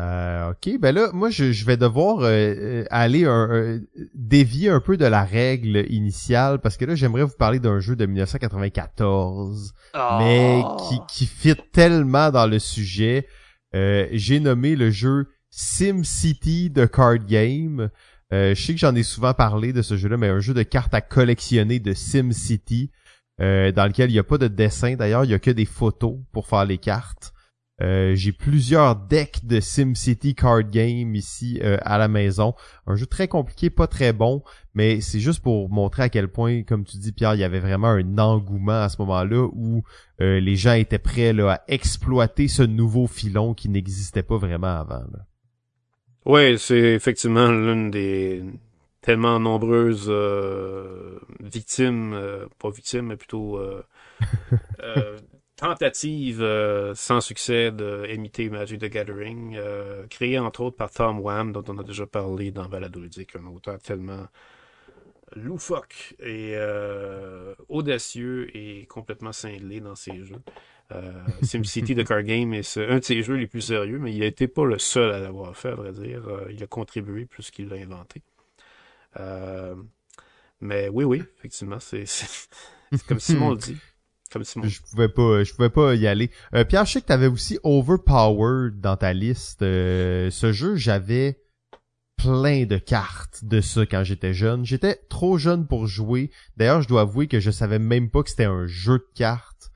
[0.00, 3.80] Euh, ok, ben là, moi, je, je vais devoir euh, euh, aller un,
[4.14, 7.94] dévier un peu de la règle initiale parce que là, j'aimerais vous parler d'un jeu
[7.94, 9.72] de 1994,
[10.18, 10.76] mais ah.
[10.88, 13.28] qui, qui fit tellement dans le sujet.
[13.72, 17.90] J'ai nommé le jeu SimCity de Card Game.
[18.30, 20.94] je sais que j'en ai souvent parlé de ce jeu-là, mais un jeu de cartes
[20.94, 22.92] à collectionner de SimCity
[23.40, 24.94] dans lequel il n'y a pas de dessin.
[24.94, 27.33] D'ailleurs, il y a que des photos pour faire les cartes.
[27.82, 32.54] Euh, j'ai plusieurs decks de SimCity Card Game ici euh, à la maison.
[32.86, 34.42] Un jeu très compliqué, pas très bon,
[34.74, 37.58] mais c'est juste pour montrer à quel point, comme tu dis Pierre, il y avait
[37.58, 39.82] vraiment un engouement à ce moment-là où
[40.20, 44.78] euh, les gens étaient prêts là, à exploiter ce nouveau filon qui n'existait pas vraiment
[44.78, 45.02] avant.
[46.26, 48.44] Oui, c'est effectivement l'une des
[49.02, 50.10] tellement nombreuses
[51.40, 52.16] victimes,
[52.58, 53.60] pas victimes, mais plutôt
[55.64, 61.52] tentative euh, sans succès d'imiter Magic the Gathering, euh, créée entre autres par Tom Wham,
[61.52, 64.26] dont on a déjà parlé dans Balado Ludique, un auteur tellement
[65.34, 70.42] loufoque et euh, audacieux et complètement cinglé dans ses jeux.
[71.42, 74.26] SimCity de Card Game est un de ses jeux les plus sérieux, mais il n'a
[74.26, 76.22] été pas le seul à l'avoir fait, à vrai dire.
[76.50, 78.22] Il a contribué plus qu'il l'a inventé.
[80.60, 82.04] Mais oui, oui, effectivement, c'est
[83.08, 83.76] comme Simon le dit.
[84.68, 86.30] Je pouvais pas, je pouvais pas y aller.
[86.54, 89.62] Euh, Pierre, je sais que t'avais aussi Overpowered dans ta liste.
[89.62, 91.40] Euh, ce jeu, j'avais
[92.16, 94.64] plein de cartes de ça quand j'étais jeune.
[94.64, 96.30] J'étais trop jeune pour jouer.
[96.56, 99.70] D'ailleurs, je dois avouer que je savais même pas que c'était un jeu de cartes.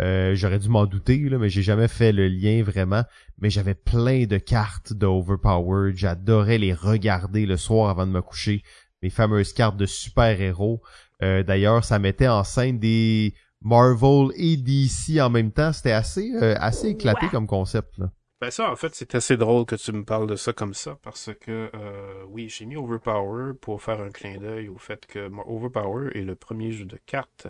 [0.00, 3.04] Euh, j'aurais dû m'en douter, là, mais j'ai jamais fait le lien vraiment.
[3.38, 5.96] Mais j'avais plein de cartes de Overpowered.
[5.96, 8.62] J'adorais les regarder le soir avant de me coucher.
[9.02, 10.82] Mes fameuses cartes de super-héros.
[11.22, 13.34] Euh, D'ailleurs, ça mettait en scène des
[13.64, 15.72] Marvel et DC en même temps.
[15.72, 17.98] C'était assez, euh, assez éclaté comme concept.
[17.98, 18.10] Là.
[18.40, 20.98] Ben ça, en fait, c'est assez drôle que tu me parles de ça comme ça,
[21.02, 25.30] parce que euh, oui, j'ai mis Overpower pour faire un clin d'œil au fait que
[25.46, 27.46] Overpower est le premier jeu de cartes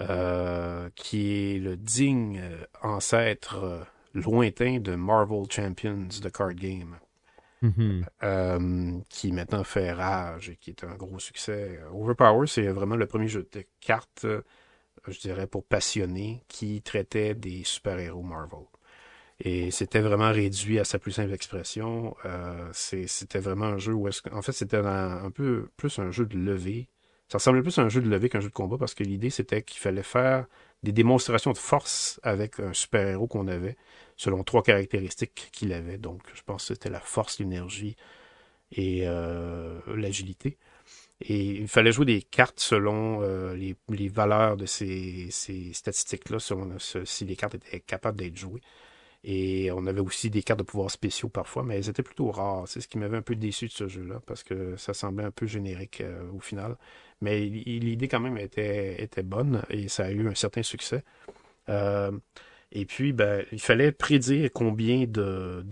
[0.00, 2.42] euh, qui est le digne
[2.82, 6.98] ancêtre lointain de Marvel Champions de Card Game.
[7.62, 8.04] Mm-hmm.
[8.22, 11.80] Euh, qui maintenant fait rage et qui est un gros succès.
[11.92, 14.42] Overpower, c'est vraiment le premier jeu de cartes, euh,
[15.06, 18.60] je dirais, pour passionnés qui traitait des super-héros Marvel.
[19.40, 22.16] Et c'était vraiment réduit à sa plus simple expression.
[22.24, 26.26] Euh, c'était vraiment un jeu où, en fait, c'était un, un, peu plus un jeu
[26.26, 26.88] de levée.
[27.28, 29.30] Ça ressemblait plus à un jeu de levée qu'un jeu de combat parce que l'idée,
[29.30, 30.46] c'était qu'il fallait faire
[30.82, 33.76] des démonstrations de force avec un super-héros qu'on avait,
[34.16, 35.98] selon trois caractéristiques qu'il avait.
[35.98, 37.96] Donc, je pense que c'était la force, l'énergie
[38.72, 40.58] et euh, l'agilité.
[41.20, 46.38] Et il fallait jouer des cartes selon euh, les, les, valeurs de ces, ces statistiques-là,
[46.38, 48.62] selon si les cartes étaient capables d'être jouées.
[49.24, 52.68] Et on avait aussi des cartes de pouvoirs spéciaux parfois, mais elles étaient plutôt rares.
[52.68, 55.32] C'est ce qui m'avait un peu déçu de ce jeu-là, parce que ça semblait un
[55.32, 56.76] peu générique euh, au final.
[57.20, 61.02] Mais l'idée quand même était, était bonne et ça a eu un certain succès.
[61.68, 62.12] Euh,
[62.70, 65.64] et puis, ben, il fallait prédire combien de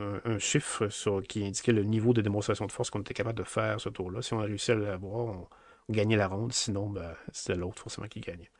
[0.00, 0.88] un, un chiffre
[1.28, 4.22] qui indiquait le niveau de démonstration de force qu'on était capable de faire ce tour-là.
[4.22, 5.46] Si on a réussi à l'avoir, on,
[5.88, 6.52] on gagnait la ronde.
[6.52, 8.50] Sinon, ben, c'était l'autre forcément qui gagnait.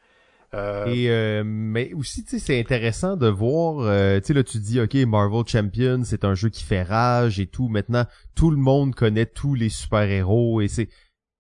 [0.53, 0.87] Euh...
[0.87, 3.79] Et euh, mais aussi, tu sais, c'est intéressant de voir.
[3.81, 7.41] Euh, tu sais, là, tu dis, ok, Marvel Champions, c'est un jeu qui fait rage
[7.41, 7.69] et tout.
[7.69, 8.05] Maintenant,
[8.35, 10.89] tout le monde connaît tous les super héros et c'est.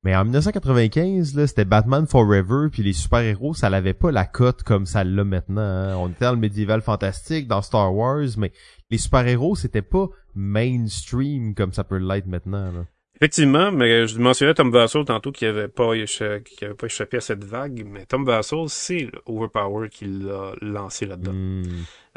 [0.02, 4.62] Mais en 1995, là, c'était Batman Forever, puis les super-héros, ça l'avait pas la cote
[4.62, 5.60] comme ça l'a maintenant.
[5.60, 5.94] Hein.
[5.96, 8.50] On était dans le médiéval fantastique, dans Star Wars, mais
[8.90, 12.72] les super-héros, c'était pas mainstream comme ça peut l'être maintenant.
[12.72, 12.86] Là.
[13.16, 17.18] Effectivement, mais je mentionnais Tom Vassal tantôt qui avait pas échappé, qui avait pas échappé
[17.18, 21.34] à cette vague, mais Tom Vassal, c'est Overpower qui l'a lancé là-dedans.
[21.34, 21.62] Hmm.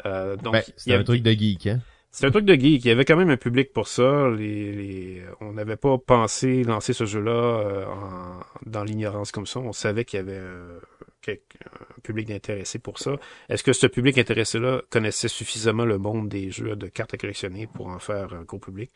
[0.06, 1.80] Euh, donc, ben, c'est un truc de geek, hein?
[2.14, 2.84] C'est un truc de geek.
[2.84, 4.30] Il y avait quand même un public pour ça.
[5.40, 7.84] On n'avait pas pensé lancer ce jeu-là euh,
[8.66, 9.58] dans l'ignorance comme ça.
[9.58, 10.78] On savait qu'il y avait euh,
[11.26, 13.16] un public d'intéressé pour ça.
[13.48, 17.66] Est-ce que ce public intéressé-là connaissait suffisamment le monde des jeux de cartes à collectionner
[17.66, 18.92] pour en faire un gros public?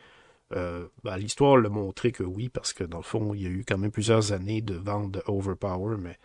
[0.54, 3.50] Euh, ben, L'histoire l'a montré que oui, parce que dans le fond, il y a
[3.50, 6.18] eu quand même plusieurs années de vente de Overpower, mais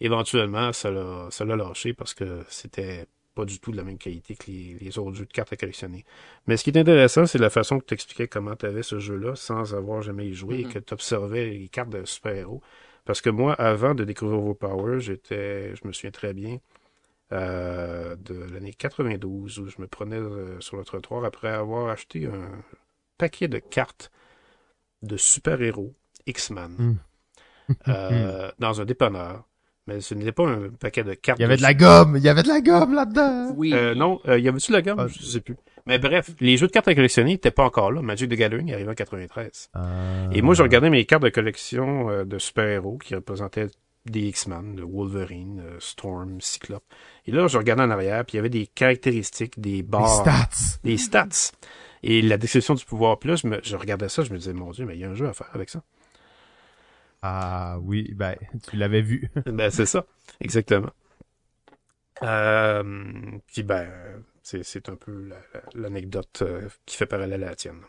[0.00, 4.50] éventuellement, ça l'a lâché parce que c'était pas du tout de la même qualité que
[4.50, 6.04] les, les, autres jeux de cartes à collectionner.
[6.46, 8.98] Mais ce qui est intéressant, c'est la façon que tu expliquais comment tu avais ce
[8.98, 10.68] jeu-là sans avoir jamais y joué et Mm-hmm.
[10.68, 12.62] que tu observais les cartes de super-héros.
[13.04, 16.58] Parce que moi, avant de découvrir Overpower, j'étais, je me souviens très bien,
[17.32, 22.26] euh, de l'année 92 où je me prenais euh, sur le trottoir après avoir acheté
[22.26, 22.50] un
[23.18, 24.10] paquet de cartes
[25.02, 25.94] de super-héros
[26.26, 26.94] X-Men Mm.
[27.88, 29.44] euh, dans un dépanneur.
[29.86, 31.40] Mais ce n'était pas un paquet de cartes.
[31.40, 32.16] Il y avait de la gomme!
[32.16, 33.52] Il y avait de la gomme là-dedans!
[33.56, 33.72] Oui.
[33.74, 34.98] Euh, non, euh, y avait-tu la gamme?
[35.00, 35.08] Ah.
[35.08, 35.56] Je sais plus.
[35.86, 38.00] Mais bref, les jeux de cartes à collectionner n'étaient pas encore là.
[38.02, 39.70] Magic the Gathering arrivait en 93.
[39.74, 40.28] Ah.
[40.32, 43.66] Et moi, je regardais mes cartes de collection euh, de super-héros qui représentaient
[44.06, 46.84] des X-Men, de Wolverine, euh, Storm, Cyclope.
[47.26, 50.78] Et là, je regardais en arrière, puis il y avait des caractéristiques, des barres, stats!
[50.84, 51.52] des stats.
[52.02, 53.18] Et la description du pouvoir.
[53.24, 55.10] Là, je, me, je regardais ça, je me disais, mon Dieu, mais il y a
[55.10, 55.82] un jeu à faire avec ça.
[57.22, 58.34] Ah oui, ben,
[58.68, 59.30] tu l'avais vu.
[59.46, 60.04] ben, c'est ça.
[60.40, 60.90] Exactement.
[62.22, 62.82] Euh,
[63.46, 63.88] puis ben,
[64.42, 67.80] c'est, c'est un peu la- la- l'anecdote euh, qui fait parallèle à la tienne.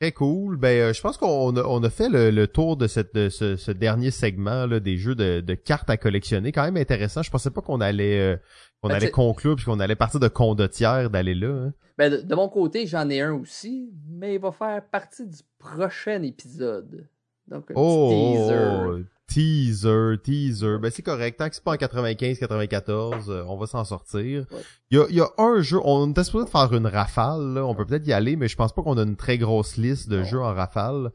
[0.00, 0.56] Très cool.
[0.56, 3.28] Ben, euh, je pense qu'on a, on a fait le, le tour de, cette, de
[3.28, 6.52] ce, ce dernier segment là, des jeux de, de cartes à collectionner.
[6.52, 7.22] Quand même intéressant.
[7.22, 8.36] Je pensais pas qu'on allait euh,
[8.82, 11.66] qu'on Ben, allait conclure puis qu'on allait partir de condottière d'aller là.
[11.68, 11.72] hein.
[11.96, 15.38] Ben, de, de mon côté, j'en ai un aussi, mais il va faire partie du
[15.58, 17.06] prochain épisode.
[17.48, 18.86] Donc, un Oh, petit teaser.
[18.86, 20.78] oh, teaser, teaser.
[20.78, 21.38] Ben c'est correct.
[21.38, 24.46] Tant que c'est pas en 95, 94, euh, on va s'en sortir.
[24.50, 24.60] Ouais.
[24.90, 27.54] Il y a, il y a un jeu, on était supposé de faire une rafale.
[27.54, 27.64] Là.
[27.66, 30.08] On peut peut-être y aller, mais je pense pas qu'on a une très grosse liste
[30.08, 30.24] de Non.
[30.24, 31.10] jeux en rafale.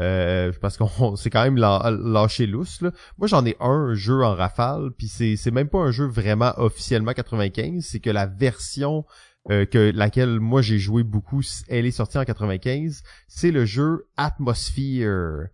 [0.00, 2.90] Euh, parce qu'on c'est quand même lâché lousse là.
[3.18, 6.54] Moi j'en ai un jeu en rafale, puis c'est c'est même pas un jeu vraiment
[6.56, 9.04] officiellement 95, c'est que la version
[9.50, 14.06] euh, que laquelle moi j'ai joué beaucoup, elle est sortie en 95, c'est le jeu
[14.16, 15.48] Atmosphere.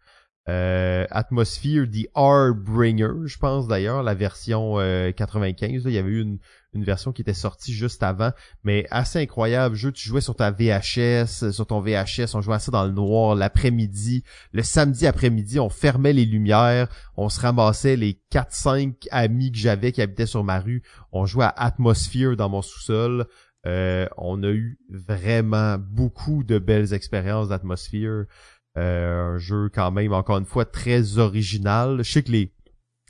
[0.48, 5.84] Euh, Atmosphere The Harbringer, je pense d'ailleurs, la version euh, 95.
[5.84, 5.90] là.
[5.90, 6.38] il y avait eu une,
[6.84, 8.32] version qui était sortie juste avant,
[8.62, 9.92] mais assez incroyable jeu.
[9.92, 13.34] Tu jouais sur ta VHS, sur ton VHS, on jouait à ça dans le noir
[13.34, 14.24] l'après-midi.
[14.52, 19.90] Le samedi après-midi, on fermait les lumières, on se ramassait les 4-5 amis que j'avais
[19.90, 20.82] qui habitaient sur ma rue.
[21.12, 23.26] On jouait à Atmosphere dans mon sous-sol.
[23.66, 28.26] Euh, on a eu vraiment beaucoup de belles expériences d'Atmosphere.
[28.76, 32.02] Euh, un jeu quand même, encore une fois, très original.
[32.02, 32.52] Je sais que les,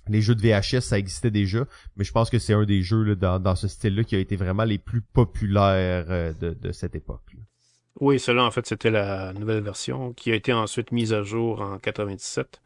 [0.09, 1.67] les jeux de VHS, ça existait déjà,
[1.97, 4.19] mais je pense que c'est un des jeux là, dans, dans ce style-là qui a
[4.19, 7.37] été vraiment les plus populaires euh, de, de cette époque.
[8.01, 11.63] Oui, cela en fait c'était la nouvelle version qui a été ensuite mise à jour
[11.63, 12.61] en 97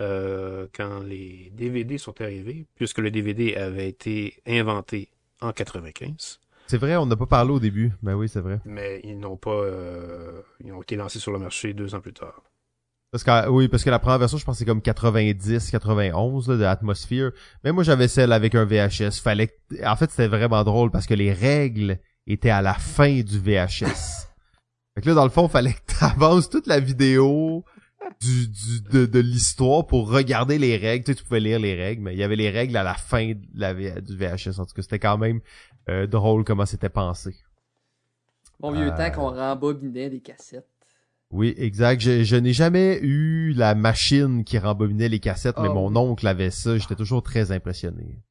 [0.00, 5.08] euh, quand les DVD sont arrivés, puisque le DVD avait été inventé
[5.40, 7.92] en 95, C'est vrai, on n'a pas parlé au début.
[8.02, 8.60] Ben oui, c'est vrai.
[8.64, 12.12] mais ils n'ont pas, euh, ils ont été lancés sur le marché deux ans plus
[12.12, 12.42] tard.
[13.12, 16.48] Parce que oui, parce que la première version, je pense que c'est comme 90, 91
[16.48, 17.30] là, de Atmosphere.
[17.64, 19.20] Mais moi j'avais celle avec un VHS.
[19.22, 23.38] Fallait en fait, c'était vraiment drôle parce que les règles étaient à la fin du
[23.38, 24.26] VHS.
[24.94, 27.64] fait que là dans le fond, fallait que t'avances toute la vidéo
[28.20, 31.04] du, du de, de l'histoire pour regarder les règles.
[31.04, 32.94] Tu, sais, tu pouvais lire les règles, mais il y avait les règles à la
[32.94, 34.58] fin de la, V- du VHS.
[34.58, 35.40] En tout cas, c'était quand même
[35.88, 37.36] euh, drôle comment c'était pensé.
[38.60, 38.96] Bon vieux Euh.
[38.96, 40.66] temps qu'on rembobinait des cassettes.
[41.30, 42.00] Oui, exact.
[42.00, 45.74] Je, je n'ai jamais eu la machine qui rembobinait les cassettes, mais Oh.
[45.74, 46.78] mon oncle avait ça.
[46.78, 48.22] J'étais toujours très impressionné.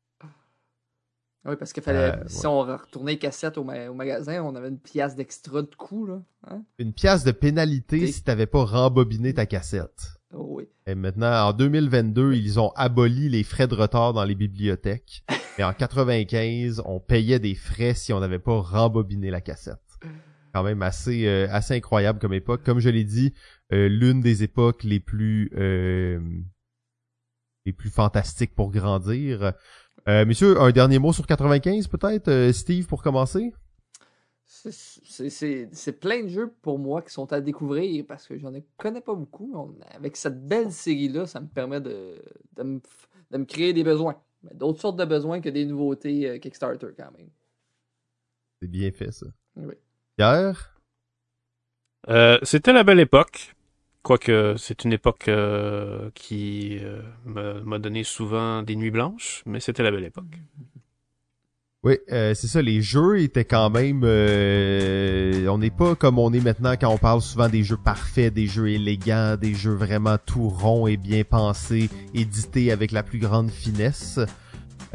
[1.47, 2.13] Oui, parce qu'il fallait.
[2.15, 5.61] Euh, si on retournait les cassettes au, ma- au magasin, on avait une pièce d'extra
[5.61, 6.21] de coût, là.
[6.49, 6.63] Hein?
[6.79, 10.13] Une pièce de pénalité si t'avais pas rembobiné ta cassette.
[10.33, 10.63] Oh oui.
[10.87, 15.23] Et maintenant, en 2022, ils ont aboli les frais de retard dans les bibliothèques.
[15.57, 19.79] Mais en 95, on payait des frais si on n'avait pas rembobiné la cassette.
[20.53, 22.63] Quand même assez euh, incroyable comme époque.
[22.63, 23.33] Comme je l'ai dit,
[23.73, 26.19] euh, l'une des époques les plus euh,
[27.89, 29.53] fantastiques pour grandir.
[30.07, 33.53] Monsieur, un dernier mot sur 95 peut-être, Steve, pour commencer?
[34.47, 39.01] C'est- plein de jeux pour moi qui sont à découvrir parce que j'en ai- connais
[39.01, 39.75] pas beaucoup.
[39.91, 42.21] avec cette belle série-là, ça me permet de
[42.61, 44.15] me créer des besoins.
[44.45, 47.29] Mais D'autres sortes de besoins que des nouveautés euh, Kickstarter quand même.
[48.61, 49.27] C'est bien fait ça.
[49.55, 49.75] Oui.
[50.17, 50.75] Pierre,
[52.09, 53.55] Euh, c'était la belle époque.
[54.03, 59.59] Quoique c'est une époque euh, qui euh, m'a m'a donné souvent des nuits blanches, mais
[59.59, 60.39] c'était la belle époque.
[61.85, 62.63] Oui, euh, c'est ça.
[62.63, 64.01] Les jeux étaient quand même.
[64.03, 68.33] euh, on n'est pas comme on est maintenant quand on parle souvent des jeux parfaits,
[68.33, 73.19] des jeux élégants, des jeux vraiment tout ronds et bien pensés, édités avec la plus
[73.19, 74.19] grande finesse.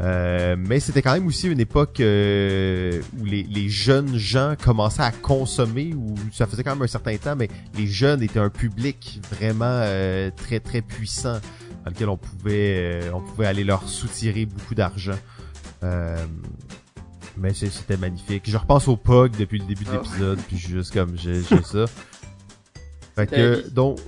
[0.01, 5.11] Euh, mais c'était quand même aussi une époque euh, où les, jeunes gens commençaient à
[5.11, 9.21] consommer, où ça faisait quand même un certain temps, mais les jeunes étaient un public
[9.31, 11.39] vraiment euh, très très puissant
[11.85, 15.17] dans lequel on pouvait euh, on pouvait aller leur soutirer beaucoup d'argent.
[15.83, 16.25] Euh,
[17.37, 18.43] mais c'était magnifique.
[18.49, 20.01] Je repense au POG depuis le début de Ah.
[20.03, 21.85] l'épisode, puis juste comme j'ai ça.
[23.15, 23.99] Fait que donc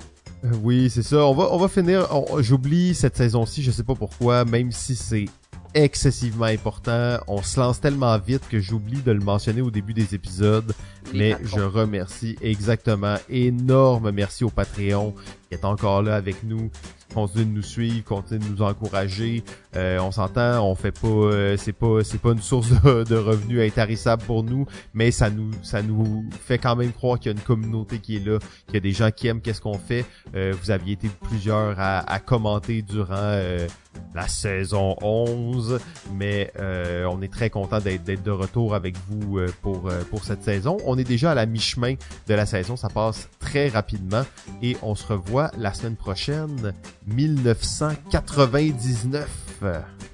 [0.44, 1.24] euh, oui, c'est ça.
[1.24, 2.06] On va on va finir.
[2.40, 5.26] J'oublie cette saison-ci, je sais pas pourquoi, même si c'est
[5.74, 7.18] excessivement important.
[7.26, 10.72] On se lance tellement vite que j'oublie de le mentionner au début des épisodes.
[11.12, 11.46] Les Mais patrons.
[11.58, 15.14] je remercie exactement, énorme merci au Patreon
[15.48, 16.70] qui est encore là avec nous,
[17.14, 19.44] continue de nous suivre, continue de nous encourager.
[19.76, 23.60] Euh, on s'entend, on fait pas, euh, c'est pas, c'est pas une source de, revenus
[23.60, 27.38] intarissable pour nous, mais ça nous, ça nous fait quand même croire qu'il y a
[27.38, 30.04] une communauté qui est là, qu'il y a des gens qui aiment qu'est-ce qu'on fait.
[30.34, 33.66] Euh, vous aviez été plusieurs à, à commenter durant euh,
[34.14, 35.78] la saison 11,
[36.14, 40.42] mais euh, on est très content d'être, de retour avec vous euh, pour, pour cette
[40.42, 40.76] saison.
[40.84, 41.94] On est déjà à la mi-chemin
[42.28, 44.22] de la saison, ça passe très rapidement
[44.62, 46.72] et on se revoit la semaine prochaine,
[47.06, 49.62] 1999.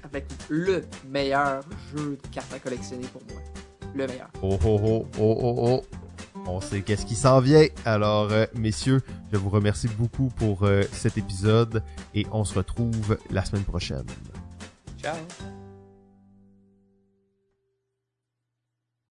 [0.03, 1.61] Avec le meilleur
[1.93, 3.41] jeu de cartes à collectionner pour moi.
[3.93, 4.29] Le meilleur.
[4.41, 5.83] Oh oh oh oh oh oh.
[6.47, 7.67] On sait qu'est-ce qui s'en vient.
[7.85, 11.83] Alors, euh, messieurs, je vous remercie beaucoup pour euh, cet épisode
[12.15, 14.07] et on se retrouve la semaine prochaine.
[15.01, 15.15] Ciao.